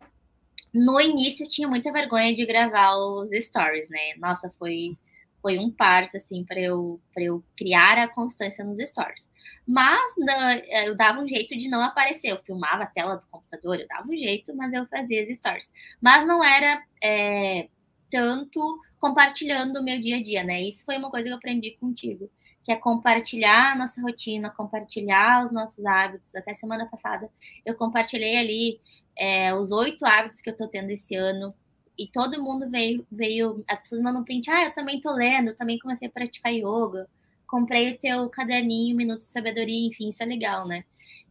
No 0.73 1.01
início 1.01 1.45
eu 1.45 1.49
tinha 1.49 1.67
muita 1.67 1.91
vergonha 1.91 2.35
de 2.35 2.45
gravar 2.45 2.95
os 2.95 3.29
stories, 3.45 3.89
né? 3.89 4.15
Nossa, 4.17 4.53
foi, 4.57 4.97
foi 5.41 5.57
um 5.57 5.71
parto, 5.71 6.17
assim, 6.17 6.43
para 6.43 6.59
eu, 6.59 6.99
eu 7.17 7.43
criar 7.57 7.97
a 7.97 8.07
constância 8.07 8.63
nos 8.63 8.77
stories. 8.89 9.27
Mas 9.67 10.13
não, 10.17 10.51
eu 10.85 10.95
dava 10.95 11.19
um 11.19 11.27
jeito 11.27 11.57
de 11.57 11.67
não 11.67 11.81
aparecer. 11.81 12.31
Eu 12.31 12.37
filmava 12.39 12.83
a 12.83 12.87
tela 12.87 13.15
do 13.15 13.25
computador, 13.27 13.79
eu 13.79 13.87
dava 13.87 14.07
um 14.07 14.17
jeito, 14.17 14.55
mas 14.55 14.71
eu 14.73 14.85
fazia 14.87 15.23
as 15.23 15.37
stories. 15.37 15.71
Mas 16.01 16.25
não 16.25 16.43
era 16.43 16.81
é, 17.03 17.67
tanto 18.11 18.79
compartilhando 18.99 19.79
o 19.79 19.83
meu 19.83 19.99
dia 19.99 20.17
a 20.17 20.23
dia, 20.23 20.43
né? 20.43 20.61
Isso 20.61 20.85
foi 20.85 20.97
uma 20.97 21.09
coisa 21.09 21.27
que 21.27 21.33
eu 21.33 21.37
aprendi 21.37 21.71
contigo, 21.71 22.29
que 22.63 22.71
é 22.71 22.75
compartilhar 22.75 23.73
a 23.73 23.75
nossa 23.75 24.01
rotina, 24.01 24.49
compartilhar 24.49 25.45
os 25.45 25.51
nossos 25.51 25.85
hábitos. 25.85 26.35
Até 26.35 26.53
semana 26.53 26.85
passada 26.85 27.29
eu 27.65 27.75
compartilhei 27.75 28.37
ali 28.37 28.81
é, 29.17 29.53
os 29.53 29.71
oito 29.71 30.05
hábitos 30.05 30.41
que 30.41 30.49
eu 30.49 30.55
tô 30.55 30.67
tendo 30.67 30.89
esse 30.91 31.15
ano. 31.15 31.53
E 31.97 32.07
todo 32.07 32.41
mundo 32.41 32.69
veio, 32.69 33.05
veio, 33.11 33.63
as 33.67 33.81
pessoas 33.81 34.01
mandam 34.01 34.23
print, 34.23 34.49
ah, 34.49 34.65
eu 34.65 34.73
também 34.73 34.99
tô 34.99 35.11
lendo, 35.11 35.49
eu 35.49 35.55
também 35.55 35.77
comecei 35.77 36.07
a 36.07 36.11
praticar 36.11 36.51
yoga, 36.51 37.07
comprei 37.45 37.91
o 37.93 37.97
teu 37.99 38.29
caderninho, 38.29 38.95
Minutos 38.95 39.27
de 39.27 39.31
Sabedoria, 39.31 39.87
enfim, 39.87 40.09
isso 40.09 40.23
é 40.23 40.25
legal, 40.25 40.67
né? 40.67 40.83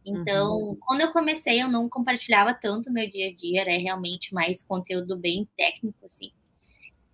Então, 0.05 0.57
uhum. 0.57 0.77
quando 0.79 1.01
eu 1.01 1.11
comecei, 1.11 1.61
eu 1.61 1.69
não 1.69 1.89
compartilhava 1.89 2.53
tanto 2.53 2.91
meu 2.91 3.09
dia 3.09 3.29
a 3.29 3.33
dia, 3.33 3.61
era 3.61 3.71
realmente 3.71 4.33
mais 4.33 4.63
conteúdo 4.63 5.17
bem 5.17 5.47
técnico, 5.57 6.05
assim. 6.05 6.31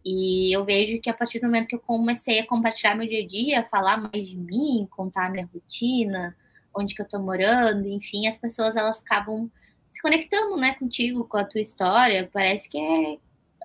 E 0.05 0.55
eu 0.55 0.63
vejo 0.65 1.01
que 1.01 1.09
a 1.09 1.13
partir 1.13 1.39
do 1.39 1.45
momento 1.45 1.67
que 1.67 1.75
eu 1.75 1.79
comecei 1.79 2.39
a 2.39 2.47
compartilhar 2.47 2.95
meu 2.95 3.07
dia 3.07 3.23
a 3.23 3.27
dia, 3.27 3.67
falar 3.69 3.97
mais 3.97 4.27
de 4.27 4.37
mim, 4.37 4.87
contar 4.89 5.29
minha 5.31 5.49
rotina, 5.53 6.35
onde 6.73 6.95
que 6.95 7.01
eu 7.01 7.07
tô 7.07 7.19
morando, 7.19 7.87
enfim, 7.87 8.27
as 8.27 8.37
pessoas 8.37 8.75
elas 8.75 9.01
acabam 9.01 9.49
se 9.91 10.01
conectando, 10.01 10.55
né, 10.55 10.73
contigo, 10.75 11.25
com 11.25 11.37
a 11.37 11.43
tua 11.43 11.61
história. 11.61 12.29
Parece 12.31 12.69
que 12.69 12.77
é 12.79 13.17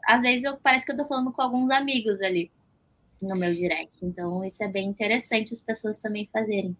às 0.06 0.20
vezes 0.20 0.44
eu 0.44 0.56
parece 0.56 0.84
que 0.84 0.92
eu 0.92 0.96
tô 0.96 1.06
falando 1.06 1.32
com 1.32 1.42
alguns 1.42 1.70
amigos 1.70 2.20
ali 2.20 2.50
no 3.20 3.36
meu 3.36 3.54
direct. 3.54 4.04
Então, 4.04 4.44
isso 4.44 4.62
é 4.62 4.68
bem 4.68 4.88
interessante 4.88 5.54
as 5.54 5.62
pessoas 5.62 5.96
também 5.96 6.28
fazerem. 6.32 6.76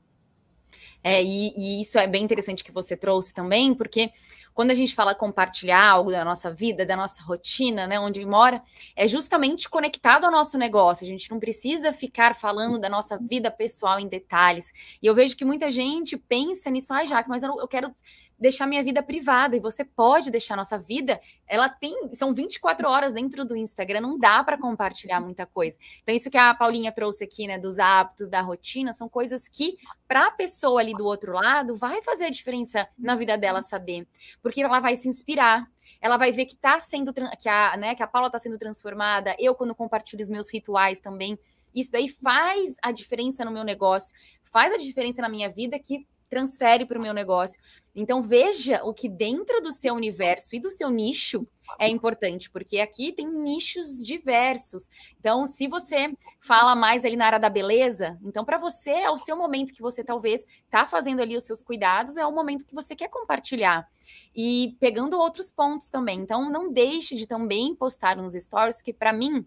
É, 1.07 1.23
e, 1.23 1.53
e, 1.55 1.83
isso 1.83 1.99
é 1.99 2.07
bem 2.07 2.25
interessante 2.25 2.65
que 2.65 2.73
você 2.73 2.97
trouxe 2.97 3.35
também, 3.35 3.75
porque 3.75 4.11
quando 4.55 4.71
a 4.71 4.75
gente 4.75 4.95
fala 4.95 5.15
compartilhar 5.15 5.85
algo 5.87 6.11
da 6.11 6.25
nossa 6.25 6.51
vida, 6.51 6.87
da 6.87 6.97
nossa 6.97 7.23
rotina, 7.23 7.87
né, 7.87 8.01
onde 8.01 8.25
mora, 8.25 8.63
é 8.97 9.07
justamente 9.07 9.69
conectado 9.69 10.25
ao 10.25 10.31
nosso 10.31 10.57
negócio. 10.57 11.05
A 11.05 11.09
gente 11.09 11.31
não 11.31 11.39
precisa 11.39 11.93
ficar 11.93 12.35
falando 12.35 12.79
da 12.79 12.89
nossa 12.89 13.19
vida 13.19 13.51
pessoal 13.51 14.01
em 14.01 14.09
detalhes. 14.09 14.73
E 15.03 15.07
eu 15.07 15.15
vejo 15.15 15.37
que 15.37 15.45
muita 15.45 15.69
gente 15.69 16.17
pensa 16.17 16.71
nisso, 16.71 16.95
ai, 16.95 17.07
Jaque, 17.07 17.29
mas 17.29 17.43
eu, 17.43 17.59
eu 17.61 17.69
quero 17.69 17.95
deixar 18.39 18.67
minha 18.67 18.83
vida 18.83 19.03
privada 19.03 19.57
e 19.57 19.61
você 19.61 19.85
pode 19.85 20.31
deixar 20.31 20.57
nossa 20.57 20.79
vida, 20.79 21.21
ela 21.47 21.69
tem, 21.69 22.13
são 22.13 22.35
24 22.35 22.89
horas 22.89 23.13
dentro 23.13 23.45
do 23.45 23.57
Instagram, 23.57 24.01
não 24.01 24.19
dá 24.19 24.43
para 24.43 24.59
compartilhar 24.59 25.21
muita 25.21 25.47
coisa. 25.47 25.79
Então 26.03 26.15
isso 26.15 26.31
que 26.31 26.39
a 26.39 26.55
Paulinha 26.55 26.93
trouxe 26.93 27.25
aqui, 27.25 27.47
né, 27.47 27.59
dos 27.59 27.79
hábitos, 27.79 28.29
da 28.29 28.41
rotina, 28.41 28.93
são 28.93 29.09
coisas 29.09 29.49
que 29.49 29.77
para 30.07 30.29
a 30.29 30.31
pessoa 30.31 30.81
ali 30.81 30.93
do 30.93 31.05
outro 31.05 31.33
lado 31.33 31.77
vai 31.77 32.03
fazer 32.03 32.27
a 32.27 32.31
diferença 32.31 32.89
na 32.99 33.15
vida 33.15 33.37
dela 33.39 33.63
saber, 33.63 34.07
porque 34.43 34.63
ela 34.63 34.81
vai 34.81 34.97
se 34.97 35.09
inspirar, 35.09 35.67
ela 36.01 36.17
vai 36.17 36.33
ver 36.33 36.45
que 36.45 36.57
tá 36.57 36.79
sendo 36.81 37.13
que 37.13 37.49
a, 37.49 37.77
né, 37.77 37.95
que 37.95 38.03
a 38.03 38.07
Paula 38.07 38.29
está 38.29 38.39
sendo 38.39 38.59
transformada, 38.59 39.35
eu 39.39 39.55
quando 39.55 39.75
compartilho 39.75 40.23
os 40.23 40.29
meus 40.29 40.53
rituais 40.53 41.01
também, 41.01 41.39
isso 41.75 41.91
daí 41.91 42.09
faz 42.09 42.77
a 42.83 42.93
diferença 42.93 43.45
no 43.45 43.51
meu 43.51 43.65
negócio, 43.65 44.15
faz 44.43 44.73
a 44.73 44.77
diferença 44.77 45.23
na 45.23 45.29
minha 45.29 45.51
vida 45.51 45.79
que 45.79 46.07
transfere 46.29 46.87
para 46.87 46.99
o 46.99 47.03
meu 47.03 47.15
negócio. 47.15 47.61
Então 47.95 48.21
veja 48.21 48.83
o 48.85 48.93
que 48.93 49.09
dentro 49.09 49.61
do 49.61 49.71
seu 49.71 49.95
universo 49.95 50.57
e 50.57 50.61
do 50.61 50.71
seu 50.71 50.91
nicho 50.91 51.47
é 51.79 51.89
importante, 51.89 52.51
porque 52.51 52.79
aqui 52.79 53.13
tem 53.13 53.27
nichos 53.27 54.05
diversos. 54.05 54.91
Então, 55.19 55.47
se 55.47 55.67
você 55.67 56.13
fala 56.41 56.75
mais 56.75 57.05
ali 57.05 57.17
na 57.17 57.27
área 57.27 57.41
da 57.41 57.49
beleza, 57.49 58.19
então 58.23 58.45
para 58.45 58.59
você 58.59 58.91
é 58.91 59.11
o 59.11 59.19
seu 59.19 59.37
momento 59.37 59.73
que 59.73 59.83
você 59.83 60.05
talvez 60.05 60.47
está 60.65 60.87
fazendo 60.87 61.21
ali 61.21 61.37
os 61.37 61.45
seus 61.45 61.63
cuidados, 61.63 62.17
é 62.17 62.27
o 62.27 62.33
momento 62.33 62.67
que 62.67 62.75
você 62.75 62.95
quer 62.95 63.09
compartilhar. 63.09 63.89
E 64.35 64.77
pegando 64.79 65.19
outros 65.19 65.51
pontos 65.51 65.89
também. 65.89 66.21
Então, 66.21 66.51
não 66.51 66.73
deixe 66.73 67.17
de 67.17 67.27
também 67.27 67.75
postar 67.75 68.17
nos 68.17 68.35
stories, 68.35 68.83
que 68.83 68.93
para 68.93 69.13
mim 69.13 69.47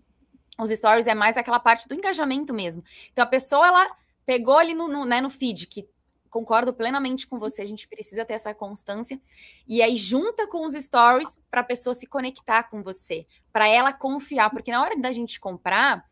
os 0.60 0.72
stories 0.72 1.08
é 1.08 1.14
mais 1.14 1.38
aquela 1.38 1.60
parte 1.60 1.88
do 1.88 1.94
engajamento 1.94 2.54
mesmo. 2.54 2.84
Então, 3.12 3.24
a 3.24 3.28
pessoa 3.28 3.68
ela 3.68 3.88
pegou 4.26 4.58
ali 4.58 4.74
no, 4.74 4.88
no, 4.88 5.06
né, 5.06 5.22
no 5.22 5.30
feed 5.30 5.68
que 5.68 5.88
concordo 6.38 6.72
plenamente 6.72 7.26
com 7.26 7.40
você, 7.40 7.64
a 7.64 7.66
gente 7.66 7.88
precisa 7.88 8.24
ter 8.24 8.36
essa 8.36 8.54
constância. 8.54 9.20
E 9.68 9.82
aí 9.82 9.96
junta 9.96 10.46
com 10.46 10.64
os 10.64 10.74
stories 10.74 11.40
para 11.50 11.62
a 11.62 11.64
pessoa 11.64 11.96
se 11.96 12.06
conectar 12.06 12.64
com 12.70 12.84
você, 12.84 13.26
para 13.52 13.68
ela 13.68 13.92
confiar, 13.92 14.52
porque 14.52 14.72
na 14.72 14.82
hora 14.82 14.96
da 14.96 15.12
gente 15.12 15.40
comprar, 15.40 16.06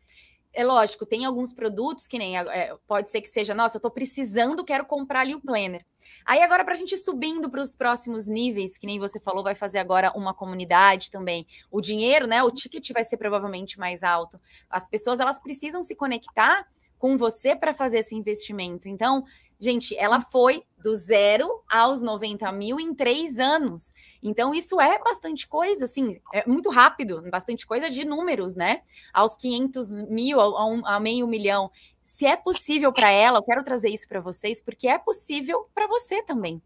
é 0.52 0.64
lógico, 0.64 1.06
tem 1.06 1.24
alguns 1.24 1.52
produtos 1.52 2.08
que 2.08 2.18
nem 2.18 2.36
é, 2.36 2.74
pode 2.88 3.10
ser 3.10 3.20
que 3.20 3.28
seja, 3.28 3.54
nossa, 3.54 3.76
eu 3.76 3.78
estou 3.78 3.90
precisando, 3.90 4.64
quero 4.64 4.84
comprar 4.84 5.20
ali 5.20 5.34
o 5.34 5.40
planner. 5.40 5.84
Aí 6.24 6.42
agora 6.42 6.64
para 6.64 6.74
a 6.74 6.76
gente 6.76 6.92
ir 6.92 6.98
subindo 6.98 7.48
para 7.48 7.60
os 7.60 7.76
próximos 7.76 8.26
níveis, 8.26 8.76
que 8.76 8.86
nem 8.86 8.98
você 8.98 9.20
falou, 9.20 9.44
vai 9.44 9.54
fazer 9.54 9.78
agora 9.78 10.10
uma 10.16 10.34
comunidade 10.34 11.08
também. 11.10 11.46
O 11.70 11.80
dinheiro, 11.80 12.26
né? 12.26 12.42
O 12.42 12.50
ticket 12.50 12.90
vai 12.92 13.04
ser 13.04 13.16
provavelmente 13.16 13.78
mais 13.78 14.02
alto. 14.02 14.40
As 14.68 14.88
pessoas 14.88 15.20
elas 15.20 15.38
precisam 15.38 15.82
se 15.82 15.94
conectar 15.94 16.66
com 16.98 17.16
você 17.16 17.54
para 17.54 17.74
fazer 17.74 17.98
esse 17.98 18.14
investimento. 18.14 18.88
Então, 18.88 19.24
Gente, 19.58 19.96
ela 19.96 20.20
foi 20.20 20.62
do 20.82 20.94
zero 20.94 21.62
aos 21.68 22.02
90 22.02 22.50
mil 22.52 22.78
em 22.78 22.94
três 22.94 23.38
anos. 23.38 23.92
Então, 24.22 24.54
isso 24.54 24.80
é 24.80 24.98
bastante 24.98 25.48
coisa, 25.48 25.84
assim, 25.84 26.20
é 26.32 26.46
muito 26.46 26.70
rápido, 26.70 27.22
bastante 27.30 27.66
coisa 27.66 27.90
de 27.90 28.04
números, 28.04 28.54
né? 28.54 28.82
Aos 29.12 29.34
500 29.34 29.94
mil, 30.08 30.40
a, 30.40 30.66
um, 30.66 30.86
a 30.86 31.00
meio 31.00 31.26
milhão. 31.26 31.70
Se 32.02 32.26
é 32.26 32.36
possível 32.36 32.92
para 32.92 33.10
ela, 33.10 33.38
eu 33.38 33.42
quero 33.42 33.64
trazer 33.64 33.88
isso 33.88 34.06
para 34.06 34.20
vocês, 34.20 34.60
porque 34.60 34.86
é 34.86 34.98
possível 34.98 35.68
para 35.74 35.88
você 35.88 36.22
também. 36.22 36.62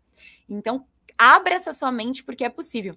Então, 0.49 0.85
abra 1.17 1.55
essa 1.55 1.73
sua 1.73 1.93
mente, 1.93 2.25
porque 2.25 2.45
é 2.45 2.51
possível. 2.51 2.97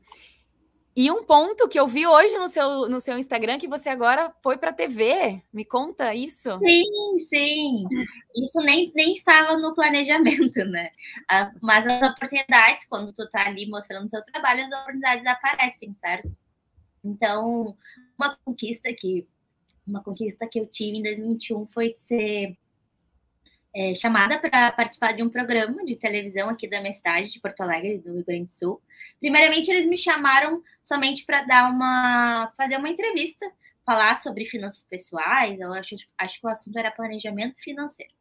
E 0.95 1.09
um 1.09 1.23
ponto 1.23 1.67
que 1.67 1.79
eu 1.79 1.87
vi 1.87 2.05
hoje 2.05 2.37
no 2.37 2.47
seu, 2.47 2.87
no 2.87 2.99
seu 2.99 3.17
Instagram 3.17 3.57
que 3.57 3.67
você 3.67 3.89
agora 3.89 4.31
foi 4.43 4.57
para 4.57 4.69
a 4.69 4.73
TV. 4.73 5.41
Me 5.51 5.65
conta 5.65 6.13
isso. 6.13 6.49
Sim, 6.63 7.19
sim. 7.27 7.83
Isso 8.35 8.59
nem, 8.59 8.91
nem 8.95 9.13
estava 9.13 9.57
no 9.57 9.73
planejamento, 9.73 10.63
né? 10.65 10.91
Ah, 11.29 11.51
mas 11.61 11.87
as 11.87 12.11
oportunidades, 12.11 12.85
quando 12.85 13.11
tu 13.11 13.27
tá 13.29 13.47
ali 13.47 13.67
mostrando 13.67 14.05
o 14.05 14.09
teu 14.09 14.21
trabalho, 14.23 14.65
as 14.65 14.71
oportunidades 14.71 15.25
aparecem, 15.25 15.95
certo? 15.99 16.31
Então, 17.03 17.75
uma 18.17 18.37
conquista 18.45 18.93
que 18.93 19.27
uma 19.85 20.01
conquista 20.01 20.47
que 20.47 20.59
eu 20.59 20.65
tive 20.65 20.97
em 20.97 21.03
2021 21.03 21.67
foi 21.67 21.93
ser 21.97 22.57
é, 23.76 23.95
chamada 23.95 24.38
para 24.39 24.71
participar 24.71 25.13
de 25.13 25.24
um 25.24 25.30
programa 25.30 25.84
de 25.84 25.95
televisão 25.95 26.49
aqui 26.49 26.67
da 26.67 26.80
minha 26.80 26.93
cidade, 26.93 27.32
de 27.32 27.39
Porto 27.39 27.61
Alegre, 27.61 27.97
do 27.97 28.13
Rio 28.13 28.26
Grande 28.26 28.45
do 28.45 28.53
Sul. 28.53 28.82
Primeiramente, 29.19 29.71
eles 29.71 29.86
me 29.86 29.97
chamaram 29.97 30.61
somente 30.84 31.26
para 31.26 31.43
dar 31.43 31.71
uma, 31.71 32.51
fazer 32.55 32.78
uma 32.78 32.89
entrevista, 32.89 33.51
falar 33.86 34.15
sobre 34.15 34.45
finanças 34.45 34.84
pessoais. 34.84 35.59
Eu 35.59 35.74
acho, 35.74 35.95
acho 36.17 36.39
que 36.39 36.45
o 36.45 36.49
assunto 36.49 36.78
era 36.78 36.91
planejamento 36.91 37.57
financeiro. 37.59 38.13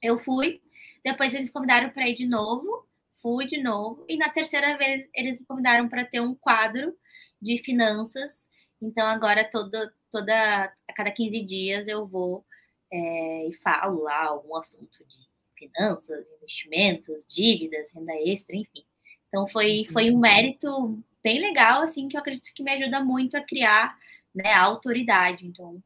Eu 0.00 0.18
fui, 0.18 0.62
depois 1.04 1.34
eles 1.34 1.50
convidaram 1.50 1.90
para 1.90 2.08
ir 2.08 2.14
de 2.14 2.26
novo, 2.26 2.86
fui 3.20 3.46
de 3.46 3.60
novo, 3.60 4.04
e 4.08 4.16
na 4.16 4.28
terceira 4.28 4.76
vez 4.76 5.08
eles 5.14 5.40
me 5.40 5.46
convidaram 5.46 5.88
para 5.88 6.04
ter 6.04 6.20
um 6.20 6.34
quadro 6.34 6.96
de 7.42 7.58
finanças. 7.58 8.46
Então 8.80 9.06
agora 9.06 9.42
todo, 9.42 9.72
toda 10.12 10.72
a 10.88 10.92
cada 10.94 11.10
15 11.10 11.42
dias 11.42 11.88
eu 11.88 12.06
vou 12.06 12.44
é, 12.92 13.48
e 13.48 13.52
falo 13.54 14.02
lá 14.02 14.24
algum 14.24 14.56
assunto 14.56 15.04
de 15.04 15.26
finanças, 15.56 16.26
investimentos, 16.38 17.24
dívidas, 17.28 17.92
renda 17.92 18.14
extra, 18.24 18.54
enfim. 18.54 18.84
Então 19.28 19.46
foi, 19.48 19.86
foi 19.92 20.10
um 20.10 20.18
mérito 20.18 21.02
bem 21.22 21.40
legal, 21.40 21.82
assim, 21.82 22.08
que 22.08 22.16
eu 22.16 22.20
acredito 22.20 22.52
que 22.54 22.62
me 22.62 22.70
ajuda 22.70 23.02
muito 23.02 23.36
a 23.36 23.40
criar 23.40 23.96
né, 24.34 24.52
a 24.52 24.62
autoridade. 24.62 25.46
Então, 25.46 25.82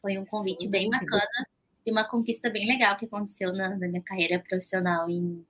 foi 0.00 0.18
um 0.18 0.24
convite 0.24 0.64
Sim, 0.64 0.70
bem 0.70 0.90
bacana 0.90 1.46
e 1.86 1.90
uma 1.90 2.04
conquista 2.04 2.50
bem 2.50 2.66
legal 2.66 2.96
que 2.96 3.06
aconteceu 3.06 3.52
na, 3.52 3.70
na 3.70 3.88
minha 3.88 4.02
carreira 4.02 4.38
profissional 4.38 5.08
em, 5.08 5.46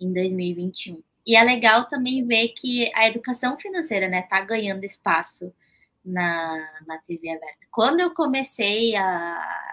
em 0.00 0.12
2021. 0.12 1.02
E 1.26 1.36
é 1.36 1.42
legal 1.42 1.86
também 1.86 2.24
ver 2.24 2.48
que 2.50 2.90
a 2.94 3.08
educação 3.08 3.58
financeira, 3.58 4.08
né, 4.08 4.22
tá 4.22 4.40
ganhando 4.40 4.84
espaço 4.84 5.52
na, 6.04 6.70
na 6.86 6.98
TV 6.98 7.28
aberta. 7.28 7.66
Quando 7.70 8.00
eu 8.00 8.14
comecei 8.14 8.94
a, 8.94 9.65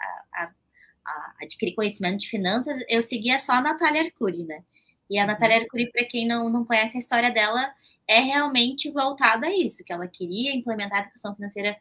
a 1.05 1.33
adquirir 1.41 1.75
conhecimento 1.75 2.19
de 2.19 2.29
finanças, 2.29 2.83
eu 2.87 3.03
seguia 3.03 3.39
só 3.39 3.53
a 3.53 3.61
Natália 3.61 4.03
Arcuri, 4.03 4.43
né? 4.43 4.63
E 5.09 5.19
a 5.19 5.25
Natália 5.25 5.57
uhum. 5.57 5.63
Arcuri, 5.63 5.91
para 5.91 6.05
quem 6.05 6.27
não, 6.27 6.49
não 6.49 6.65
conhece 6.65 6.97
a 6.97 6.99
história 6.99 7.31
dela, 7.31 7.73
é 8.07 8.19
realmente 8.19 8.89
voltada 8.89 9.47
a 9.47 9.55
isso, 9.55 9.83
que 9.83 9.93
ela 9.93 10.07
queria 10.07 10.53
implementar 10.55 10.99
a 10.99 11.01
educação 11.03 11.35
financeira 11.35 11.77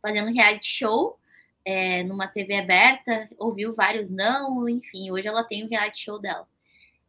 fazendo 0.00 0.32
reality 0.32 0.68
show 0.68 1.18
é, 1.64 2.04
numa 2.04 2.28
TV 2.28 2.54
aberta, 2.54 3.28
ouviu 3.38 3.74
vários 3.74 4.08
não, 4.08 4.68
enfim, 4.68 5.10
hoje 5.10 5.26
ela 5.26 5.42
tem 5.42 5.64
o 5.64 5.68
reality 5.68 6.04
show 6.04 6.18
dela. 6.20 6.46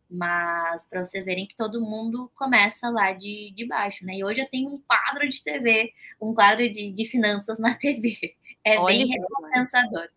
Mas 0.09 0.85
para 0.85 1.05
vocês 1.05 1.25
verem 1.25 1.45
que 1.45 1.55
todo 1.55 1.81
mundo 1.81 2.31
começa 2.35 2.89
lá 2.89 3.11
de, 3.11 3.51
de 3.55 3.65
baixo, 3.65 4.05
né? 4.05 4.15
E 4.15 4.23
hoje 4.23 4.39
eu 4.39 4.49
tenho 4.49 4.69
um 4.69 4.81
quadro 4.81 5.29
de 5.29 5.43
TV, 5.43 5.93
um 6.19 6.33
quadro 6.33 6.67
de, 6.67 6.91
de 6.91 7.05
finanças 7.05 7.59
na 7.59 7.75
TV. 7.75 8.35
É 8.63 8.79
Olha 8.79 8.97
bem 8.97 9.07
recompensador. 9.07 10.09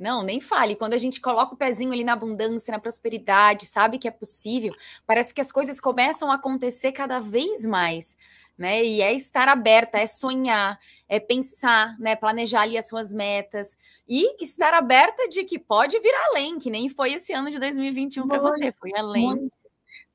Não, 0.00 0.22
nem 0.22 0.40
fale. 0.40 0.74
Quando 0.74 0.94
a 0.94 0.98
gente 0.98 1.20
coloca 1.20 1.52
o 1.52 1.56
pezinho 1.58 1.92
ali 1.92 2.02
na 2.02 2.14
abundância, 2.14 2.72
na 2.72 2.78
prosperidade, 2.78 3.66
sabe 3.66 3.98
que 3.98 4.08
é 4.08 4.10
possível, 4.10 4.74
parece 5.06 5.34
que 5.34 5.42
as 5.42 5.52
coisas 5.52 5.78
começam 5.78 6.32
a 6.32 6.36
acontecer 6.36 6.92
cada 6.92 7.20
vez 7.20 7.66
mais, 7.66 8.16
né? 8.56 8.82
E 8.82 9.02
é 9.02 9.12
estar 9.12 9.46
aberta, 9.46 9.98
é 9.98 10.06
sonhar, 10.06 10.80
é 11.06 11.20
pensar, 11.20 11.98
né? 11.98 12.16
Planejar 12.16 12.62
ali 12.62 12.78
as 12.78 12.88
suas 12.88 13.12
metas 13.12 13.76
e 14.08 14.42
estar 14.42 14.72
aberta 14.72 15.28
de 15.28 15.44
que 15.44 15.58
pode 15.58 16.00
vir 16.00 16.14
além, 16.30 16.58
que 16.58 16.70
nem 16.70 16.88
foi 16.88 17.12
esse 17.12 17.34
ano 17.34 17.50
de 17.50 17.58
2021 17.58 18.26
para 18.26 18.40
você, 18.40 18.72
foi 18.72 18.92
além. 18.96 19.26
Muito. 19.26 19.52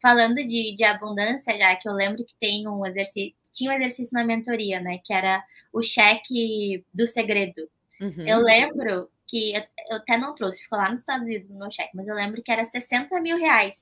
Falando 0.01 0.35
de, 0.35 0.75
de 0.75 0.83
abundância, 0.83 1.55
já 1.55 1.75
que 1.75 1.87
eu 1.87 1.93
lembro 1.93 2.25
que 2.25 2.33
tem 2.39 2.67
um 2.67 2.83
exercício, 2.87 3.35
tinha 3.53 3.69
um 3.69 3.75
exercício 3.75 4.13
na 4.13 4.23
mentoria, 4.23 4.79
né? 4.79 4.99
Que 5.05 5.13
era 5.13 5.43
o 5.71 5.83
cheque 5.83 6.83
do 6.91 7.05
segredo. 7.05 7.69
Uhum. 8.01 8.27
Eu 8.27 8.39
lembro 8.39 9.09
que 9.35 9.53
eu 9.89 9.97
até 9.97 10.17
não 10.17 10.33
trouxe, 10.33 10.63
ficou 10.63 10.79
lá 10.79 10.89
nos 10.89 11.01
Estados 11.01 11.25
Unidos 11.25 11.49
no 11.49 11.59
meu 11.59 11.69
cheque, 11.69 11.91
mas 11.93 12.07
eu 12.07 12.15
lembro 12.15 12.41
que 12.41 12.49
era 12.49 12.63
60 12.63 13.19
mil 13.19 13.37
reais 13.37 13.77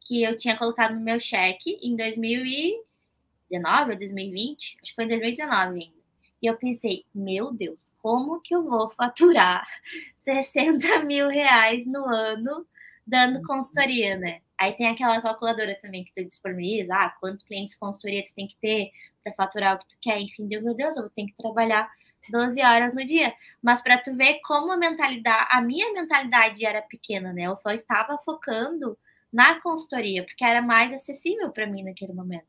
que 0.00 0.22
eu 0.22 0.38
tinha 0.38 0.56
colocado 0.56 0.94
no 0.94 1.02
meu 1.02 1.20
cheque 1.20 1.78
em 1.82 1.94
2019 1.94 3.90
ou 3.92 3.98
2020, 3.98 4.78
acho 4.80 4.90
que 4.90 4.94
foi 4.94 5.04
em 5.04 5.08
2019 5.08 5.82
ainda. 5.82 5.96
E 6.40 6.46
eu 6.46 6.56
pensei, 6.56 7.04
meu 7.14 7.52
Deus, 7.52 7.78
como 8.00 8.40
que 8.40 8.54
eu 8.54 8.64
vou 8.64 8.88
faturar 8.88 9.68
60 10.16 11.00
mil 11.04 11.28
reais 11.28 11.86
no 11.86 12.06
ano 12.06 12.66
dando 13.06 13.42
consultoria, 13.42 14.16
né? 14.16 14.40
Aí 14.56 14.72
tem 14.72 14.88
aquela 14.88 15.20
calculadora 15.20 15.78
também 15.82 16.04
que 16.04 16.14
tu 16.14 16.24
disponibiliza, 16.24 16.94
ah, 16.94 17.14
quantos 17.20 17.44
clientes 17.44 17.74
de 17.74 17.80
consultoria 17.80 18.24
tu 18.24 18.34
tem 18.34 18.48
que 18.48 18.56
ter 18.56 18.90
para 19.22 19.34
faturar 19.34 19.76
o 19.76 19.78
que 19.78 19.88
tu 19.88 19.96
quer, 20.00 20.18
enfim, 20.22 20.46
meu 20.46 20.74
Deus, 20.74 20.96
eu 20.96 21.02
vou 21.02 21.10
ter 21.10 21.26
que 21.26 21.34
trabalhar 21.36 21.86
12 22.30 22.60
horas 22.62 22.94
no 22.94 23.04
dia. 23.04 23.34
Mas 23.62 23.82
para 23.82 23.98
tu 23.98 24.14
ver 24.14 24.40
como 24.44 24.72
a 24.72 24.76
mentalidade, 24.76 25.48
a 25.50 25.60
minha 25.60 25.92
mentalidade 25.92 26.64
era 26.64 26.82
pequena, 26.82 27.32
né? 27.32 27.42
Eu 27.42 27.56
só 27.56 27.70
estava 27.70 28.18
focando 28.18 28.98
na 29.32 29.60
consultoria, 29.60 30.24
porque 30.24 30.44
era 30.44 30.62
mais 30.62 30.92
acessível 30.92 31.50
para 31.50 31.66
mim 31.66 31.82
naquele 31.82 32.12
momento. 32.12 32.46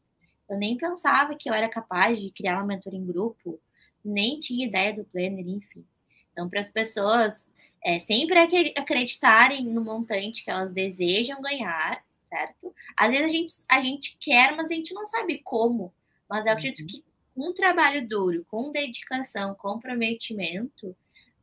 Eu 0.50 0.58
nem 0.58 0.78
pensava 0.78 1.36
que 1.36 1.50
eu 1.50 1.54
era 1.54 1.68
capaz 1.68 2.20
de 2.20 2.32
criar 2.32 2.56
uma 2.56 2.66
mentoria 2.66 3.00
em 3.00 3.06
grupo, 3.06 3.60
nem 4.04 4.40
tinha 4.40 4.66
ideia 4.66 4.94
do 4.94 5.04
planner, 5.04 5.48
enfim. 5.48 5.86
Então, 6.32 6.50
para 6.50 6.62
as 6.62 6.70
pessoas 6.70 7.52
é, 7.84 8.00
sempre 8.00 8.40
acreditarem 8.76 9.66
no 9.66 9.84
montante 9.84 10.44
que 10.44 10.52
elas 10.52 10.72
desejam 10.72 11.42
ganhar, 11.42 12.04
certo? 12.30 12.74
Às 12.96 13.10
vezes 13.10 13.26
a 13.26 13.30
gente, 13.30 13.54
a 13.70 13.82
gente 13.82 14.18
quer, 14.20 14.56
mas 14.56 14.72
a 14.72 14.74
gente 14.74 14.94
não 14.94 15.08
sabe 15.08 15.40
como. 15.44 15.94
Mas 16.30 16.46
eu 16.46 16.54
acredito 16.54 16.82
uhum. 16.82 16.88
que 16.88 17.04
um 17.38 17.54
trabalho 17.54 18.08
duro, 18.08 18.46
com 18.50 18.72
dedicação, 18.72 19.56
comprometimento, 19.56 20.96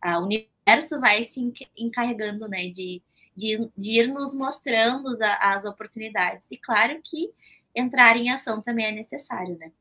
o 0.04 0.18
universo 0.18 1.00
vai 1.00 1.24
se 1.24 1.40
encarregando, 1.76 2.48
né, 2.48 2.68
de, 2.68 3.02
de, 3.36 3.70
de 3.76 4.00
ir 4.00 4.08
nos 4.08 4.34
mostrando 4.34 5.08
as, 5.08 5.20
as 5.20 5.64
oportunidades. 5.64 6.46
E 6.50 6.56
claro 6.56 7.00
que 7.02 7.32
entrar 7.74 8.16
em 8.16 8.30
ação 8.30 8.60
também 8.60 8.86
é 8.86 8.92
necessário, 8.92 9.56
né? 9.56 9.72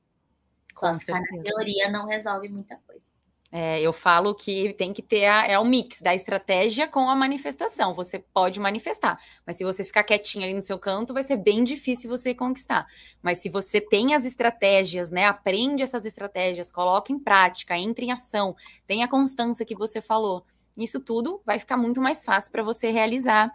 Só 0.74 1.14
na 1.14 1.43
teoria 1.43 1.89
não 1.89 2.07
resolve 2.07 2.49
muita 2.49 2.76
coisa. 2.88 3.12
É, 3.56 3.80
eu 3.80 3.93
falo 3.93 4.34
que 4.34 4.74
tem 4.74 4.91
que 4.91 5.04
ter 5.04 5.26
a, 5.26 5.45
é 5.45 5.60
o 5.60 5.64
mix 5.64 6.01
da 6.01 6.16
estratégia 6.16 6.88
com 6.88 7.08
a 7.08 7.16
manifestação. 7.16 7.93
Você 7.93 8.18
pode 8.18 8.60
manifestar, 8.60 9.20
mas 9.45 9.58
se 9.58 9.64
você 9.64 9.84
ficar 9.84 10.04
quietinho 10.04 10.43
ali 10.43 10.56
no 10.56 10.62
seu 10.62 10.80
canto, 10.80 11.14
vai 11.14 11.22
ser 11.22 11.38
bem 11.38 11.64
difícil 11.64 12.10
você 12.10 12.34
conquistar. 12.34 12.88
Mas 13.22 13.38
se 13.38 13.49
você 13.49 13.80
tem 13.80 14.16
as 14.16 14.26
estratégias, 14.26 15.12
né, 15.12 15.28
aprende 15.28 15.84
essas 15.84 16.04
estratégias, 16.04 16.72
coloca 16.72 17.14
em 17.14 17.20
prática, 17.20 17.78
entre 17.78 18.08
em 18.08 18.12
ação, 18.12 18.56
tem 18.88 19.04
a 19.04 19.08
constância 19.08 19.64
que 19.64 19.76
você 19.76 20.01
falou, 20.01 20.43
isso 20.76 20.99
tudo 20.99 21.39
vai 21.45 21.60
ficar 21.60 21.78
muito 21.78 22.01
mais 22.01 22.26
fácil 22.26 22.51
para 22.51 22.64
você 22.64 22.89
realizar 22.89 23.51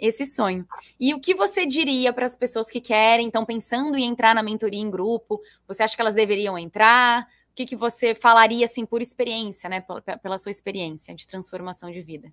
esse 0.00 0.24
sonho. 0.24 0.66
E 0.98 1.12
o 1.12 1.20
que 1.20 1.34
você 1.34 1.66
diria 1.66 2.10
para 2.10 2.24
as 2.24 2.34
pessoas 2.34 2.70
que 2.70 2.80
querem, 2.80 3.26
estão 3.26 3.44
pensando 3.44 3.98
em 3.98 4.04
entrar 4.04 4.34
na 4.34 4.42
mentoria 4.42 4.80
em 4.80 4.90
grupo? 4.90 5.42
Você 5.68 5.82
acha 5.82 5.94
que 5.94 6.00
elas 6.00 6.14
deveriam 6.14 6.58
entrar? 6.58 7.28
O 7.52 7.54
que, 7.54 7.66
que 7.66 7.76
você 7.76 8.14
falaria, 8.14 8.64
assim, 8.64 8.86
por 8.86 9.02
experiência, 9.02 9.68
né? 9.68 9.82
Pela, 9.82 10.00
pela 10.00 10.38
sua 10.38 10.50
experiência 10.50 11.14
de 11.14 11.26
transformação 11.26 11.90
de 11.90 12.00
vida? 12.00 12.32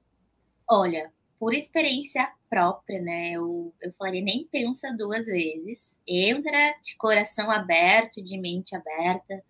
Olha, 0.65 1.11
por 1.37 1.53
experiência 1.53 2.31
própria, 2.49 3.01
né? 3.01 3.31
Eu, 3.31 3.73
eu 3.81 3.91
falaria, 3.93 4.21
nem 4.21 4.47
pensa 4.47 4.95
duas 4.95 5.25
vezes. 5.25 5.97
Entra 6.07 6.73
de 6.81 6.95
coração 6.95 7.51
aberto, 7.51 8.23
de 8.23 8.37
mente 8.37 8.73
aberta, 8.73 9.43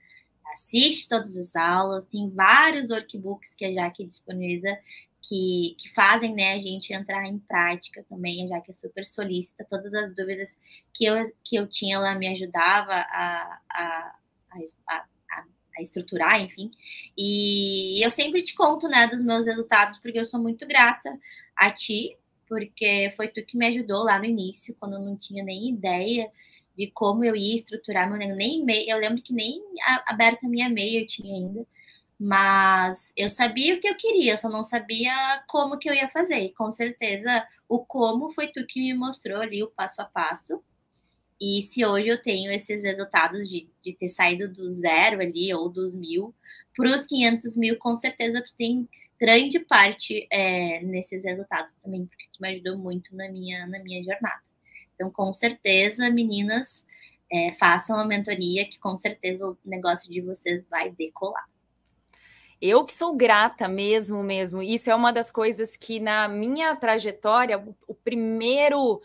assiste 0.54 1.08
todas 1.08 1.38
as 1.38 1.56
aulas. 1.56 2.08
Tem 2.08 2.28
vários 2.32 2.90
workbooks 2.90 3.54
que 3.54 3.66
a 3.66 3.72
Jaque 3.72 4.08
disponibiliza 4.08 4.76
que, 5.22 5.76
que 5.78 5.94
fazem 5.94 6.34
né, 6.34 6.54
a 6.54 6.58
gente 6.58 6.92
entrar 6.92 7.28
em 7.28 7.38
prática 7.38 8.04
também. 8.10 8.44
A 8.44 8.48
Jaque 8.48 8.72
é 8.72 8.74
super 8.74 9.06
solícita. 9.06 9.64
Todas 9.70 9.94
as 9.94 10.16
dúvidas 10.16 10.58
que 10.96 11.06
eu, 11.06 11.32
que 11.44 11.56
eu 11.56 11.68
tinha, 11.68 11.98
ela 11.98 12.16
me 12.16 12.28
ajudava 12.28 12.94
a, 12.94 13.62
a, 13.70 14.16
a, 14.50 14.64
a 14.88 15.06
estruturar, 15.82 16.42
enfim. 16.42 16.72
E 17.18 18.04
eu 18.04 18.12
sempre 18.12 18.44
te 18.44 18.56
conto, 18.56 18.88
né, 18.88 19.08
dos 19.08 19.24
meus 19.24 19.46
resultados, 19.46 19.98
porque 20.00 20.20
eu 20.20 20.26
sou 20.26 20.40
muito 20.40 20.68
grata 20.68 21.18
a 21.56 21.72
ti, 21.72 22.18
porque 22.48 23.14
foi 23.16 23.28
tu 23.28 23.46
que 23.46 23.58
me 23.58 23.68
ajudou 23.68 24.04
lá 24.04 24.18
no 24.18 24.26
início, 24.26 24.76
quando 24.80 24.94
eu 24.94 25.02
não 25.02 25.16
tinha 25.16 25.44
nem 25.44 25.70
ideia 25.70 26.30
de 26.76 26.88
como 26.88 27.24
eu 27.26 27.36
ia 27.36 27.56
estruturar 27.56 28.10
meu 28.10 28.18
negócio, 28.18 28.38
nem 28.38 28.62
e-mail, 28.62 28.90
eu 28.90 28.98
lembro 28.98 29.22
que 29.22 29.34
nem 29.34 29.62
aberta 30.08 30.46
a 30.46 30.50
minha 30.50 30.68
e-mail 30.68 31.02
eu 31.02 31.08
tinha 31.08 31.36
ainda, 31.36 31.66
mas 32.20 33.14
eu 33.16 33.30
sabia 33.30 33.76
o 33.76 33.80
que 33.80 33.88
eu 33.88 33.96
queria, 33.96 34.38
só 34.38 34.50
não 34.50 34.64
sabia 34.64 35.14
como 35.48 35.78
que 35.78 35.90
eu 35.90 35.94
ia 35.94 36.10
fazer, 36.10 36.40
e 36.40 36.54
com 36.54 36.72
certeza 36.72 37.46
o 37.68 37.80
como 37.80 38.32
foi 38.34 38.48
tu 38.48 38.66
que 38.66 38.80
me 38.80 38.94
mostrou 38.94 39.42
ali 39.42 39.62
o 39.62 39.72
passo 39.72 40.02
a 40.02 40.06
passo, 40.06 40.64
e 41.40 41.62
se 41.62 41.86
hoje 41.86 42.08
eu 42.08 42.22
tenho 42.22 42.52
esses 42.52 42.84
resultados 42.84 43.48
de, 43.48 43.70
de 43.82 43.94
ter 43.94 44.10
saído 44.10 44.48
do 44.48 44.70
zero 44.70 45.22
ali, 45.22 45.54
ou 45.54 45.70
dos 45.70 45.94
mil, 45.94 46.36
para 46.76 46.96
os 46.96 47.06
500 47.06 47.56
mil, 47.56 47.78
com 47.78 47.98
certeza 47.98 48.44
tu 48.44 48.56
tem 48.56 48.88
grande 49.20 49.60
parte 49.60 50.28
é, 50.32 50.82
nesses 50.82 51.24
resultados 51.24 51.74
também, 51.84 52.06
porque 52.06 52.26
tu 52.34 52.42
me 52.42 52.50
ajudou 52.50 52.78
muito 52.78 53.16
na 53.16 53.30
minha, 53.30 53.66
na 53.68 53.80
minha 53.80 54.04
jornada. 54.04 54.42
Então, 54.96 55.10
com 55.10 55.34
certeza, 55.34 56.10
meninas, 56.10 56.86
é, 57.32 57.54
façam 57.54 57.98
a 57.98 58.06
mentoria, 58.06 58.66
que 58.66 58.80
com 58.80 58.98
certeza 58.98 59.48
o 59.48 59.58
negócio 59.64 60.10
de 60.12 60.20
vocês 60.22 60.64
vai 60.70 60.92
decolar. 60.92 61.48
Eu 62.62 62.84
que 62.84 62.94
sou 62.94 63.16
grata 63.16 63.70
mesmo, 63.70 64.22
mesmo. 64.22 64.62
Isso 64.62 64.90
é 64.90 64.96
uma 64.96 65.14
das 65.14 65.32
coisas 65.32 65.78
que 65.78 66.00
na 66.00 66.28
minha 66.28 66.76
trajetória, 66.76 67.64
o 67.88 67.94
primeiro 67.94 69.02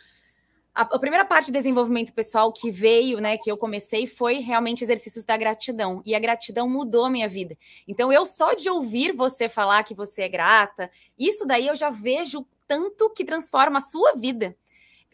a, 0.74 0.98
primeira 0.98 1.24
parte 1.24 1.46
de 1.46 1.52
desenvolvimento 1.52 2.12
pessoal 2.12 2.52
que 2.52 2.68
veio, 2.70 3.20
né, 3.20 3.38
que 3.38 3.50
eu 3.50 3.56
comecei, 3.56 4.06
foi 4.06 4.38
realmente 4.38 4.82
exercícios 4.82 5.24
da 5.24 5.36
gratidão. 5.36 6.02
E 6.04 6.14
a 6.14 6.18
gratidão 6.18 6.68
mudou 6.68 7.04
a 7.04 7.10
minha 7.10 7.28
vida. 7.28 7.56
Então, 7.86 8.12
eu 8.12 8.26
só 8.26 8.54
de 8.54 8.68
ouvir 8.68 9.12
você 9.12 9.48
falar 9.48 9.84
que 9.84 9.94
você 9.94 10.22
é 10.22 10.28
grata, 10.28 10.90
isso 11.16 11.46
daí 11.46 11.68
eu 11.68 11.76
já 11.76 11.90
vejo 11.90 12.44
tanto 12.66 13.08
que 13.10 13.24
transforma 13.24 13.78
a 13.78 13.80
sua 13.80 14.14
vida. 14.14 14.56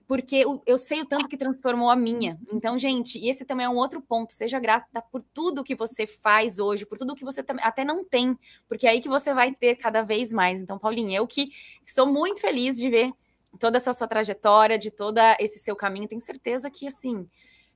Porque 0.07 0.43
eu, 0.67 0.77
sei 0.77 1.03
o 1.03 1.07
tanto 1.07 1.29
que 1.29 1.37
transformou 1.37 1.89
a 1.89 1.95
minha. 1.95 2.37
Então, 2.53 2.77
gente, 2.77 3.25
esse 3.29 3.45
também 3.45 3.67
é 3.67 3.69
um 3.69 3.77
outro 3.77 4.01
ponto. 4.01 4.33
Seja 4.33 4.59
grata 4.59 5.01
por 5.03 5.23
tudo 5.33 5.63
que 5.63 5.77
você 5.77 6.05
faz 6.05 6.59
hoje, 6.59 6.85
por 6.85 6.99
tudo 6.99 7.15
que 7.15 7.25
você 7.25 7.45
até 7.61 7.85
não 7.85 8.03
tem, 8.03 8.37
porque 8.67 8.89
é 8.89 8.91
aí 8.91 9.01
que 9.01 9.09
você 9.09 9.33
vai 9.33 9.55
ter 9.55 9.77
cada 9.77 10.03
vez 10.03 10.33
mais. 10.33 10.61
Então, 10.61 10.81
Paulinha, 10.81 11.19
eu 11.19 11.29
que 11.29 11.51
sou 11.87 12.07
muito 12.07 12.41
feliz 12.41 12.77
de 12.77 12.91
ver 12.91 13.13
toda 13.59 13.77
essa 13.77 13.93
sua 13.93 14.07
trajetória, 14.07 14.79
de 14.79 14.91
todo 14.91 15.19
esse 15.39 15.59
seu 15.59 15.75
caminho. 15.75 16.09
Tenho 16.09 16.21
certeza 16.21 16.71
que, 16.71 16.87
assim, 16.87 17.29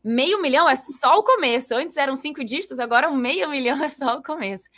meio 0.02 0.40
milhão 0.40 0.68
é 0.68 0.76
só 0.76 1.18
o 1.18 1.22
começo. 1.22 1.74
Antes 1.74 1.96
eram 1.96 2.14
cinco 2.14 2.44
dígitos, 2.44 2.78
agora 2.78 3.08
um 3.08 3.16
meio 3.16 3.48
milhão 3.50 3.82
é 3.82 3.88
só 3.88 4.18
o 4.18 4.22
começo. 4.22 4.68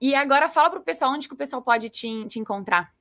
E 0.00 0.14
agora 0.14 0.48
fala 0.48 0.70
para 0.70 0.80
o 0.80 0.84
pessoal 0.84 1.12
onde 1.12 1.28
que 1.28 1.34
o 1.34 1.38
pessoal 1.38 1.62
pode 1.62 1.88
te, 1.88 2.26
te 2.26 2.38
encontrar. 2.38 2.94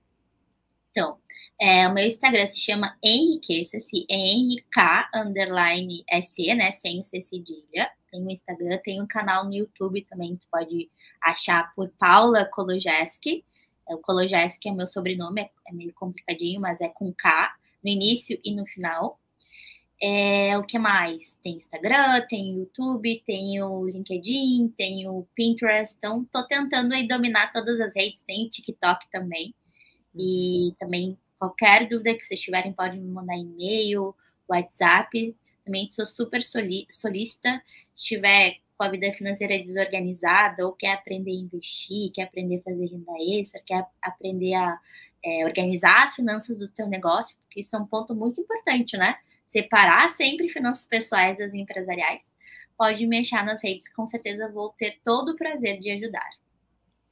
Então, 0.91 1.17
é, 1.59 1.87
o 1.87 1.93
meu 1.93 2.05
Instagram 2.05 2.47
se 2.47 2.59
chama 2.59 2.97
Henriqueça-se, 3.03 4.05
é 4.09 5.19
underline 5.19 6.03
SE, 6.23 6.53
né? 6.53 6.71
Sem 6.73 7.03
C 7.03 7.21
cedilha. 7.21 7.89
Tem 8.11 8.25
o 8.25 8.29
Instagram, 8.29 8.79
tem 8.83 9.01
um 9.01 9.07
canal 9.07 9.45
no 9.45 9.53
YouTube 9.53 10.05
também, 10.09 10.37
tu 10.37 10.47
pode 10.49 10.89
achar 11.21 11.73
por 11.75 11.89
Paula 11.99 12.45
Kolojeski. 12.45 13.43
É 13.89 13.95
o 13.95 13.99
Kolojewski, 13.99 14.61
que 14.61 14.69
é 14.69 14.71
meu 14.71 14.87
sobrenome, 14.87 15.41
é, 15.41 15.51
é, 15.67 15.73
meio 15.73 15.93
complicadinho, 15.93 16.59
mas 16.61 16.81
é 16.81 16.87
com 16.87 17.13
K 17.13 17.53
no 17.83 17.89
início 17.89 18.39
e 18.43 18.55
no 18.55 18.65
final. 18.65 19.19
É, 20.01 20.57
o 20.57 20.63
que 20.63 20.77
mais? 20.77 21.37
Tem 21.41 21.57
Instagram, 21.57 22.25
tem 22.27 22.57
YouTube, 22.57 23.23
tem 23.25 23.61
o 23.61 23.85
LinkedIn, 23.87 24.73
tem 24.77 25.07
o 25.07 25.25
Pinterest. 25.33 25.95
Então, 25.97 26.25
tô 26.25 26.45
tentando 26.47 26.93
aí 26.93 27.07
dominar 27.07 27.51
todas 27.51 27.79
as 27.79 27.93
redes. 27.95 28.21
Tem 28.25 28.49
TikTok 28.49 29.09
também. 29.11 29.53
E 30.13 30.73
também, 30.79 31.17
qualquer 31.39 31.87
dúvida 31.87 32.13
que 32.13 32.25
vocês 32.25 32.41
tiverem, 32.41 32.73
podem 32.73 32.99
me 32.99 33.09
mandar 33.09 33.37
e-mail, 33.37 34.15
WhatsApp. 34.49 35.35
Também 35.63 35.89
sou 35.89 36.05
super 36.05 36.43
solícita. 36.43 37.61
Se 37.93 38.03
tiver 38.03 38.57
com 38.77 38.83
a 38.83 38.89
vida 38.89 39.11
financeira 39.13 39.57
desorganizada, 39.57 40.65
ou 40.65 40.73
quer 40.73 40.93
aprender 40.93 41.31
a 41.31 41.35
investir, 41.35 42.11
quer 42.13 42.23
aprender 42.23 42.57
a 42.57 42.63
fazer 42.63 42.85
renda 42.85 43.13
extra, 43.39 43.61
quer 43.65 43.85
aprender 44.01 44.53
a 44.53 44.77
é, 45.23 45.45
organizar 45.45 46.03
as 46.03 46.15
finanças 46.15 46.57
do 46.57 46.67
seu 46.67 46.87
negócio, 46.87 47.35
porque 47.43 47.61
isso 47.61 47.75
é 47.75 47.79
um 47.79 47.87
ponto 47.87 48.13
muito 48.13 48.39
importante, 48.41 48.95
né? 48.95 49.17
Separar 49.47 50.09
sempre 50.09 50.49
finanças 50.49 50.85
pessoais 50.85 51.37
das 51.37 51.53
empresariais. 51.53 52.23
Pode 52.77 53.05
me 53.07 53.19
achar 53.19 53.43
nas 53.45 53.63
redes, 53.63 53.87
com 53.93 54.07
certeza 54.07 54.51
vou 54.51 54.69
ter 54.71 54.99
todo 55.03 55.29
o 55.29 55.35
prazer 55.35 55.79
de 55.79 55.89
ajudar. 55.91 56.29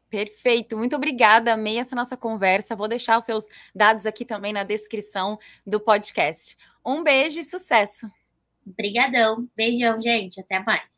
Perfeito, 0.09 0.77
muito 0.77 0.95
obrigada, 0.95 1.53
amei 1.53 1.79
essa 1.79 1.95
nossa 1.95 2.15
conversa. 2.15 2.75
Vou 2.75 2.87
deixar 2.87 3.17
os 3.17 3.25
seus 3.25 3.47
dados 3.73 4.05
aqui 4.05 4.23
também 4.23 4.53
na 4.53 4.63
descrição 4.63 5.39
do 5.65 5.79
podcast. 5.79 6.55
Um 6.85 7.01
beijo 7.01 7.39
e 7.39 7.43
sucesso. 7.43 8.11
Obrigadão, 8.65 9.49
beijão, 9.55 9.99
gente, 9.99 10.39
até 10.39 10.59
mais. 10.59 10.92